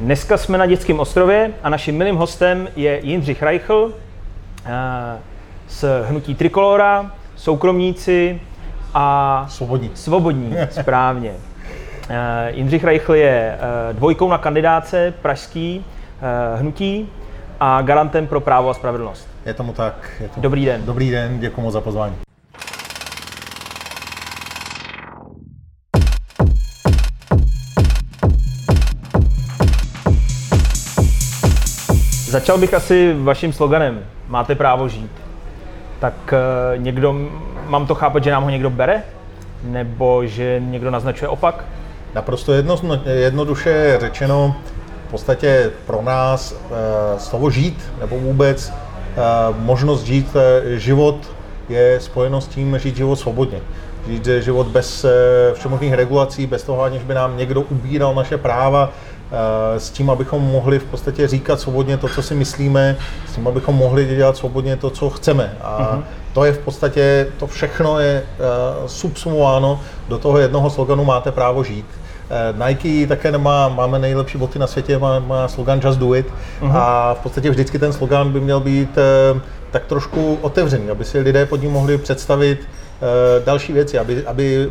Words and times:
Dneska 0.00 0.36
jsme 0.36 0.58
na 0.58 0.66
Dětském 0.66 1.00
ostrově 1.00 1.50
a 1.62 1.68
naším 1.68 1.96
milým 1.96 2.16
hostem 2.16 2.68
je 2.76 3.00
Jindřich 3.02 3.42
Reichl 3.42 3.92
eh, 4.66 5.18
z 5.68 5.84
Hnutí 6.08 6.34
Trikolora, 6.34 7.10
soukromníci 7.36 8.40
a 8.94 9.46
Svobodní. 9.48 9.90
svobodní, 9.94 10.54
správně. 10.70 11.32
Eh, 12.08 12.50
Jindřich 12.52 12.84
Reichl 12.84 13.14
je 13.14 13.58
eh, 13.58 13.92
dvojkou 13.92 14.28
na 14.30 14.38
kandidáce 14.38 15.14
pražský 15.22 15.84
hnutí 16.56 17.08
a 17.60 17.82
garantem 17.82 18.26
pro 18.26 18.40
právo 18.40 18.70
a 18.70 18.74
spravedlnost. 18.74 19.28
Je 19.46 19.54
tomu 19.54 19.72
tak. 19.72 20.10
Je 20.20 20.28
tomu. 20.28 20.42
Dobrý 20.42 20.64
den. 20.64 20.82
Dobrý 20.84 21.10
den, 21.10 21.38
děkuji 21.40 21.60
moc 21.60 21.72
za 21.72 21.80
pozvání. 21.80 22.25
Začal 32.36 32.58
bych 32.58 32.74
asi 32.74 33.14
vaším 33.18 33.52
sloganem. 33.52 34.04
Máte 34.28 34.54
právo 34.54 34.88
žít. 34.88 35.10
Tak 35.98 36.14
uh, 36.32 36.82
někdo, 36.82 37.14
mám 37.66 37.86
to 37.86 37.94
chápat, 37.94 38.24
že 38.24 38.30
nám 38.30 38.42
ho 38.42 38.50
někdo 38.50 38.70
bere? 38.70 39.02
Nebo 39.64 40.26
že 40.26 40.60
někdo 40.60 40.90
naznačuje 40.90 41.28
opak? 41.28 41.64
Naprosto 42.14 42.52
jedno, 42.52 42.76
jednoduše 43.04 43.96
řečeno, 44.00 44.56
v 45.08 45.10
podstatě 45.10 45.70
pro 45.86 46.02
nás 46.02 46.54
slovo 47.18 47.50
žít, 47.50 47.82
nebo 48.00 48.18
vůbec 48.18 48.68
e, 48.68 48.72
možnost 49.58 50.02
žít 50.02 50.36
život 50.74 51.16
je 51.68 52.00
spojeno 52.00 52.40
s 52.40 52.48
tím 52.48 52.78
žít 52.78 52.96
život 52.96 53.16
svobodně. 53.16 53.58
Žít 54.08 54.28
život 54.40 54.66
bez 54.66 55.06
všemožných 55.54 55.92
regulací, 55.92 56.46
bez 56.46 56.62
toho, 56.62 56.82
aniž 56.82 57.02
by 57.02 57.14
nám 57.14 57.36
někdo 57.36 57.60
ubíral 57.60 58.14
naše 58.14 58.38
práva, 58.38 58.92
Eh, 58.92 59.15
s 59.76 59.90
tím, 59.90 60.10
abychom 60.10 60.42
mohli 60.42 60.78
v 60.78 60.84
podstatě 60.84 61.28
říkat 61.28 61.60
svobodně 61.60 61.96
to, 61.96 62.08
co 62.08 62.22
si 62.22 62.34
myslíme, 62.34 62.96
s 63.28 63.34
tím, 63.34 63.48
abychom 63.48 63.74
mohli 63.74 64.04
dělat 64.04 64.36
svobodně 64.36 64.76
to, 64.76 64.90
co 64.90 65.10
chceme. 65.10 65.56
A 65.60 65.78
uh-huh. 65.78 66.02
to 66.32 66.44
je 66.44 66.52
v 66.52 66.58
podstatě, 66.58 67.26
to 67.38 67.46
všechno 67.46 67.98
je 68.00 68.22
uh, 68.22 68.86
subsumováno 68.86 69.80
do 70.08 70.18
toho 70.18 70.38
jednoho 70.38 70.70
sloganu 70.70 71.04
máte 71.04 71.32
právo 71.32 71.64
žít. 71.64 71.86
Uh, 72.56 72.66
Nike 72.66 73.06
také 73.06 73.32
nemá, 73.32 73.68
máme 73.68 73.98
nejlepší 73.98 74.38
boty 74.38 74.58
na 74.58 74.66
světě, 74.66 74.98
má, 74.98 75.18
má 75.18 75.48
slogan 75.48 75.80
Just 75.84 75.98
Do 75.98 76.14
It 76.14 76.26
uh-huh. 76.60 76.76
a 76.76 77.14
v 77.14 77.18
podstatě 77.18 77.50
vždycky 77.50 77.78
ten 77.78 77.92
slogan 77.92 78.32
by 78.32 78.40
měl 78.40 78.60
být 78.60 78.98
uh, 79.34 79.40
tak 79.70 79.84
trošku 79.84 80.38
otevřený, 80.42 80.90
aby 80.90 81.04
si 81.04 81.18
lidé 81.18 81.46
pod 81.46 81.62
ním 81.62 81.72
mohli 81.72 81.98
představit, 81.98 82.58
Eh, 82.60 82.85
další 83.44 83.72
věci, 83.72 83.98
aby, 83.98 84.26
aby 84.26 84.68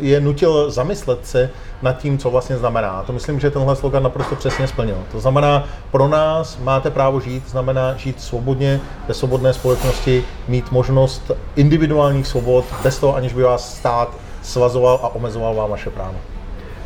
je 0.00 0.20
nutil 0.20 0.70
zamyslet 0.70 1.26
se 1.26 1.50
nad 1.82 1.98
tím, 1.98 2.18
co 2.18 2.30
vlastně 2.30 2.56
znamená. 2.56 2.90
A 2.90 3.02
to 3.02 3.12
myslím, 3.12 3.40
že 3.40 3.50
tenhle 3.50 3.76
slogan 3.76 4.02
naprosto 4.02 4.36
přesně 4.36 4.66
splnil. 4.66 4.96
To 5.12 5.20
znamená, 5.20 5.64
pro 5.90 6.08
nás 6.08 6.58
máte 6.58 6.90
právo 6.90 7.20
žít, 7.20 7.48
znamená 7.48 7.96
žít 7.96 8.22
svobodně, 8.22 8.80
ve 9.08 9.14
svobodné 9.14 9.52
společnosti, 9.52 10.24
mít 10.48 10.72
možnost 10.72 11.32
individuálních 11.56 12.26
svobod, 12.26 12.64
bez 12.82 12.98
toho, 12.98 13.16
aniž 13.16 13.32
by 13.32 13.42
vás 13.42 13.76
stát 13.76 14.08
svazoval 14.42 15.00
a 15.02 15.14
omezoval 15.14 15.54
vám 15.54 15.70
vaše 15.70 15.90
právo. 15.90 16.16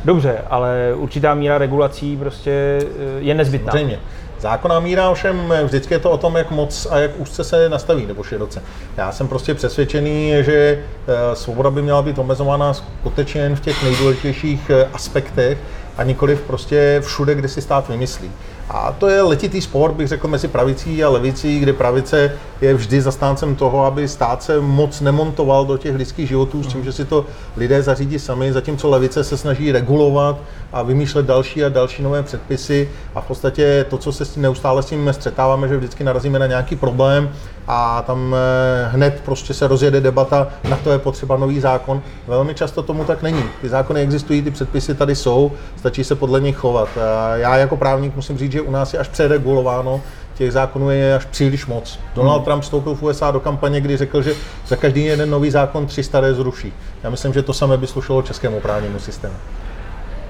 Dobře, 0.05 0.39
ale 0.51 0.95
určitá 0.97 1.35
míra 1.35 1.59
regulací 1.59 2.17
prostě 2.17 2.51
eh, 2.51 2.85
je 3.19 3.35
nezbytná. 3.35 3.73
Samozřejmě. 3.73 3.99
Zákonná 4.41 4.81
míra 4.81 5.11
ovšem 5.11 5.55
vždycky 5.65 5.95
je 5.95 5.99
to 5.99 6.11
o 6.11 6.19
tom, 6.19 6.37
jak 6.37 6.51
moc 6.51 6.87
a 6.91 6.99
jak 6.99 7.11
úzce 7.17 7.45
se 7.45 7.69
nastaví 7.69 8.07
nebo 8.07 8.23
široce. 8.23 8.63
Já 8.97 9.13
jsem 9.13 9.29
prostě 9.29 9.55
přesvědčený, 9.55 10.33
že 10.41 10.79
eh, 11.09 11.37
svoboda 11.37 11.71
by 11.71 11.83
měla 11.83 12.03
být 12.03 12.19
omezována 12.19 12.75
skutečně 12.75 13.41
jen 13.41 13.57
v 13.57 13.61
těch 13.61 13.83
nejdůležitějších 13.83 14.71
eh, 14.71 14.89
aspektech 14.93 15.59
a 15.97 16.03
nikoliv 16.03 16.41
prostě 16.41 17.01
všude, 17.05 17.35
kde 17.35 17.49
si 17.49 17.63
stát 17.63 17.89
vymyslí. 17.89 18.31
A 18.73 18.93
to 18.93 19.09
je 19.09 19.23
letitý 19.23 19.61
sport, 19.61 19.95
bych 19.95 20.09
řekl, 20.09 20.29
mezi 20.29 20.49
pravicí 20.49 21.05
a 21.05 21.09
levicí, 21.09 21.61
kde 21.61 21.73
pravice 21.73 22.33
je 22.61 22.75
vždy 22.75 23.01
zastáncem 23.01 23.57
toho, 23.57 23.85
aby 23.85 24.09
stát 24.09 24.43
se 24.43 24.61
moc 24.61 25.01
nemontoval 25.01 25.67
do 25.67 25.77
těch 25.77 25.97
lidských 25.97 26.29
životů 26.29 26.63
s 26.63 26.67
tím, 26.67 26.85
že 26.85 26.93
si 26.93 27.05
to 27.05 27.27
lidé 27.57 27.83
zařídí 27.83 28.19
sami, 28.19 28.53
zatímco 28.53 28.89
levice 28.89 29.25
se 29.25 29.37
snaží 29.37 29.73
regulovat 29.73 30.37
a 30.73 30.83
vymýšlet 30.83 31.27
další 31.27 31.65
a 31.65 31.69
další 31.69 32.03
nové 32.03 32.23
předpisy 32.23 32.89
a 33.15 33.21
v 33.21 33.27
podstatě 33.27 33.87
to, 33.89 33.99
co 33.99 34.13
se 34.13 34.25
s 34.25 34.31
tím 34.31 34.43
neustále 34.43 34.83
s 34.83 34.87
tím 34.87 35.13
střetáváme, 35.13 35.69
že 35.69 35.77
vždycky 35.77 36.05
narazíme 36.05 36.39
na 36.39 36.47
nějaký 36.47 36.77
problém 36.77 37.31
a 37.67 38.03
tam 38.03 38.35
eh, 38.35 38.89
hned 38.89 39.23
prostě 39.25 39.55
se 39.55 39.67
rozjede 39.67 40.01
debata, 40.01 40.49
na 40.69 40.77
to 40.77 40.93
je 40.93 40.99
potřeba 40.99 41.37
nový 41.37 41.61
zákon. 41.61 42.03
Velmi 42.27 42.55
často 42.55 42.83
tomu 42.83 43.05
tak 43.05 43.23
není. 43.23 43.45
Ty 43.61 43.69
zákony 43.69 44.01
existují, 44.01 44.43
ty 44.43 44.51
předpisy 44.51 44.95
tady 44.95 45.17
jsou, 45.17 45.53
stačí 45.77 46.05
se 46.05 46.15
podle 46.15 46.41
nich 46.41 46.57
chovat. 46.57 46.89
Já 47.35 47.57
jako 47.57 47.77
právník 47.77 48.17
musím 48.17 48.39
říct, 48.39 48.53
že 48.53 48.60
u 48.61 48.71
nás 48.71 48.95
je 48.95 49.01
až 49.01 49.09
přeregulováno, 49.09 50.01
těch 50.35 50.53
zákonů 50.53 50.91
je 50.91 51.15
až 51.15 51.25
příliš 51.25 51.67
moc. 51.67 51.99
Donald 52.15 52.37
hmm. 52.37 52.45
Trump 52.45 52.63
vstoupil 52.63 52.95
v 52.95 53.03
USA 53.03 53.31
do 53.31 53.41
kampaně, 53.41 53.81
kdy 53.81 53.97
řekl, 53.97 54.23
že 54.23 54.35
za 54.67 54.77
každý 54.77 55.05
jeden 55.05 55.31
nový 55.31 55.51
zákon 55.51 55.87
tři 55.87 56.03
staré 56.03 56.35
zruší. 56.35 56.73
Já 57.03 57.11
myslím, 57.11 57.33
že 57.33 57.43
to 57.43 57.53
samé 57.53 57.77
by 57.77 57.87
slušelo 57.87 58.23
českému 58.23 58.61
právnímu 58.61 58.99
systému. 58.99 59.35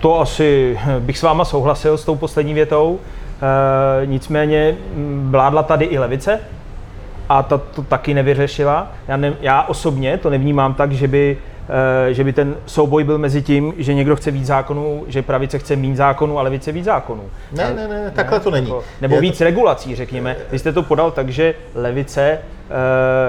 To 0.00 0.20
asi 0.20 0.78
bych 0.98 1.18
s 1.18 1.22
váma 1.22 1.44
souhlasil 1.44 1.98
s 1.98 2.04
tou 2.04 2.16
poslední 2.16 2.54
větou. 2.54 2.98
E, 4.02 4.06
nicméně 4.06 4.76
vládla 5.22 5.62
tady 5.62 5.84
i 5.84 5.98
levice 5.98 6.40
a 7.28 7.42
ta 7.42 7.58
to 7.58 7.82
taky 7.82 8.14
nevyřešila. 8.14 8.92
Já, 9.08 9.16
ne, 9.16 9.34
já 9.40 9.62
osobně 9.62 10.18
to 10.18 10.30
nevnímám 10.30 10.74
tak, 10.74 10.92
že 10.92 11.08
by 11.08 11.36
Eh, 11.36 11.49
že 12.10 12.24
by 12.24 12.32
ten 12.32 12.56
souboj 12.66 13.04
byl 13.04 13.18
mezi 13.18 13.42
tím, 13.42 13.74
že 13.78 13.94
někdo 13.94 14.16
chce 14.16 14.30
víc 14.30 14.46
zákonů, 14.46 15.04
že 15.08 15.22
pravice 15.22 15.58
chce 15.58 15.76
méně 15.76 15.96
zákonů 15.96 16.38
a 16.38 16.42
levice 16.42 16.72
víc 16.72 16.84
zákonů. 16.84 17.22
Ne, 17.52 17.74
ne, 17.74 17.88
ne, 17.88 18.12
takhle 18.14 18.38
ne, 18.38 18.44
to 18.44 18.50
není. 18.50 18.72
Nebo 19.00 19.14
Je 19.14 19.20
víc 19.20 19.38
to... 19.38 19.44
regulací, 19.44 19.94
řekněme. 19.94 20.36
Vy 20.50 20.58
jste 20.58 20.72
to 20.72 20.82
podal 20.82 21.10
tak, 21.10 21.28
že 21.28 21.54
levice 21.74 22.38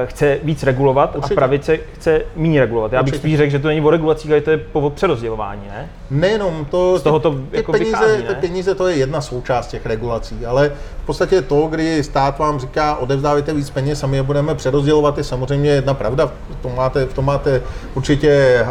chce 0.06 0.40
víc 0.44 0.64
regulovat 0.64 1.16
Určitě. 1.16 1.34
a 1.34 1.36
pravice 1.36 1.78
chce 1.94 2.22
méně 2.36 2.60
regulovat. 2.60 2.94
Já 2.94 3.04
bych 3.04 3.16
spíš 3.16 3.38
řekl, 3.38 3.52
že 3.52 3.60
to 3.60 3.68
není 3.68 3.82
o 3.82 3.90
regulacích, 3.90 4.32
ale 4.32 4.42
to 4.42 4.52
je 4.52 4.58
po 4.58 4.90
přerozdělování, 4.90 5.62
ne? 5.68 5.90
Nejenom 6.12 6.66
to, 6.66 7.00
Z 7.00 7.02
toho 7.02 7.20
to 7.20 7.32
ty, 7.32 7.58
jako 7.58 7.72
peníze, 7.72 7.92
vychází, 7.92 8.24
ty 8.24 8.36
peníze 8.36 8.76
to 8.76 8.88
je 8.88 8.96
jedna 8.96 9.22
součást 9.22 9.68
těch 9.68 9.86
regulací, 9.86 10.46
ale 10.46 10.72
v 11.04 11.06
podstatě 11.06 11.42
to, 11.42 11.68
kdy 11.68 12.04
stát 12.04 12.40
vám 12.40 12.60
říká, 12.60 12.96
odevzdávajte 12.96 13.54
víc 13.54 13.70
peněz 13.70 14.04
a 14.04 14.08
my 14.08 14.18
je 14.18 14.24
budeme 14.24 14.56
přerozdělovat, 14.56 15.18
je 15.18 15.24
samozřejmě 15.24 15.70
jedna 15.70 15.94
pravda. 15.94 16.32
V 16.50 16.56
tom 16.62 16.76
máte, 16.76 17.06
v 17.06 17.14
tom 17.14 17.26
máte 17.26 17.62
určitě 17.94 18.66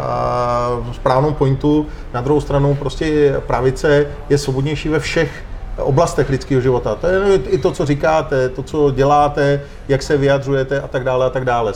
správnou 0.91 1.33
pointu. 1.33 1.85
Na 2.13 2.21
druhou 2.21 2.41
stranu 2.41 2.75
prostě 2.75 3.35
pravice 3.47 4.07
je 4.29 4.37
svobodnější 4.37 4.89
ve 4.89 4.99
všech 4.99 5.43
oblastech 5.77 6.29
lidského 6.29 6.61
života. 6.61 6.95
To 6.95 7.07
je 7.07 7.35
i 7.35 7.57
to, 7.57 7.71
co 7.71 7.85
říkáte, 7.85 8.49
to, 8.49 8.63
co 8.63 8.91
děláte, 8.91 9.61
jak 9.87 10.01
se 10.03 10.17
vyjadřujete 10.17 10.81
a 10.81 10.87
tak 10.87 11.03
dále 11.03 11.25
a 11.25 11.29
tak 11.29 11.45
dále. 11.45 11.73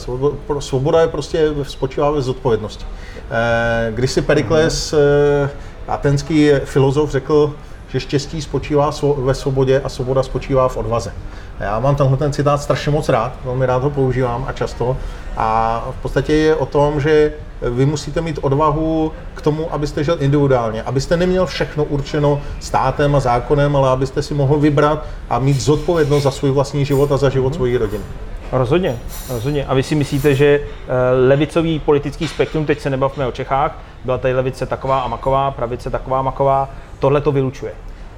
Svoboda 0.59 1.01
je 1.01 1.07
prostě 1.07 1.49
spočívá 1.63 2.11
ve 2.11 2.21
zodpovědnosti. 2.21 2.85
Eh, 3.31 3.91
když 3.91 4.11
si 4.11 4.21
Perikles, 4.21 4.93
mm-hmm. 4.93 5.49
atenský 5.87 6.51
filozof, 6.65 7.11
řekl, 7.11 7.53
že 7.95 7.99
štěstí 7.99 8.41
spočívá 8.41 8.91
ve 9.17 9.33
svobodě 9.33 9.81
a 9.83 9.89
svoboda 9.89 10.23
spočívá 10.23 10.67
v 10.67 10.77
odvaze. 10.77 11.13
Já 11.59 11.79
mám 11.79 11.95
tenhle 11.95 12.17
ten 12.17 12.33
citát 12.33 12.61
strašně 12.61 12.91
moc 12.91 13.09
rád, 13.09 13.33
velmi 13.45 13.65
rád 13.65 13.83
ho 13.83 13.89
používám 13.89 14.45
a 14.47 14.51
často. 14.51 14.97
A 15.37 15.87
v 15.99 16.01
podstatě 16.01 16.33
je 16.33 16.55
o 16.55 16.65
tom, 16.65 17.01
že 17.01 17.33
vy 17.61 17.85
musíte 17.85 18.21
mít 18.21 18.39
odvahu 18.41 19.11
k 19.35 19.41
tomu, 19.41 19.73
abyste 19.73 20.03
žil 20.03 20.17
individuálně, 20.19 20.83
abyste 20.83 21.17
neměl 21.17 21.45
všechno 21.45 21.83
určeno 21.83 22.41
státem 22.59 23.15
a 23.15 23.19
zákonem, 23.19 23.75
ale 23.75 23.89
abyste 23.89 24.21
si 24.21 24.33
mohl 24.33 24.59
vybrat 24.59 25.05
a 25.29 25.39
mít 25.39 25.61
zodpovědnost 25.61 26.23
za 26.23 26.31
svůj 26.31 26.51
vlastní 26.51 26.85
život 26.85 27.11
a 27.11 27.17
za 27.17 27.29
život 27.29 27.53
mm-hmm. 27.53 27.55
svojí 27.55 27.77
rodiny. 27.77 28.03
Rozhodně, 28.51 28.99
rozhodně. 29.29 29.65
A 29.65 29.73
vy 29.73 29.83
si 29.83 29.95
myslíte, 29.95 30.35
že 30.35 30.59
eh, 30.59 30.91
levicový 31.27 31.79
politický 31.79 32.27
spektrum, 32.27 32.65
teď 32.65 32.79
se 32.79 32.89
nebavme 32.89 33.27
o 33.27 33.31
Čechách, 33.31 33.79
byla 34.05 34.17
tady 34.17 34.33
levice 34.33 34.65
taková 34.65 34.99
a 34.99 35.07
maková, 35.07 35.51
pravice 35.51 35.89
taková 35.89 36.19
a 36.19 36.21
maková, 36.21 36.69
tohle 36.99 37.21
to 37.21 37.31
vylučuje? 37.31 37.71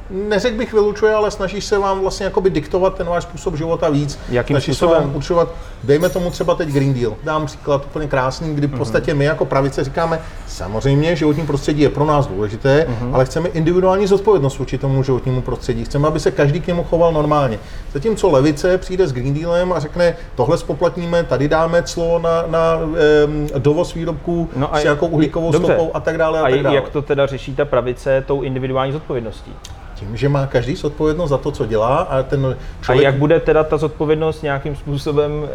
Neřekl 0.09 0.57
bych 0.57 0.73
vylučuje, 0.73 1.13
ale 1.13 1.31
snažíš 1.31 1.65
se 1.65 1.77
vám 1.77 1.99
vlastně 1.99 2.23
jakoby 2.23 2.49
diktovat 2.49 2.95
ten 2.95 3.07
váš 3.07 3.23
způsob 3.23 3.55
života 3.55 3.89
víc. 3.89 4.19
Jakým 4.29 4.53
snažíš 4.53 4.77
způsobem? 4.77 5.01
se 5.01 5.07
vám 5.07 5.15
určovat, 5.15 5.49
dejme 5.83 6.09
tomu 6.09 6.31
třeba 6.31 6.55
teď 6.55 6.69
Green 6.69 6.93
Deal. 6.93 7.15
Dám 7.23 7.45
příklad 7.45 7.85
úplně 7.85 8.07
krásný, 8.07 8.55
kdy 8.55 8.67
v 8.67 8.69
mhm. 8.69 8.79
podstatě 8.79 9.13
my 9.13 9.25
jako 9.25 9.45
pravice 9.45 9.83
říkáme, 9.83 10.19
samozřejmě 10.47 11.15
životní 11.15 11.45
prostředí 11.45 11.81
je 11.81 11.89
pro 11.89 12.05
nás 12.05 12.27
důležité, 12.27 12.87
uh-huh. 12.89 13.15
ale 13.15 13.25
chceme 13.25 13.49
individuální 13.49 14.07
zodpovědnost 14.07 14.57
vůči 14.57 14.77
tomu 14.77 15.03
životnímu 15.03 15.41
prostředí. 15.41 15.85
Chceme, 15.85 16.07
aby 16.07 16.19
se 16.19 16.31
každý 16.31 16.61
k 16.61 16.67
němu 16.67 16.83
choval 16.83 17.13
normálně. 17.13 17.59
Zatímco 17.93 18.29
levice 18.29 18.77
přijde 18.77 19.07
s 19.07 19.13
Green 19.13 19.33
Dealem 19.33 19.73
a 19.73 19.79
řekne, 19.79 20.15
tohle 20.35 20.57
spoplatníme, 20.57 21.23
tady 21.23 21.47
dáme 21.47 21.83
clo 21.83 22.19
na, 22.19 22.43
na 22.47 22.75
um, 22.75 23.47
dovoz 23.57 23.93
výrobků 23.93 24.49
no 24.55 24.75
a 24.75 24.79
s 24.79 24.83
nějakou 24.83 25.07
uhlíkovou 25.07 25.51
dobře. 25.51 25.73
stopou 25.73 25.91
a 25.93 25.99
tak 25.99 26.17
dále. 26.17 26.39
A, 26.39 26.49
tak 26.49 26.63
dále. 26.63 26.75
jak 26.75 26.89
to 26.89 27.01
teda 27.01 27.25
řeší 27.25 27.55
ta 27.55 27.65
pravice 27.65 28.23
tou 28.27 28.41
individuální 28.41 28.91
zodpovědností? 28.91 29.53
Tím, 29.99 30.17
že 30.17 30.29
má 30.29 30.47
každý 30.47 30.75
zodpovědnost 30.75 31.29
za 31.29 31.37
to, 31.37 31.51
co 31.51 31.65
dělá 31.65 31.97
a 31.97 32.23
ten 32.23 32.57
člověk... 32.81 33.05
A 33.05 33.09
jak 33.09 33.15
bude 33.15 33.39
teda 33.39 33.63
ta 33.63 33.77
zodpovědnost 33.77 34.43
nějakým 34.43 34.75
způsobem 34.75 35.31
e, 35.43 35.47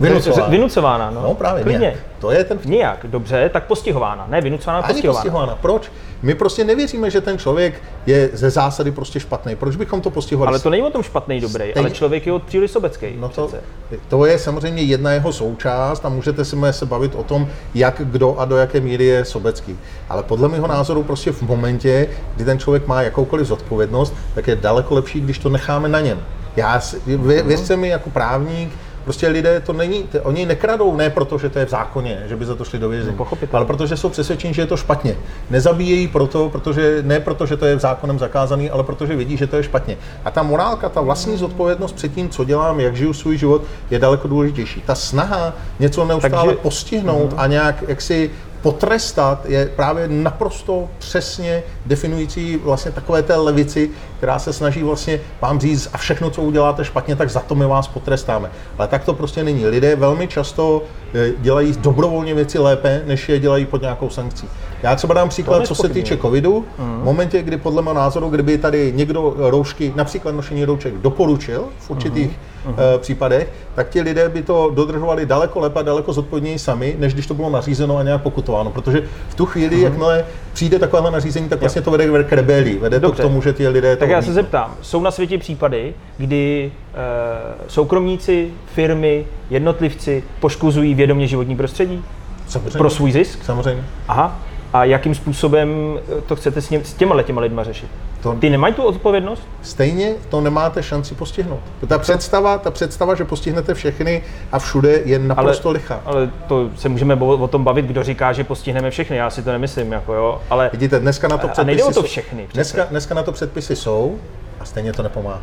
Vynucována. 0.00 0.46
Vynucována, 0.48 1.10
no. 1.10 1.22
No 1.22 1.34
právě, 1.34 1.62
Klidně. 1.62 1.78
nějak. 1.80 1.96
To 2.18 2.30
je 2.30 2.44
ten 2.44 2.58
Nějak, 2.64 2.98
dobře, 3.04 3.50
tak 3.52 3.64
postihována. 3.66 4.26
Ne, 4.30 4.40
vynucována, 4.40 4.78
Ani 4.78 4.92
postihována. 4.94 5.18
postihována. 5.22 5.56
Proč? 5.62 5.92
My 6.22 6.34
prostě 6.34 6.64
nevěříme, 6.64 7.10
že 7.10 7.20
ten 7.20 7.38
člověk 7.38 7.82
je 8.06 8.30
ze 8.32 8.50
zásady 8.50 8.90
prostě 8.90 9.20
špatný. 9.20 9.56
Proč 9.56 9.76
bychom 9.76 10.00
to 10.00 10.10
postihovali? 10.10 10.48
Ale 10.48 10.58
to 10.58 10.70
není 10.70 10.82
o 10.82 10.90
tom 10.90 11.02
špatný, 11.02 11.40
dobrý, 11.40 11.54
Stejně- 11.70 11.74
ale 11.74 11.90
člověk 11.90 12.26
je 12.26 12.32
od 12.32 12.42
příliš 12.42 12.70
sobecký. 12.70 13.06
No 13.18 13.28
to, 13.28 13.46
přece. 13.46 13.62
to 14.08 14.24
je 14.24 14.38
samozřejmě 14.38 14.82
jedna 14.82 15.12
jeho 15.12 15.32
součást 15.32 16.04
a 16.06 16.08
můžete 16.08 16.44
si 16.44 16.56
se 16.70 16.86
bavit 16.86 17.14
o 17.14 17.22
tom, 17.22 17.48
jak 17.74 17.94
kdo 18.04 18.38
a 18.38 18.44
do 18.44 18.56
jaké 18.56 18.80
míry 18.80 19.04
je 19.04 19.24
sobecký. 19.24 19.78
Ale 20.08 20.22
podle 20.22 20.48
mého 20.48 20.66
názoru 20.66 21.02
prostě 21.02 21.32
v 21.32 21.42
momentě, 21.42 22.08
kdy 22.36 22.44
ten 22.44 22.58
člověk 22.58 22.86
má 22.86 23.02
jakoukoliv 23.02 23.46
zodpovědnost, 23.46 24.14
tak 24.34 24.46
je 24.46 24.56
daleko 24.56 24.94
lepší, 24.94 25.20
když 25.20 25.38
to 25.38 25.48
necháme 25.48 25.88
na 25.88 26.00
něm. 26.00 26.18
Já, 26.56 26.80
si- 26.80 27.00
vě, 27.06 27.42
věřte 27.42 27.76
mi 27.76 27.88
jako 27.88 28.10
právník, 28.10 28.72
Prostě 29.08 29.28
lidé 29.28 29.60
to 29.60 29.72
není, 29.72 30.02
t- 30.02 30.20
oni 30.20 30.46
nekradou 30.46 30.96
ne 30.96 31.10
proto, 31.10 31.38
že 31.38 31.48
to 31.48 31.58
je 31.58 31.66
v 31.66 31.70
zákoně, 31.70 32.22
že 32.28 32.36
by 32.36 32.44
za 32.44 32.54
to 32.54 32.64
šli 32.64 32.78
do 32.78 32.88
vězení, 32.88 33.16
No, 33.16 33.26
ale 33.52 33.64
protože 33.66 33.96
jsou 33.96 34.08
přesvědčeni, 34.08 34.54
že 34.54 34.62
je 34.62 34.66
to 34.66 34.76
špatně. 34.76 35.16
Nezabíjejí 35.50 36.08
proto, 36.08 36.48
protože, 36.48 37.02
ne 37.02 37.20
proto, 37.20 37.46
že 37.46 37.56
to 37.56 37.66
je 37.66 37.78
zákonem 37.78 38.18
zakázaný, 38.18 38.70
ale 38.70 38.84
protože 38.84 39.16
vidí, 39.16 39.36
že 39.36 39.46
to 39.46 39.56
je 39.56 39.62
špatně. 39.62 39.96
A 40.24 40.30
ta 40.30 40.42
morálka, 40.42 40.88
ta 40.88 41.00
vlastní 41.00 41.36
zodpovědnost 41.36 41.92
před 41.92 42.14
tím, 42.14 42.28
co 42.28 42.44
dělám, 42.44 42.80
jak 42.80 42.96
žiju 42.96 43.12
svůj 43.12 43.36
život, 43.38 43.62
je 43.90 43.98
daleko 43.98 44.28
důležitější. 44.28 44.82
Ta 44.86 44.94
snaha 44.94 45.52
něco 45.78 46.04
neustále 46.04 46.46
Takže- 46.46 46.62
postihnout 46.62 47.34
a 47.36 47.46
nějak 47.46 47.84
jaksi 47.88 48.30
potrestat 48.62 49.46
je 49.46 49.66
právě 49.66 50.08
naprosto 50.08 50.88
přesně 50.98 51.62
definující 51.86 52.56
vlastně 52.56 52.92
takové 52.92 53.22
té 53.22 53.36
levici, 53.36 53.90
která 54.16 54.38
se 54.38 54.52
snaží 54.52 54.82
vlastně 54.82 55.20
vám 55.40 55.60
říct 55.60 55.90
a 55.92 55.98
všechno, 55.98 56.30
co 56.30 56.42
uděláte 56.42 56.84
špatně, 56.84 57.16
tak 57.16 57.30
za 57.30 57.40
to 57.40 57.54
my 57.54 57.66
vás 57.66 57.88
potrestáme. 57.88 58.50
Ale 58.78 58.88
tak 58.88 59.04
to 59.04 59.14
prostě 59.14 59.44
není. 59.44 59.66
Lidé 59.66 59.96
velmi 59.96 60.28
často 60.28 60.82
eh, 61.14 61.30
dělají 61.38 61.74
dobrovolně 61.78 62.34
věci 62.34 62.58
lépe, 62.58 63.02
než 63.06 63.28
je 63.28 63.38
dělají 63.38 63.66
pod 63.66 63.82
nějakou 63.82 64.10
sankcí. 64.10 64.48
Já 64.82 64.96
třeba 64.96 65.14
dám 65.14 65.28
příklad, 65.28 65.66
co 65.66 65.74
se 65.74 65.88
týče 65.88 66.16
covidu. 66.16 66.64
V 66.78 67.04
momentě, 67.04 67.42
kdy 67.42 67.56
podle 67.56 67.82
mého 67.82 67.94
názoru, 67.94 68.28
kdyby 68.28 68.58
tady 68.58 68.92
někdo 68.96 69.34
roušky, 69.36 69.92
například 69.96 70.34
nošení 70.34 70.64
roušek, 70.64 70.94
doporučil 70.94 71.64
v 71.78 71.90
určitých 71.90 72.38
eh, 72.76 72.98
případech, 72.98 73.52
tak 73.74 73.88
ti 73.88 74.00
lidé 74.00 74.28
by 74.28 74.42
to 74.42 74.70
dodržovali 74.74 75.26
daleko 75.26 75.60
lépe 75.60 75.80
a 75.80 75.82
daleko 75.82 76.12
zodpovědněji 76.12 76.58
sami, 76.58 76.96
než 76.98 77.14
když 77.14 77.26
to 77.26 77.34
bylo 77.34 77.50
nařízeno 77.50 77.96
a 77.96 78.02
nějak 78.02 78.22
pokutováno. 78.22 78.70
Protože 78.70 79.02
v 79.28 79.34
tu 79.34 79.46
chvíli, 79.46 79.80
jakmile 79.80 80.24
přijde 80.52 80.78
takovéhle 80.78 81.10
nařízení, 81.10 81.48
tak 81.48 81.60
vlastně 81.60 81.82
to 81.82 81.90
vede 81.90 82.24
k 82.24 82.32
rebelii. 82.32 82.78
Vede 82.78 83.00
Dobře. 83.00 83.22
to 83.22 83.28
k 83.28 83.30
tomu, 83.30 83.42
že 83.42 83.52
ty 83.52 83.68
lidé 83.68 83.96
to 83.96 84.00
Tak 84.00 84.10
já 84.10 84.22
se 84.22 84.32
zeptám, 84.32 84.74
jsou 84.82 85.02
na 85.02 85.10
světě 85.10 85.38
případy, 85.38 85.94
kdy 86.18 86.72
e, 86.94 87.68
soukromníci, 87.68 88.50
firmy, 88.74 89.26
jednotlivci 89.50 90.24
poškozují 90.40 90.94
vědomě 90.94 91.26
životní 91.26 91.56
prostředí 91.56 92.04
Samozřejmě. 92.46 92.78
pro 92.78 92.90
svůj 92.90 93.12
zisk? 93.12 93.44
Samozřejmě. 93.44 93.84
Aha. 94.08 94.38
A 94.72 94.84
jakým 94.84 95.14
způsobem 95.14 95.98
to 96.26 96.36
chcete 96.36 96.62
s, 96.62 96.70
ně, 96.70 96.84
s 96.84 96.94
těma 96.94 97.22
těma 97.22 97.40
lidma 97.40 97.64
řešit? 97.64 97.88
To- 98.22 98.32
Ty 98.32 98.50
nemají 98.50 98.74
tu 98.74 98.82
odpovědnost? 98.82 99.42
Stejně 99.62 100.14
to 100.28 100.40
nemáte 100.40 100.82
šanci 100.82 101.14
postihnout. 101.14 101.60
Ta 101.86 101.98
představa, 101.98 102.58
ta 102.58 102.70
představa, 102.70 103.14
že 103.14 103.24
postihnete 103.24 103.74
všechny 103.74 104.22
a 104.52 104.58
všude, 104.58 105.00
je 105.04 105.18
naprosto 105.18 105.70
lichá. 105.70 106.00
ale 106.04 106.30
to 106.48 106.70
se 106.76 106.88
můžeme 106.88 107.14
o 107.14 107.48
tom 107.48 107.64
bavit, 107.64 107.84
kdo 107.84 108.02
říká, 108.02 108.32
že 108.32 108.44
postihneme 108.44 108.90
všechny, 108.90 109.16
já 109.16 109.30
si 109.30 109.42
to 109.42 109.52
nemyslím, 109.52 109.92
jako 109.92 110.14
jo, 110.14 110.40
ale 110.50 110.70
Vidíte, 110.72 111.00
dneska 111.00 111.28
na 111.28 111.38
to 111.38 111.46
A 111.46 111.50
předpisy 111.50 111.66
nejde 111.66 111.84
o 111.84 111.92
to 111.92 112.02
všechny 112.02 112.42
přece. 112.42 112.54
Dneska, 112.54 112.84
dneska 112.90 113.14
na 113.14 113.22
to 113.22 113.32
předpisy 113.32 113.76
jsou 113.76 114.18
a 114.60 114.64
stejně 114.64 114.92
to 114.92 115.02
nepomáhá. 115.02 115.40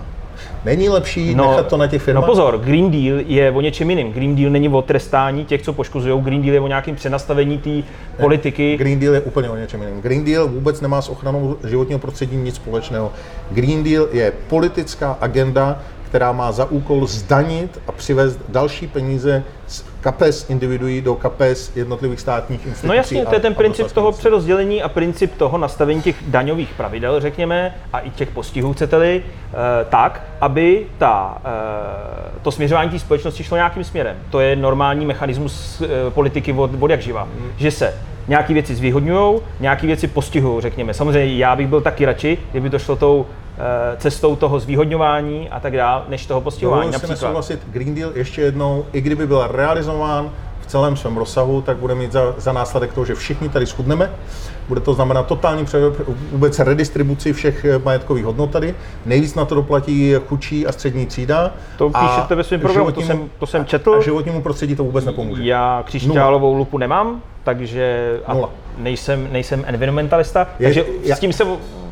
Není 0.65 0.89
lepší 0.89 1.35
no, 1.35 1.49
nechat 1.49 1.67
to 1.67 1.77
na 1.77 1.87
těch 1.87 2.01
firmách? 2.01 2.23
No 2.23 2.27
pozor, 2.27 2.57
Green 2.57 2.91
Deal 2.91 3.19
je 3.25 3.51
o 3.51 3.61
něčem 3.61 3.89
jiným. 3.89 4.13
Green 4.13 4.35
Deal 4.35 4.51
není 4.51 4.69
o 4.69 4.81
trestání 4.81 5.45
těch, 5.45 5.61
co 5.61 5.73
poškozují. 5.73 6.21
Green 6.21 6.41
Deal 6.41 6.53
je 6.53 6.59
o 6.59 6.67
nějakém 6.67 6.95
přenastavení 6.95 7.57
té 7.57 7.83
politiky. 8.17 8.77
Green 8.77 8.99
Deal 8.99 9.13
je 9.13 9.21
úplně 9.21 9.49
o 9.49 9.55
něčem 9.55 9.81
jiném. 9.81 10.01
Green 10.01 10.25
Deal 10.25 10.47
vůbec 10.47 10.81
nemá 10.81 11.01
s 11.01 11.09
ochranou 11.09 11.57
životního 11.67 11.99
prostředí 11.99 12.35
nic 12.35 12.55
společného. 12.55 13.11
Green 13.51 13.83
Deal 13.83 14.07
je 14.11 14.33
politická 14.47 15.17
agenda, 15.21 15.79
která 16.05 16.31
má 16.31 16.51
za 16.51 16.65
úkol 16.65 17.07
zdanit 17.07 17.81
a 17.87 17.91
přivést 17.91 18.39
další 18.49 18.87
peníze 18.87 19.43
z 19.67 19.85
kapes 20.01 20.49
individuí 20.49 21.01
do 21.01 21.15
kapes 21.15 21.71
jednotlivých 21.75 22.19
státních 22.19 22.65
institucí. 22.65 22.87
No 22.87 22.93
jasně, 22.93 23.25
to 23.25 23.33
je 23.33 23.39
ten 23.39 23.53
a 23.53 23.55
princip 23.55 23.91
toho 23.91 24.11
přerozdělení 24.11 24.83
a 24.83 24.89
princip 24.89 25.35
toho 25.37 25.57
nastavení 25.57 26.01
těch 26.01 26.15
daňových 26.27 26.73
pravidel, 26.77 27.19
řekněme, 27.19 27.75
a 27.93 27.99
i 27.99 28.09
těch 28.09 28.29
postihů, 28.29 28.73
chcete-li, 28.73 29.23
eh, 29.23 29.85
tak, 29.89 30.23
aby 30.41 30.85
ta, 30.97 31.41
eh, 31.45 32.39
to 32.41 32.51
směřování 32.51 32.89
té 32.89 32.99
společnosti 32.99 33.43
šlo 33.43 33.57
nějakým 33.57 33.83
směrem. 33.83 34.17
To 34.29 34.39
je 34.39 34.55
normální 34.55 35.05
mechanismus 35.05 35.81
eh, 35.81 36.11
politiky 36.11 36.53
od, 36.53 36.71
od 36.79 36.91
jak 36.91 37.01
živa. 37.01 37.27
Že 37.57 37.71
se 37.71 37.93
nějaké 38.27 38.53
věci 38.53 38.75
zvýhodňují, 38.75 39.39
nějaké 39.59 39.87
věci 39.87 40.07
postihují, 40.07 40.61
řekněme. 40.61 40.93
Samozřejmě 40.93 41.35
já 41.37 41.55
bych 41.55 41.67
byl 41.67 41.81
taky 41.81 42.05
radši, 42.05 42.37
kdyby 42.51 42.69
to 42.69 42.79
šlo 42.79 42.95
tou 42.95 43.25
eh, 43.57 43.97
cestou 43.97 44.35
toho 44.35 44.59
zvýhodňování 44.59 45.49
a 45.49 45.59
tak 45.59 45.73
dále, 45.77 46.03
než 46.07 46.25
toho 46.25 46.41
postihování. 46.41 46.91
Dovoluji 46.91 47.07
si 47.07 47.11
nesouhlasit, 47.13 47.59
Green 47.71 47.95
Deal 47.95 48.11
ještě 48.15 48.41
jednou, 48.41 48.85
i 48.93 49.01
kdyby 49.01 49.27
byl 49.27 49.47
realizován 49.51 50.29
v 50.61 50.65
celém 50.67 50.97
svém 50.97 51.17
rozsahu, 51.17 51.61
tak 51.61 51.77
bude 51.77 51.95
mít 51.95 52.11
za, 52.11 52.33
za 52.37 52.53
následek 52.53 52.93
to, 52.93 53.05
že 53.05 53.15
všichni 53.15 53.49
tady 53.49 53.65
schudneme. 53.65 54.11
Bude 54.67 54.81
to 54.81 54.93
znamenat 54.93 55.27
totální 55.27 55.65
pře- 55.65 55.79
vůbec 56.31 56.59
redistribuci 56.59 57.33
všech 57.33 57.65
eh, 57.65 57.79
majetkových 57.85 58.25
hodnot 58.25 58.51
tady. 58.51 58.75
Nejvíc 59.05 59.35
na 59.35 59.45
to 59.45 59.55
doplatí 59.55 60.13
chudší 60.27 60.67
a 60.67 60.71
střední 60.71 61.05
třída. 61.05 61.51
To 61.77 61.91
A 61.93 62.07
píšete 62.07 62.35
ve 62.35 62.43
svém 62.43 62.59
programu, 62.59 62.91
to 62.91 63.01
životnímu- 63.01 63.07
jsem, 63.07 63.29
to 63.39 63.45
jsem 63.47 63.65
četl. 63.65 63.93
A 63.93 64.01
životnímu 64.01 64.41
prostředí 64.41 64.75
to 64.75 64.83
vůbec 64.83 65.05
nepomůže. 65.05 65.43
Já 65.43 65.83
křišťálovou 65.85 66.53
lupu 66.53 66.77
nemám, 66.77 67.21
takže 67.45 68.17
a 68.25 68.33
Nula. 68.33 68.49
nejsem, 68.77 69.27
nejsem 69.31 69.63
environmentalista, 69.67 70.47
Je- 70.59 70.67
takže 70.67 70.85
já- 71.03 71.15
s 71.15 71.19
tím 71.19 71.33
se 71.33 71.43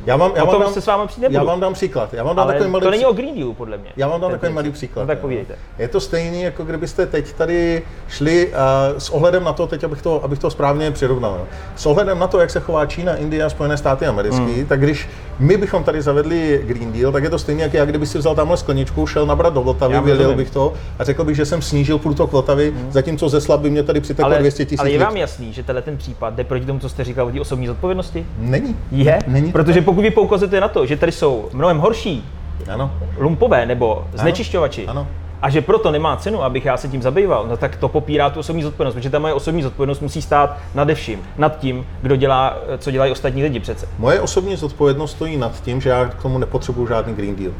Já 0.06 0.16
vám, 0.16 0.32
já 0.36 0.44
o 0.44 0.46
vám 0.46 0.56
tom 0.56 0.64
dám, 0.64 0.74
se 0.74 0.82
s 0.82 0.86
vámi 0.86 1.08
přijít 1.08 1.22
nebudu. 1.22 1.38
já 1.40 1.44
vám 1.44 1.60
dám 1.60 1.74
příklad. 1.74 2.14
Já 2.14 2.24
vám 2.24 2.36
dám 2.36 2.44
ale 2.44 2.54
takový 2.54 2.70
malý 2.72 2.84
to 2.84 2.92
není 2.92 3.06
o 3.06 3.14
Green 3.14 3.36
Dealu, 3.36 3.54
podle 3.54 3.78
mě. 3.78 3.90
Já 3.98 4.08
vám 4.08 4.22
dám 4.22 4.32
takový 4.32 4.54
malý 4.54 4.64
princip. 4.64 4.78
příklad. 4.78 5.02
No 5.04 5.08
tak 5.08 5.20
povídejte. 5.20 5.56
Je 5.80 5.88
to 5.88 6.00
stejný, 6.00 6.42
jako 6.44 6.64
kdybyste 6.64 7.06
teď 7.06 7.34
tady 7.34 7.82
šli 8.10 8.48
uh, 8.48 8.54
s 8.98 9.10
ohledem 9.10 9.44
na 9.44 9.54
to, 9.54 9.68
teď 9.68 9.84
abych 9.84 10.02
to, 10.02 10.24
abych 10.24 10.40
to 10.40 10.50
správně 10.50 10.92
přirovnal, 10.92 11.42
s 11.76 11.86
ohledem 11.86 12.20
na 12.20 12.28
to, 12.28 12.40
jak 12.40 12.50
se 12.50 12.60
chová 12.60 12.86
Čína, 12.86 13.16
Indie 13.16 13.44
a 13.44 13.50
Spojené 13.50 13.78
státy 13.78 14.06
americké, 14.06 14.46
Hmm. 14.46 14.66
tak 14.66 14.80
když 14.80 15.10
my 15.40 15.58
bychom 15.58 15.84
tady 15.84 16.02
zavedli 16.02 16.62
Green 16.66 16.92
Deal, 16.92 17.12
tak 17.12 17.24
je 17.24 17.30
to 17.30 17.40
stejné, 17.40 17.64
jak 17.64 17.74
já, 17.74 17.86
kdyby 17.86 18.06
si 18.06 18.18
vzal 18.18 18.36
tamhle 18.36 18.58
skleničku, 18.58 19.08
šel 19.08 19.26
nabrat 19.26 19.54
do 19.54 19.62
Vltavy, 19.62 20.00
vylil 20.02 20.36
bych 20.36 20.50
to 20.52 20.74
a 21.00 21.04
řekl 21.04 21.24
bych, 21.24 21.36
že 21.36 21.46
jsem 21.46 21.62
snížil 21.62 21.98
průtok 21.98 22.32
Vltavy, 22.32 22.74
zatímco 22.90 23.30
ze 23.30 23.42
slab 23.42 23.62
by 23.62 23.70
mě 23.70 23.84
tady 23.84 24.02
přiteklo 24.02 24.26
Hmm. 24.30 24.34
Ale, 24.34 24.40
200 24.40 24.66
tisíc 24.66 24.80
ale 24.80 24.92
je 24.92 25.00
vám 25.00 25.18
jasný, 25.18 25.54
že 25.54 25.64
tenhle 25.64 25.82
ten 25.82 25.98
případ 25.98 26.34
jde 26.34 26.44
proti 26.44 26.66
tomu, 26.66 26.80
co 26.80 26.90
jste 26.90 27.04
říkal 27.04 27.28
o 27.28 27.32
té 27.32 27.42
osobní 27.42 27.68
zodpovědnosti? 27.68 28.26
Není. 28.38 28.76
Je, 28.92 29.20
Není 29.28 29.52
to 29.52 29.58
protože 29.64 29.82
pokud 29.82 30.02
vy 30.02 30.12
poukazujete 30.12 30.60
na 30.62 30.68
to, 30.68 30.86
že 30.86 30.98
tady 30.98 31.12
jsou 31.12 31.50
mnohem 31.54 31.78
horší 31.78 32.26
Ano. 32.70 32.92
lumpové 33.18 33.66
nebo 33.66 34.06
znečišťovači, 34.14 34.88
Ano. 34.88 35.08
A 35.44 35.50
že 35.50 35.62
proto 35.62 35.92
nemá 35.92 36.18
cenu, 36.18 36.44
abych 36.44 36.66
já 36.66 36.78
se 36.78 36.88
tím 36.88 37.02
zabýval, 37.02 37.46
no 37.50 37.58
tak 37.58 37.76
to 37.76 37.90
popírá 37.90 38.30
tu 38.30 38.40
osobní 38.40 38.64
zodpovědnost, 38.64 38.96
protože 38.96 39.10
ta 39.10 39.20
moje 39.20 39.34
osobní 39.34 39.64
zodpovědnost 39.64 40.00
musí 40.00 40.22
stát 40.22 40.58
nade 40.76 40.96
vším, 40.96 41.22
nad 41.38 41.60
tím, 41.60 41.86
kdo 42.02 42.16
dělá, 42.16 42.58
co 42.78 42.92
dělají 42.92 43.12
ostatní 43.12 43.44
lidi 43.44 43.60
přece. 43.60 43.88
Moje 44.00 44.22
osobní 44.22 44.56
zodpovědnost 44.56 45.12
stojí 45.12 45.38
nad 45.38 45.62
tím, 45.64 45.82
že 45.82 45.90
já 45.90 46.06
k 46.06 46.22
tomu 46.22 46.38
nepotřebuji 46.38 46.88
žádný 46.88 47.14
Green 47.14 47.36
Deal. 47.36 47.52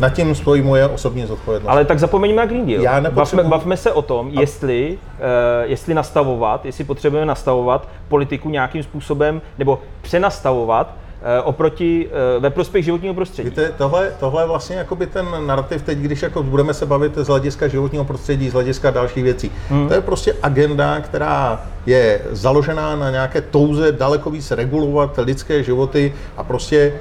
Nad 0.00 0.08
tím 0.08 0.34
stojí 0.34 0.62
moje 0.62 0.88
osobní 0.88 1.26
zodpovědnost. 1.26 1.70
Ale 1.70 1.84
tak 1.84 1.98
zapomeňme 1.98 2.36
na 2.36 2.46
Green 2.46 2.66
Deal. 2.66 2.82
Já 2.82 2.92
bavme, 2.92 3.08
nepotřebuju- 3.08 3.48
bavme 3.48 3.76
se 3.76 3.92
o 3.92 4.02
tom, 4.02 4.28
jestli, 4.28 4.98
uh, 5.00 5.70
jestli 5.70 5.94
nastavovat, 5.94 6.66
jestli 6.66 6.84
potřebujeme 6.84 7.26
nastavovat 7.26 7.88
politiku 8.08 8.50
nějakým 8.50 8.82
způsobem, 8.82 9.42
nebo 9.58 9.78
přenastavovat 10.02 10.94
oproti 11.44 12.06
uh, 12.06 12.42
ve 12.42 12.50
prospěch 12.50 12.84
životního 12.84 13.14
prostředí. 13.14 13.48
Víte, 13.48 13.72
tohle, 13.78 14.12
tohle 14.20 14.42
je 14.42 14.46
vlastně 14.46 14.76
jakoby 14.76 15.06
ten 15.06 15.26
narrativ 15.46 15.82
teď, 15.82 15.98
když 15.98 16.22
jako 16.22 16.42
budeme 16.42 16.74
se 16.74 16.86
bavit 16.86 17.12
z 17.16 17.26
hlediska 17.26 17.68
životního 17.68 18.04
prostředí, 18.04 18.50
z 18.50 18.52
hlediska 18.52 18.90
dalších 18.90 19.24
věcí. 19.24 19.52
Hmm. 19.68 19.88
To 19.88 19.94
je 19.94 20.00
prostě 20.00 20.34
agenda, 20.42 21.00
která 21.00 21.60
je 21.86 22.20
založená 22.30 22.96
na 22.96 23.10
nějaké 23.10 23.40
touze 23.40 23.92
daleko 23.92 24.30
víc 24.30 24.50
regulovat 24.50 25.18
lidské 25.22 25.62
životy 25.62 26.12
a 26.36 26.44
prostě 26.44 26.92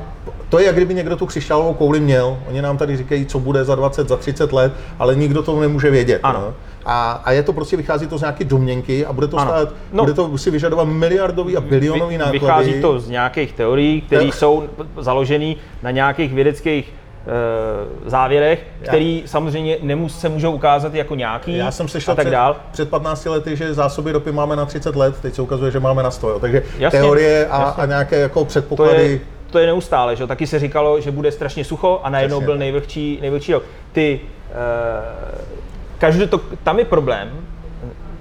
to 0.49 0.59
je, 0.59 0.65
jak 0.65 0.75
kdyby 0.75 0.93
někdo 0.93 1.15
tu 1.15 1.25
křišťálovou 1.25 1.73
kouli 1.73 1.99
měl. 1.99 2.37
Oni 2.49 2.61
nám 2.61 2.77
tady 2.77 2.97
říkají, 2.97 3.25
co 3.25 3.39
bude 3.39 3.63
za 3.63 3.75
20, 3.75 4.07
za 4.07 4.17
30 4.17 4.53
let, 4.53 4.73
ale 4.99 5.15
nikdo 5.15 5.43
to 5.43 5.59
nemůže 5.59 5.91
vědět. 5.91 6.19
Ano. 6.23 6.39
No? 6.39 6.53
A, 6.85 7.21
a 7.25 7.31
je 7.31 7.43
to 7.43 7.53
prostě, 7.53 7.77
vychází 7.77 8.07
to 8.07 8.17
z 8.17 8.21
nějaké 8.21 8.43
domněnky 8.43 9.05
a 9.05 9.13
bude 9.13 9.27
to, 9.27 9.37
Ano. 9.37 9.51
stát, 9.51 9.73
No. 9.93 10.03
bude 10.03 10.13
to 10.13 10.37
si 10.37 10.51
vyžadovat 10.51 10.83
miliardový 10.85 11.57
a 11.57 11.61
bilionový 11.61 12.17
náklady. 12.17 12.39
Vychází 12.39 12.81
to 12.81 12.99
z 12.99 13.09
nějakých 13.09 13.53
teorií, 13.53 14.01
které 14.01 14.25
Tak. 14.25 14.33
jsou 14.33 14.63
založené 14.97 15.53
na 15.83 15.91
nějakých 15.91 16.33
vědeckých 16.33 16.93
uh, 17.25 18.09
závěrech, 18.09 18.63
které 18.83 19.21
samozřejmě 19.25 19.77
nemus, 19.81 20.19
se 20.19 20.29
můžou 20.29 20.51
ukázat 20.51 20.93
jako 20.93 21.15
nějaký 21.15 21.57
Já 21.57 21.71
jsem 21.71 21.87
slyšel 21.87 22.11
a 22.11 22.15
tak 22.15 22.25
před, 22.25 22.31
dál. 22.31 22.55
před 22.71 22.89
15 22.89 23.25
lety, 23.25 23.55
že 23.55 23.73
zásoby 23.73 24.11
ropy 24.11 24.31
máme 24.31 24.55
na 24.55 24.65
30 24.65 24.95
let, 24.95 25.15
teď 25.21 25.33
se 25.33 25.41
ukazuje, 25.41 25.71
že 25.71 25.79
máme 25.79 26.03
na 26.03 26.11
100. 26.11 26.29
Jo. 26.29 26.39
Takže 26.39 26.63
Jasně, 26.79 26.99
teorie 26.99 27.47
a, 27.47 27.61
jasně. 27.61 27.83
a 27.83 27.85
nějaké 27.85 28.19
jako 28.19 28.39
To 28.39 28.45
předpoklady. 28.45 29.03
je, 29.11 29.19
to 29.51 29.59
je 29.59 29.65
neustále, 29.67 30.15
že 30.15 30.23
jo? 30.23 30.27
Taky 30.27 30.47
se 30.47 30.59
říkalo, 30.59 31.01
že 31.01 31.11
bude 31.11 31.31
strašně 31.31 31.63
sucho 31.65 31.99
a 32.03 32.09
najednou 32.09 32.37
Přesně 32.37 32.45
byl 32.45 32.57
nejvlhčí, 32.57 33.17
nejvlhčí 33.21 33.53
rok. 33.53 33.63
Ty, 33.91 34.19
uh, 34.49 35.60
každý 36.01 36.27
to, 36.27 36.37
tam 36.63 36.79
je 36.79 36.85
problém, 36.85 37.29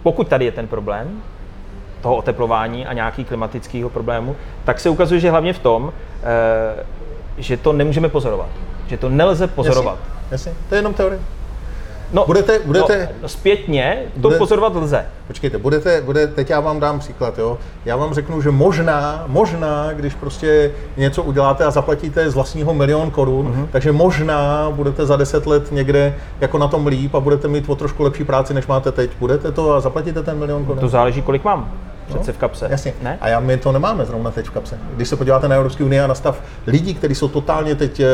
pokud 0.03 0.29
tady 0.29 0.45
je 0.45 0.53
ten 0.53 0.67
problém, 0.67 1.23
toho 2.03 2.17
oteplování 2.17 2.87
a 2.87 2.93
nějaký 2.93 3.25
klimatického 3.25 3.91
problému, 3.91 4.37
tak 4.65 4.81
se 4.81 4.91
ukazuje, 4.91 5.21
že 5.21 5.31
hlavně 5.31 5.53
v 5.53 5.59
tom, 5.59 5.93
eh, 6.23 6.85
že 7.39 7.57
to 7.57 7.73
nemůžeme 7.73 8.09
pozorovat. 8.09 8.49
Že 8.87 8.97
to 8.97 9.09
nelze 9.09 9.47
pozorovat. 9.47 9.99
Jasně, 10.31 10.51
jasně. 10.51 10.53
to 10.69 10.75
je 10.75 10.79
jenom 10.79 10.95
teorie. 10.95 11.21
No, 12.13 12.25
Budete- 12.27 12.59
budete- 12.65 13.09
no, 13.23 13.29
zpětně 13.29 14.03
to 14.15 14.21
Bude- 14.21 14.39
pozorovat 14.39 14.77
lze. 14.77 15.07
Počkejte, 15.27 15.59
budete, 15.59 16.01
bude, 16.01 16.27
teď 16.27 16.51
já 16.51 16.61
vám 16.61 16.81
dám 16.81 16.99
příklad, 16.99 17.39
jo. 17.39 17.59
Já 17.85 17.97
vám 17.97 18.15
řeknu, 18.15 18.43
že 18.43 18.51
možná, 18.51 19.25
možná, 19.27 19.93
když 19.93 20.15
prostě 20.15 20.71
něco 20.97 21.23
uděláte 21.23 21.65
a 21.65 21.71
zaplatíte 21.71 22.31
z 22.31 22.35
vlastního 22.35 22.75
milion 22.75 23.11
korun, 23.11 23.47
Mhm. 23.47 23.63
mm-hmm. 23.63 23.69
takže 23.73 23.93
možná 23.93 24.71
budete 24.71 25.07
za 25.07 25.17
deset 25.17 25.47
let 25.47 25.73
někde 25.73 26.15
jako 26.41 26.59
na 26.59 26.69
tom 26.69 26.87
líp 26.87 27.15
a 27.15 27.21
budete 27.21 27.49
mít 27.49 27.69
o 27.69 27.75
trošku 27.75 28.03
lepší 28.03 28.25
práci, 28.25 28.55
než 28.55 28.67
máte 28.67 28.93
teď. 28.93 29.11
Budete 29.21 29.53
to 29.53 29.73
a 29.75 29.81
zaplatíte 29.81 30.23
ten 30.23 30.39
milion 30.39 30.65
korun? 30.65 30.81
To 30.81 30.89
záleží, 30.89 31.23
kolik 31.23 31.45
mám. 31.45 31.73
Přece 32.09 32.33
v 32.33 32.39
kapse. 32.39 32.65
No, 32.65 32.71
Jasně. 32.71 32.93
Ne? 33.03 33.19
A 33.21 33.29
já, 33.29 33.41
my 33.41 33.57
to 33.57 33.73
nemáme 33.73 34.05
zrovna 34.07 34.31
teď 34.31 34.47
v 34.47 34.51
kapse. 34.51 34.79
Když 34.97 35.09
se 35.09 35.17
podíváte 35.17 35.49
na 35.49 35.55
Evropskou 35.57 35.85
unii 35.85 36.01
a 36.01 36.07
na 36.07 36.15
stav 36.15 36.43
lidí, 36.67 36.95
kteří 36.95 37.15
jsou 37.15 37.29
totálně 37.29 37.75
teď 37.75 38.01
eh, 38.01 38.07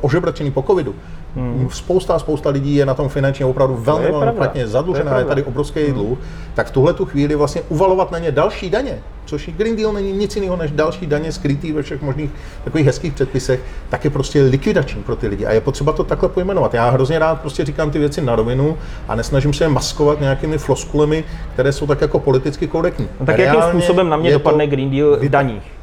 ožebračení 0.00 0.50
po 0.50 0.62
covidu, 0.62 0.94
hmm. 1.36 1.68
spousta 1.70 2.14
a 2.14 2.18
spousta 2.18 2.50
lidí 2.50 2.74
je 2.74 2.86
na 2.86 2.94
tom 2.94 3.08
finančně 3.08 3.46
opravdu 3.46 3.76
velmi, 3.76 4.04
je 4.04 4.12
velmi 4.12 4.32
je 4.54 4.66
zadlužená, 4.66 5.10
je, 5.10 5.14
pravda. 5.14 5.28
tady 5.28 5.42
obrovský 5.42 5.92
dluh, 5.92 6.18
tak 6.54 6.66
v 6.66 6.70
tuhle 6.70 6.94
tu 6.94 7.04
chvíli 7.04 7.34
vlastně 7.34 7.62
uvalovat 7.68 8.10
na 8.10 8.18
ně 8.18 8.32
další 8.32 8.70
daně, 8.70 8.98
což 9.24 9.50
Green 9.56 9.76
Deal 9.76 9.92
není 9.92 10.12
nic 10.12 10.36
jiného 10.36 10.56
než 10.56 10.70
další 10.70 11.06
daně 11.06 11.32
skrytý 11.32 11.72
ve 11.72 11.82
všech 11.82 12.02
možných 12.02 12.30
takových 12.64 12.86
hezkých 12.86 13.12
předpisech, 13.12 13.60
tak 13.88 14.04
je 14.04 14.10
prostě 14.10 14.42
likvidační 14.42 15.02
pro 15.02 15.16
ty 15.16 15.28
lidi. 15.28 15.46
A 15.46 15.52
je 15.52 15.60
potřeba 15.60 15.92
to 15.92 16.04
takhle 16.04 16.28
pojmenovat. 16.28 16.74
Já 16.74 16.90
hrozně 16.90 17.18
rád 17.18 17.40
prostě 17.40 17.64
říkám 17.64 17.90
ty 17.90 17.98
věci 17.98 18.20
na 18.20 18.36
rovinu 18.36 18.76
a 19.08 19.14
nesnažím 19.14 19.52
se 19.52 19.64
je 19.64 19.68
maskovat 19.68 20.20
nějakými 20.20 20.58
floskulemi, 20.58 21.24
které 21.52 21.72
jsou 21.72 21.86
tak 21.86 22.00
jako 22.00 22.18
politicky 22.18 22.66
korektní. 22.66 23.08
No 23.20 23.26
tak 23.26 23.38
jakým 23.38 23.54
Reálně 23.54 23.72
způsobem 23.72 24.08
na 24.08 24.16
mě 24.16 24.28
je 24.28 24.32
dopadne 24.32 24.66
Green 24.66 24.90
Deal 24.90 25.16
v 25.16 25.28
daních? 25.28 25.73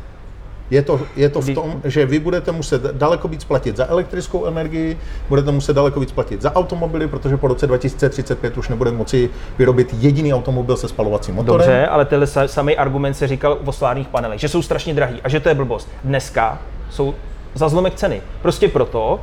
Je 0.71 0.81
to, 0.81 0.99
je 1.15 1.29
to 1.29 1.41
v 1.41 1.53
tom, 1.53 1.81
že 1.83 2.05
vy 2.05 2.19
budete 2.19 2.51
muset 2.51 2.81
daleko 2.81 3.27
víc 3.27 3.43
platit 3.43 3.77
za 3.77 3.85
elektrickou 3.85 4.45
energii, 4.45 4.97
budete 5.29 5.51
muset 5.51 5.73
daleko 5.73 5.99
víc 5.99 6.11
platit 6.11 6.41
za 6.41 6.55
automobily, 6.55 7.07
protože 7.07 7.37
po 7.37 7.47
roce 7.47 7.67
2035 7.67 8.57
už 8.57 8.69
nebudeme 8.69 8.97
moci 8.97 9.29
vyrobit 9.57 9.95
jediný 9.99 10.33
automobil 10.33 10.77
se 10.77 10.87
spalovacím 10.87 11.35
motorem. 11.35 11.57
Dobře, 11.67 11.87
ale 11.87 12.05
tenhle 12.05 12.27
sa- 12.27 12.47
samý 12.47 12.77
argument 12.77 13.13
se 13.13 13.27
říkal 13.27 13.57
o 13.65 13.71
solárních 13.71 14.07
panelech, 14.07 14.39
že 14.39 14.49
jsou 14.49 14.61
strašně 14.61 14.93
drahý 14.93 15.21
a 15.23 15.29
že 15.29 15.39
to 15.39 15.49
je 15.49 15.55
blbost. 15.55 15.89
Dneska 16.03 16.59
jsou 16.89 17.15
za 17.55 17.69
zlomek 17.69 17.95
ceny. 17.95 18.21
Prostě 18.41 18.67
proto, 18.67 19.19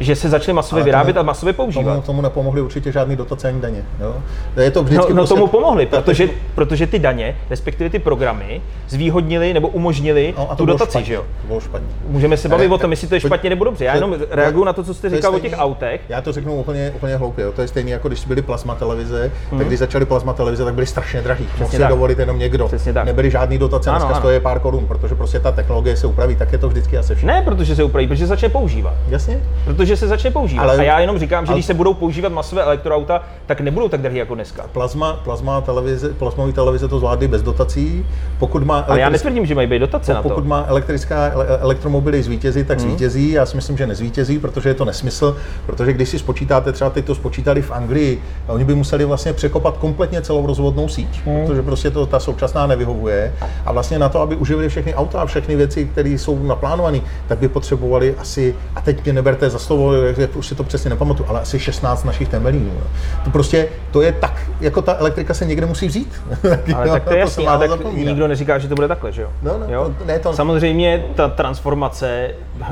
že 0.00 0.16
se 0.16 0.28
začaly 0.28 0.54
masově 0.54 0.84
vyrábět 0.84 1.12
tomu- 1.12 1.20
a 1.20 1.22
masově 1.26 1.52
Tomu, 1.52 1.66
používat. 1.66 2.04
tomu 2.04 2.22
nepomohly 2.22 2.60
určitě 2.60 2.92
žádný 2.92 3.16
dotace 3.16 3.48
ani 3.48 3.60
daně. 3.60 3.82
Jo? 4.00 4.14
Je 4.56 4.70
to 4.70 4.82
vždycky 4.82 5.02
No, 5.02 5.08
no 5.08 5.14
prostě, 5.14 5.34
tomu 5.34 5.46
pomohli, 5.46 5.86
protože, 5.86 6.28
protože 6.54 6.86
ty 6.86 6.98
daně, 6.98 7.36
respektive 7.50 7.90
ty 7.90 7.98
programy, 7.98 8.60
zvýhodnili 8.88 9.54
nebo 9.54 9.68
umožnili 9.68 10.34
no, 10.38 10.50
a 10.50 10.54
to 10.54 10.62
tu 10.62 10.66
dotaci, 10.66 10.90
špatně. 10.90 11.06
že 11.06 11.14
jo? 11.14 11.24
To 11.42 11.46
bylo 11.46 11.60
špatně. 11.60 11.88
Můžeme 12.08 12.36
se 12.36 12.48
bavit 12.48 12.68
Ne, 12.68 12.74
o 12.74 12.78
tom, 12.78 12.90
jestli 12.90 13.08
to 13.08 13.14
je 13.14 13.20
špatně 13.20 13.50
nebo 13.50 13.64
dobře. 13.64 13.84
Já 13.84 13.94
jenom 13.94 14.16
reaguju 14.30 14.64
na 14.64 14.72
to, 14.72 14.84
co 14.84 14.94
jste 14.94 15.10
říkal 15.10 15.34
o 15.34 15.38
těch 15.38 15.54
autech. 15.58 16.00
Já 16.08 16.20
to 16.20 16.32
řeknu 16.32 16.54
úplně, 16.54 16.92
úplně 16.96 17.16
hloupě. 17.16 17.44
Jo. 17.44 17.52
To 17.52 17.62
je 17.62 17.68
stejné, 17.68 17.90
jako 17.90 18.08
když 18.08 18.24
byly 18.24 18.42
plasma 18.42 18.74
televize, 18.74 19.30
tak 19.58 19.66
když 19.66 19.78
začaly 19.78 20.04
plasma 20.04 20.32
televize, 20.32 20.64
tak 20.64 20.74
byly 20.74 20.86
strašně 20.86 21.22
drahý. 21.22 21.46
Mohl 21.58 21.70
si 21.70 21.76
Hmm. 21.78 21.88
dovolit 21.88 22.18
jenom 22.18 22.38
někdo. 22.38 22.70
Nebyly 23.04 23.30
žádný 23.30 23.58
dotace, 23.58 23.90
dneska 23.90 24.14
stojí 24.14 24.40
pár 24.40 24.60
korun, 24.60 24.86
protože 24.86 25.14
prostě 25.14 25.40
ta 25.40 25.52
technologie 25.52 25.96
se 25.96 26.06
upraví, 26.06 26.36
tak 26.36 26.52
je 26.52 26.58
to 26.58 26.68
vždycky 26.68 26.98
asi 26.98 27.14
všechno. 27.14 27.32
Ne, 27.34 27.42
protože 27.42 27.76
se 27.76 27.82
upraví, 27.84 28.06
protože 28.08 28.26
začne 28.26 28.48
používat. 28.48 28.94
Jasně? 29.08 29.40
Protože 29.64 29.87
se 29.96 30.08
začne 30.08 30.30
používat. 30.30 30.62
Ale- 30.62 30.76
a 30.76 30.82
já 30.82 31.00
jenom 31.00 31.18
říkám, 31.18 31.46
že 31.46 31.50
ale- 31.50 31.56
když 31.58 31.66
se 31.66 31.74
budou 31.74 31.94
používat 31.94 32.32
masové 32.32 32.62
elektroauta, 32.62 33.22
tak 33.46 33.60
nebudou 33.60 33.88
tak 33.88 34.00
drahý 34.00 34.16
jako 34.18 34.34
dneska. 34.34 34.64
Plazma, 34.72 35.12
plazma 35.12 35.60
televize, 35.60 36.08
plazmové 36.08 36.52
televize 36.52 36.88
to 36.88 36.98
zvládly 36.98 37.28
bez 37.28 37.42
dotací. 37.42 38.06
Pokud 38.38 38.64
má, 38.64 38.78
Ale 38.88 39.00
já 39.00 39.08
netvrdím, 39.08 39.46
že 39.46 39.54
mají 39.54 39.66
být 39.68 39.78
dotace 39.78 40.14
na 40.14 40.22
to. 40.22 40.28
pokud 40.28 40.46
má 40.46 40.64
elektrická 40.68 41.30
ele- 41.32 41.46
elektromobily 41.60 42.22
zvítězit, 42.22 42.66
tak 42.68 42.78
Hmm. 42.80 42.88
zvítězí. 42.88 43.30
Já 43.32 43.46
si 43.46 43.56
myslím, 43.56 43.76
že 43.76 43.86
nezvítězí, 43.86 44.38
protože 44.38 44.68
je 44.70 44.74
to 44.74 44.84
nesmysl. 44.84 45.36
Protože 45.66 45.92
když 45.92 46.08
si 46.08 46.18
spočítáte, 46.18 46.72
třeba 46.72 46.90
teď 46.90 47.04
to 47.04 47.14
spočítali 47.14 47.62
v 47.62 47.70
Anglii, 47.70 48.22
a 48.48 48.52
oni 48.52 48.64
by 48.64 48.74
museli 48.74 49.04
vlastně 49.04 49.32
překopat 49.32 49.76
kompletně 49.76 50.22
celou 50.22 50.46
rozvodnou 50.46 50.88
síť, 50.88 51.20
Hmm. 51.26 51.46
protože 51.46 51.62
prostě 51.62 51.90
to 51.90 52.06
ta 52.06 52.20
současná 52.20 52.66
nevyhovuje. 52.66 53.34
A 53.66 53.72
vlastně 53.72 53.98
na 53.98 54.08
to, 54.08 54.20
aby 54.20 54.36
uživili 54.36 54.68
všechny 54.68 54.94
auta 54.94 55.20
a 55.20 55.26
všechny 55.26 55.56
věci, 55.56 55.84
které 55.84 56.08
jsou 56.10 56.42
naplánované, 56.42 57.00
tak 57.28 57.38
by 57.38 57.48
potřebovali 57.48 58.14
asi, 58.18 58.54
a 58.76 58.80
teď 58.80 59.04
mě 59.04 59.12
neberte 59.12 59.50
za 59.50 59.58
slovo, 59.58 59.77
že 60.16 60.28
už 60.28 60.46
si 60.46 60.54
to 60.54 60.64
přesně 60.64 60.90
nepamatuju, 60.90 61.28
ale 61.28 61.40
asi 61.40 61.58
16 61.58 62.04
našich 62.04 62.28
temelínů. 62.28 62.72
jo. 62.74 62.86
To 63.24 63.30
prostě, 63.30 63.68
to 63.90 64.02
je 64.02 64.12
tak, 64.12 64.50
jako 64.60 64.82
ta 64.82 64.94
elektrika 64.98 65.34
se 65.34 65.46
někde 65.46 65.66
musí 65.66 65.86
vzít. 65.88 66.12
Ale 66.76 66.88
tak 66.88 67.04
to 67.04 67.12
je 67.12 67.18
jasný, 67.18 67.44
málo 67.44 67.56
ale 67.58 67.68
tak 67.68 67.78
zapomíná. 67.78 68.10
nikdo 68.10 68.28
neříká, 68.28 68.58
že 68.58 68.68
to 68.68 68.74
bude 68.74 68.88
takhle, 68.88 69.12
že 69.12 69.22
jo? 69.22 69.28
No, 69.42 69.52
no, 69.58 69.74
jo? 69.74 69.94
to- 69.98 70.04
ne, 70.04 70.18
to- 70.18 70.32
Samozřejmě 70.32 71.04
ta 71.14 71.28
transformace, 71.28 72.30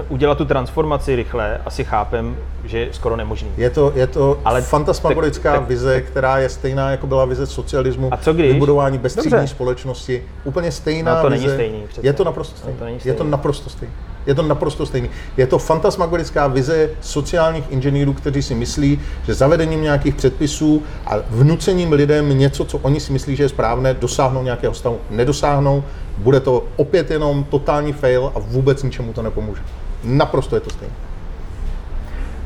udělat 0.09 0.39
tu 0.39 0.45
transformaci 0.45 1.17
rychle, 1.17 1.59
asi 1.67 1.85
chápem, 1.85 2.37
že 2.65 2.79
je 2.79 2.89
skoro 2.93 3.17
nemožný. 3.17 3.49
Je 3.57 3.71
to, 3.71 3.93
je 3.95 4.07
to 4.07 4.39
Ale 4.45 4.63
fantasmagorická 4.63 5.51
tak- 5.53 5.61
tak- 5.61 5.69
vize, 5.69 6.01
která 6.01 6.39
je 6.39 6.49
stejná, 6.49 6.91
jako 6.91 7.07
byla 7.07 7.25
vize 7.25 7.47
socialismu, 7.47 8.09
A 8.15 8.17
co 8.17 8.33
když? 8.33 8.53
vybudování 8.53 8.99
bezstřídní 8.99 9.49
společnosti. 9.49 10.23
Úplně 10.45 10.73
stejná 10.73 11.15
No, 11.15 11.23
to 11.23 11.29
není 11.31 11.43
vize. 11.43 11.55
stejný 11.55 11.85
přece. 11.89 12.07
Je 12.07 12.13
to 12.13 12.25
naprosto 12.25 12.57
stejný. 12.57 12.79
to 12.79 12.85
není 12.85 12.97
Je 13.05 13.13
to 13.13 13.17
stejný. 13.17 13.31
naprosto 13.31 13.71
stejný. 13.71 13.95
Je 14.27 14.35
to 14.35 14.43
naprosto 14.43 14.87
stejný. 14.87 15.11
Je 15.37 15.47
to 15.47 15.59
fantasmagorická 15.59 16.47
vize 16.47 16.91
sociálních 17.01 17.65
inženýrů, 17.71 18.13
kteří 18.13 18.43
si 18.43 18.55
myslí, 18.55 19.01
že 19.27 19.35
zavedením 19.35 19.83
nějakých 19.83 20.15
předpisů 20.15 20.83
a 21.07 21.15
vnucením 21.31 21.93
lidem 21.93 22.39
něco, 22.39 22.65
co 22.65 22.79
oni 22.79 23.01
si 23.01 23.13
myslí, 23.13 23.37
že 23.37 23.43
je 23.43 23.49
správné, 23.49 23.95
dosáhnou 23.95 24.43
nějakého 24.43 24.75
stavu. 24.75 24.99
Nedosáhnou, 25.11 25.85
bude 26.19 26.41
to 26.41 26.65
opět 26.77 27.11
jenom 27.11 27.45
totální 27.45 27.93
fail 27.93 28.33
a 28.35 28.39
vůbec 28.39 28.83
ničemu 28.83 29.13
to 29.13 29.23
nepomůže. 29.23 29.63
Naprosto 30.05 30.55
je 30.57 30.61
to 30.61 30.71
stejné. 30.71 30.95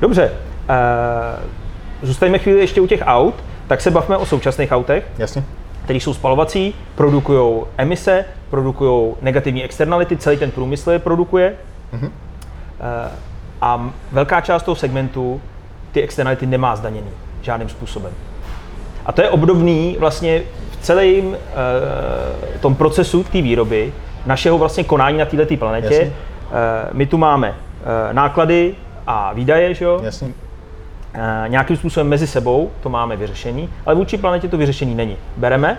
Dobře, 0.01 0.33
uh, 0.33 2.09
zůstaňme 2.09 2.39
chvíli 2.39 2.61
ještě 2.61 2.81
u 2.81 2.87
těch 2.87 3.03
aut, 3.07 3.35
tak 3.67 3.81
se 3.81 3.91
bavme 3.91 4.17
o 4.17 4.27
současných 4.27 4.73
autech, 4.73 5.05
Jasně? 5.19 5.45
které 5.85 6.01
jsou 6.01 6.15
spalovací, 6.15 6.75
produkují 6.95 7.63
emise, 7.77 8.25
produkují 8.51 9.15
negativní 9.23 9.65
externality, 9.65 10.17
celý 10.17 10.37
ten 10.37 10.51
průmysl 10.51 10.91
je 10.91 10.99
produkuje. 10.99 11.57
Mhm. 11.93 12.13
Eh, 12.81 13.11
a 13.61 13.91
velká 14.13 14.41
část 14.41 14.63
toho 14.63 14.75
segmentu 14.75 15.41
ty 15.93 16.03
externality 16.03 16.47
nemá 16.47 16.77
zdaněný 16.77 17.11
žádným 17.43 17.69
způsobem. 17.69 18.13
A 19.07 19.13
to 19.13 19.23
je 19.23 19.31
obdobný 19.31 19.97
vlastně 20.01 20.43
v 20.71 20.77
celém 20.77 21.37
eh, 21.37 22.59
tom 22.59 22.75
procesu 22.75 23.25
té 23.25 23.43
výroby, 23.43 23.93
našeho 24.27 24.59
vlastně 24.59 24.85
konání 24.85 25.19
na 25.19 25.25
této 25.25 25.57
planetě. 25.57 25.95
Jasně. 25.95 26.13
Eh, 26.53 26.89
my 26.93 27.07
tu 27.07 27.19
máme 27.19 27.55
náklady 28.13 28.75
a 29.07 29.33
výdaje, 29.33 29.75
že 29.75 29.85
jo? 29.85 30.01
Jasně. 30.03 30.33
Nějakým 31.47 31.77
způsobem 31.77 32.09
mezi 32.09 32.27
sebou 32.27 32.71
to 32.83 32.89
máme 32.89 33.17
vyřešení, 33.17 33.69
ale 33.87 33.95
vůči 33.95 34.19
planetě 34.19 34.49
to 34.49 34.57
vyřešení 34.57 34.95
není. 34.95 35.17
Bereme, 35.37 35.79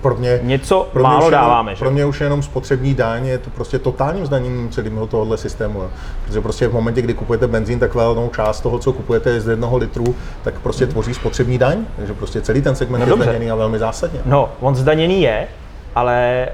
Pro 0.00 0.14
mě, 0.14 0.40
něco 0.42 0.88
pro 0.92 1.00
mě 1.00 1.08
málo 1.08 1.18
už 1.18 1.24
jenom, 1.24 1.40
dáváme, 1.44 1.74
že? 1.74 1.78
Pro 1.78 1.90
mě 1.90 2.04
už 2.04 2.20
jenom 2.20 2.42
spotřební 2.42 2.94
daň 2.94 3.26
je 3.26 3.38
to 3.38 3.50
prostě 3.50 3.78
totálním 3.78 4.26
zdaněním 4.26 4.68
celého 4.70 5.06
tohohle 5.06 5.38
systému. 5.38 5.78
Jo. 5.82 5.90
Protože 6.26 6.40
prostě 6.40 6.68
v 6.68 6.72
momentě, 6.72 7.02
kdy 7.02 7.14
kupujete 7.14 7.46
benzín, 7.46 7.78
tak 7.78 7.94
velkou 7.94 8.28
část 8.28 8.60
toho, 8.60 8.78
co 8.78 8.92
kupujete 8.92 9.40
z 9.40 9.48
jednoho 9.48 9.76
litru, 9.76 10.14
tak 10.42 10.54
prostě 10.60 10.86
tvoří 10.86 11.14
spotřební 11.14 11.58
daň. 11.58 11.84
Takže 11.96 12.14
prostě 12.14 12.40
celý 12.40 12.62
ten 12.62 12.74
segment 12.74 13.00
No 13.00 13.06
je 13.06 13.10
dobře. 13.10 13.24
zdaněný 13.24 13.50
a 13.50 13.54
velmi 13.54 13.78
zásadně. 13.78 14.20
No, 14.24 14.50
on 14.60 14.74
zdaněný 14.74 15.22
je, 15.22 15.46
ale 15.94 16.48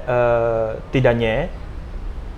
uh, 0.73 0.79
ty 0.91 1.01
daně 1.01 1.49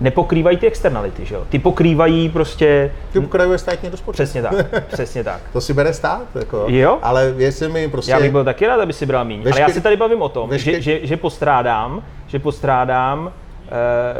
nepokrývají 0.00 0.56
ty 0.56 0.66
externality, 0.66 1.26
že 1.26 1.34
jo? 1.34 1.44
Ty 1.48 1.58
pokrývají 1.58 2.28
prostě... 2.28 2.92
Ty 3.12 3.20
pokrajuje 3.20 3.58
státní 3.58 3.88
rozpočet. 3.88 4.16
Přesně 4.16 4.42
tak, 4.42 4.84
přesně 4.92 5.24
tak. 5.24 5.40
To 5.52 5.60
si 5.60 5.74
bere 5.74 5.92
stát, 5.92 6.22
jako. 6.34 6.64
Jo. 6.68 6.98
Ale 7.02 7.34
jestli 7.36 7.68
mi 7.68 7.88
prostě... 7.88 8.12
Já 8.12 8.20
bych 8.20 8.30
byl 8.30 8.44
taky 8.44 8.66
rád, 8.66 8.80
aby 8.80 8.92
si 8.92 9.06
bral 9.06 9.24
míň. 9.24 9.42
Ale 9.52 9.60
já 9.60 9.68
se 9.68 9.80
tady 9.80 9.96
bavím 9.96 10.22
o 10.22 10.28
tom, 10.28 10.50
veškerý- 10.50 10.78
že, 10.78 10.80
že, 10.80 11.06
že 11.06 11.16
postrádám, 11.16 12.02
že 12.26 12.38
postrádám 12.38 13.32
eh, 13.32 13.70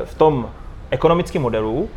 v 0.05 0.15
tom 0.15 0.51
ekonomickém 0.91 1.43
modelu 1.43 1.89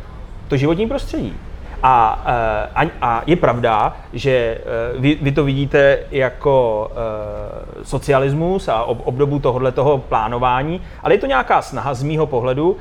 to 0.48 0.56
životní 0.56 0.86
prostředí. 0.86 1.34
A, 1.82 2.22
eh, 2.26 2.68
a, 2.74 2.90
a 3.02 3.22
je 3.26 3.36
pravda, 3.36 3.96
že 4.12 4.30
eh, 4.30 4.98
vy, 4.98 5.18
vy 5.22 5.32
to 5.32 5.44
vidíte 5.44 5.98
jako 6.10 6.90
eh, 6.90 7.84
socialismus 7.84 8.68
a 8.68 8.82
ob, 8.84 8.98
obdobu 9.04 9.38
tohohle 9.38 9.72
toho 9.72 9.98
plánování, 9.98 10.80
ale 11.02 11.14
je 11.14 11.18
to 11.18 11.26
nějaká 11.26 11.62
snaha 11.62 11.94
z 11.94 12.02
mýho 12.02 12.26
pohledu 12.26 12.76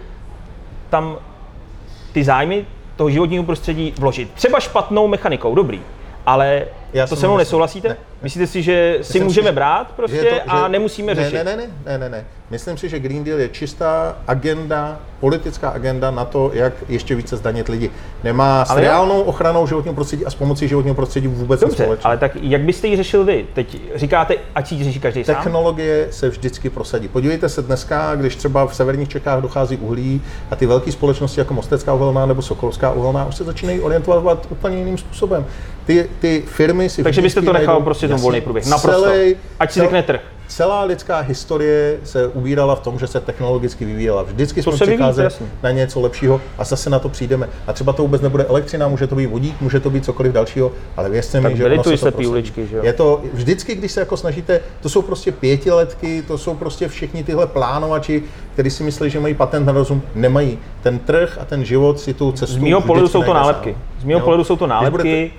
tam 0.90 1.18
ty 2.12 2.24
zájmy 2.24 2.66
toho 2.96 3.10
životního 3.10 3.44
prostředí 3.44 3.94
vložit. 4.00 4.32
Třeba 4.34 4.60
špatnou 4.60 5.08
mechanikou, 5.08 5.56
dobrý, 5.56 5.82
ale 6.26 6.66
Já 6.94 7.08
to 7.08 7.16
se 7.16 7.28
mnou 7.28 7.38
nesouhlasíte? 7.38 7.90
Ne. 7.90 7.98
Myslíte 8.24 8.48
si, 8.48 8.62
že 8.62 8.94
si 8.94 8.98
Myslím 9.00 9.22
si, 9.22 9.26
můžeme 9.26 9.48
že- 9.48 9.52
brát 9.52 9.92
prostě 9.96 10.18
že 10.18 10.24
to- 10.46 10.52
a 10.52 10.64
že- 10.64 10.70
nemusíme 10.70 11.16
ne, 11.16 11.24
řešit? 11.24 11.36
Ne, 11.36 11.44
ne, 11.44 11.56
ne, 11.58 11.68
ne, 11.86 11.98
ne, 11.98 12.10
ne. 12.10 12.26
Myslím 12.50 12.78
si, 12.78 12.90
že 12.90 13.00
Green 13.00 13.24
Deal 13.24 13.40
je 13.40 13.50
čistá 13.50 14.18
agenda, 14.28 15.00
politická 15.20 15.70
agenda 15.70 16.12
na 16.12 16.26
to, 16.26 16.52
jak 16.54 16.74
ještě 16.90 17.16
více 17.16 17.38
zdanit 17.38 17.70
lidi. 17.70 17.90
Nemá 18.24 18.66
s 18.66 18.70
Ale 18.70 18.82
jo. 18.82 18.88
reálnou 18.88 19.22
ochranou 19.22 19.68
životního 19.68 19.94
prostředí 19.96 20.26
a 20.26 20.30
s 20.30 20.36
pomocí 20.36 20.68
životního 20.68 20.96
prostředí 20.96 21.28
vůbec 21.28 21.62
nic 21.62 21.70
Dobře, 21.70 21.98
ale 22.04 22.18
tak 22.18 22.32
jak 22.42 22.62
byste 22.62 22.88
ji 22.88 22.96
řešil 22.98 23.24
vy? 23.26 23.46
Teď 23.54 23.78
říkáte, 23.96 24.36
ať 24.56 24.68
si 24.68 24.76
ji 24.76 24.84
řeší 24.84 25.00
každý 25.00 25.24
sám? 25.24 25.36
Technologie 25.36 26.08
se 26.12 26.30
vždycky 26.30 26.70
prosadí. 26.70 27.08
Podívejte 27.08 27.50
se 27.50 27.62
dneska, 27.62 28.16
když 28.16 28.36
třeba 28.36 28.68
v 28.68 28.76
severních 28.76 29.10
Čechách 29.10 29.42
dochází 29.42 29.78
uhlí 29.78 30.22
a 30.52 30.56
ty 30.56 30.66
velké 30.66 30.92
společnosti 30.92 31.40
jako 31.40 31.54
Mostecká 31.54 31.94
uhelná 31.94 32.26
nebo 32.26 32.42
Sokolská 32.42 32.92
uhelná 32.92 33.26
už 33.26 33.36
se 33.36 33.44
začínají 33.44 33.80
orientovat 33.82 34.48
úplně 34.50 34.78
jiným 34.78 34.98
způsobem. 34.98 35.46
Ty, 35.86 36.10
ty 36.20 36.44
firmy 36.48 36.90
si 36.90 37.04
Takže 37.04 37.22
byste 37.22 37.42
to 37.42 37.54
nechal 37.54 37.76
najdou- 37.76 37.84
prostě 37.84 38.07
Jasně. 38.14 38.24
volný 38.24 38.42
průběh. 38.42 38.66
Naprosto. 38.66 39.02
Celej- 39.02 39.36
Ať 39.60 39.72
si 39.72 39.80
cel- 39.80 39.84
řekne 39.86 40.04
trh. 40.04 40.22
Celá 40.48 40.84
lidská 40.84 41.20
historie 41.20 41.98
se 42.04 42.28
ubírala 42.28 42.76
v 42.76 42.80
tom, 42.80 43.00
že 43.00 43.08
se 43.08 43.20
technologicky 43.20 43.86
vyvíjela. 43.86 44.24
Vždycky 44.24 44.62
To 44.64 44.72
jsme 44.72 44.86
přicházeli 44.88 45.30
na 45.64 45.72
něco 45.72 46.02
lepšího 46.02 46.42
a 46.58 46.64
zase 46.64 46.90
na 46.90 47.00
to 47.00 47.10
přijdeme. 47.10 47.50
A 47.68 47.74
třeba 47.74 47.94
to 47.94 48.02
vůbec 48.02 48.22
nebude 48.22 48.44
elektřina, 48.44 48.88
může 48.88 49.08
to 49.08 49.16
být 49.16 49.26
vodík, 49.26 49.62
může 49.62 49.80
to 49.80 49.90
být 49.90 50.06
cokoliv 50.06 50.32
dalšího, 50.34 50.72
ale 50.98 51.10
věřte 51.10 51.42
mi, 51.42 51.58
že 51.58 51.64
byly 51.64 51.76
ono 51.76 51.84
tu 51.84 51.90
se 51.90 51.96
to 51.96 51.98
slepý 51.98 52.16
prosadí. 52.16 52.28
uličky, 52.32 52.68
že 52.68 52.78
jo? 52.78 52.84
Je 52.86 52.94
to 52.94 53.22
vždycky, 53.34 53.76
když 53.76 53.92
se 53.92 54.00
jako 54.00 54.18
snažíte, 54.18 54.60
to 54.82 54.90
jsou 54.90 55.02
prostě 55.02 55.32
pětiletky, 55.32 56.24
to 56.28 56.38
jsou 56.38 56.54
prostě 56.56 56.88
všichni 56.88 57.24
tyhle 57.24 57.48
plánovači, 57.48 58.24
kteří 58.54 58.70
si 58.70 58.84
myslí, 58.84 59.10
že 59.10 59.20
mají 59.20 59.34
patent 59.34 59.66
na 59.68 59.74
rozum, 59.74 60.02
nemají. 60.16 60.60
Ten 60.84 61.00
trh 61.00 61.38
a 61.42 61.46
ten 61.46 61.66
život 61.66 62.00
si 62.00 62.14
tu 62.14 62.32
cestu 62.32 62.54
Z 62.54 62.58
vždycky 62.58 62.82
pohledu 62.88 63.08
jsou 63.08 63.24
to 63.24 63.34
nálepky. 63.34 63.78
Z 64.00 64.04
mýho 64.04 64.20
Jo. 64.20 64.24
pohledu 64.24 64.44
jsou 64.44 64.56
to 64.56 64.68
nálepky. 64.68 65.32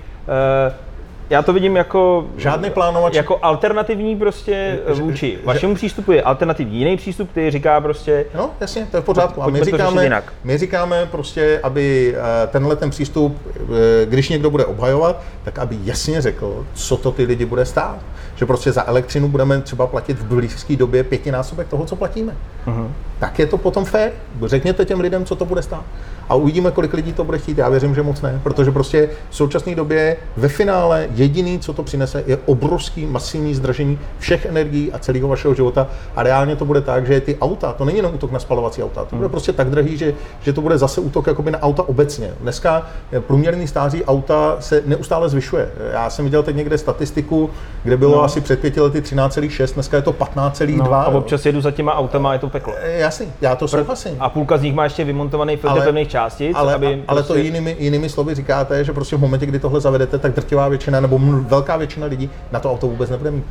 Já 1.29 1.41
to 1.41 1.53
vidím 1.53 1.75
jako 1.75 2.25
Žádný 2.37 2.69
plánovač 2.69 3.15
jako 3.15 3.39
alternativní 3.41 4.15
prostě 4.15 4.79
vůči 4.93 5.39
vašemu 5.43 5.75
přístupu 5.75 6.11
je 6.11 6.23
alternativní 6.23 6.79
jiný 6.79 6.97
přístup, 6.97 7.31
který 7.31 7.51
říká 7.51 7.81
prostě, 7.81 8.25
No, 8.35 8.49
jasně, 8.59 8.87
to 8.91 8.97
je 8.97 9.01
v 9.01 9.05
pořádku. 9.05 9.43
A 9.43 9.49
my 9.49 9.63
říkáme, 9.63 10.03
jinak. 10.03 10.33
my 10.43 10.57
říkáme 10.57 11.07
prostě, 11.11 11.59
aby 11.63 12.15
eh, 12.17 12.47
tenhle 12.47 12.75
ten 12.75 12.89
přístup, 12.89 13.37
eh, 13.47 14.05
když 14.05 14.29
někdo 14.29 14.49
bude 14.49 14.65
obhajovat, 14.65 15.21
tak 15.43 15.59
aby 15.59 15.77
jasně 15.83 16.21
řekl, 16.21 16.65
co 16.73 16.97
to 16.97 17.11
ty 17.11 17.23
lidi 17.23 17.45
bude 17.45 17.65
stát. 17.65 17.97
Že 18.35 18.45
prostě 18.45 18.71
za 18.71 18.87
elektřinu 18.87 19.27
budeme 19.27 19.61
třeba 19.61 19.87
platit 19.87 20.19
v 20.19 20.25
blízké 20.25 20.75
době 20.75 21.03
pětinásobek 21.03 21.67
toho, 21.67 21.85
co 21.85 21.95
platíme. 21.95 22.35
Mhm. 22.65 22.93
Tak 23.19 23.39
je 23.39 23.45
to 23.45 23.57
potom 23.57 23.85
fér. 23.85 24.11
Řekněte 24.45 24.85
těm 24.85 24.99
lidem, 24.99 25.25
co 25.25 25.35
to 25.35 25.45
bude 25.45 25.61
stát. 25.61 25.83
A 26.29 26.35
uvidíme, 26.35 26.71
kolik 26.71 26.93
lidí 26.93 27.13
to 27.13 27.23
bude 27.23 27.37
chtít. 27.37 27.57
Já 27.57 27.69
věřím, 27.69 27.95
že 27.95 28.03
moc 28.03 28.21
ne, 28.21 28.39
protože 28.43 28.71
prostě 28.71 29.09
v 29.29 29.35
současné 29.35 29.75
době 29.75 30.17
ve 30.37 30.47
finále 30.47 31.07
jediný, 31.19 31.59
co 31.59 31.73
to 31.73 31.83
přinese, 31.83 32.23
je 32.27 32.37
obrovský 32.45 33.05
masivní 33.05 33.55
zdražení 33.55 33.99
všech 34.19 34.45
energií 34.45 34.91
a 34.91 34.99
celého 34.99 35.27
vašeho 35.27 35.53
života. 35.53 35.87
A 36.15 36.23
reálně 36.23 36.55
to 36.55 36.65
bude 36.65 36.81
tak, 36.81 37.07
že 37.07 37.21
ty 37.21 37.37
auta, 37.41 37.73
to 37.73 37.85
není 37.85 37.97
jenom 37.97 38.15
útok 38.15 38.31
na 38.31 38.39
spalovací 38.39 38.83
auta, 38.83 39.05
to 39.05 39.15
bude 39.15 39.29
prostě 39.29 39.53
tak 39.53 39.69
drahý, 39.69 39.97
že, 39.97 40.13
že 40.41 40.53
to 40.53 40.61
bude 40.61 40.77
zase 40.77 41.01
útok 41.01 41.27
jakoby 41.27 41.51
na 41.51 41.61
auta 41.61 41.83
obecně. 41.83 42.33
Dneska 42.41 42.87
eh, 43.11 43.19
průměrný 43.19 43.67
stáří 43.67 44.03
auta 44.05 44.57
se 44.59 44.83
neustále 44.85 45.29
zvyšuje. 45.29 45.71
Já 45.91 46.09
jsem 46.09 46.25
viděl 46.25 46.43
teď 46.43 46.55
někde 46.55 46.77
statistiku, 46.77 47.49
kde 47.83 47.97
bylo 47.97 48.15
no. 48.15 48.23
asi 48.23 48.41
před 48.41 48.59
pěti 48.59 48.81
lety 48.81 49.01
13,6, 49.01 49.73
dneska 49.73 49.97
je 49.97 50.03
to 50.03 50.11
15,2. 50.11 50.77
no, 50.77 50.93
a 50.93 51.07
občas 51.07 51.45
jedu 51.45 51.61
za 51.61 51.71
těma 51.71 51.95
autama 51.95 52.29
a 52.29 52.33
je 52.33 52.39
to 52.39 52.49
peklo. 52.49 52.73
Eh, 52.77 52.99
Jasný, 52.99 53.27
já 53.41 53.55
to 53.55 53.67
souhlasím. 53.67 54.15
A 54.19 54.29
půlka 54.29 54.57
z 54.57 54.61
nich 54.61 54.75
má 54.75 54.83
ještě 54.83 55.03
vymontovaný 55.03 55.57
filtr 55.57 55.81
pevných 55.81 56.07
částic, 56.07 56.51
ale, 56.55 56.73
aby 56.73 57.03
ale 57.07 57.21
to 57.21 57.27
prostě- 57.27 57.43
jinými, 57.43 57.75
jinými 57.79 58.09
slovy 58.09 58.35
říkáte, 58.35 58.83
že 58.83 58.93
prostě 58.93 59.15
v 59.15 59.19
momentě, 59.19 59.45
kdy 59.45 59.59
tohle 59.59 59.81
zavedete, 59.81 60.19
tak 60.19 60.33
drtivá 60.33 60.67
většina 60.67 60.99
nebo 61.09 61.43
velká 61.47 61.77
většina 61.77 62.07
lidí 62.07 62.29
na 62.51 62.59
to 62.59 62.71
auto 62.71 62.87
vůbec 62.87 63.09
nebude 63.09 63.31
mít. 63.31 63.45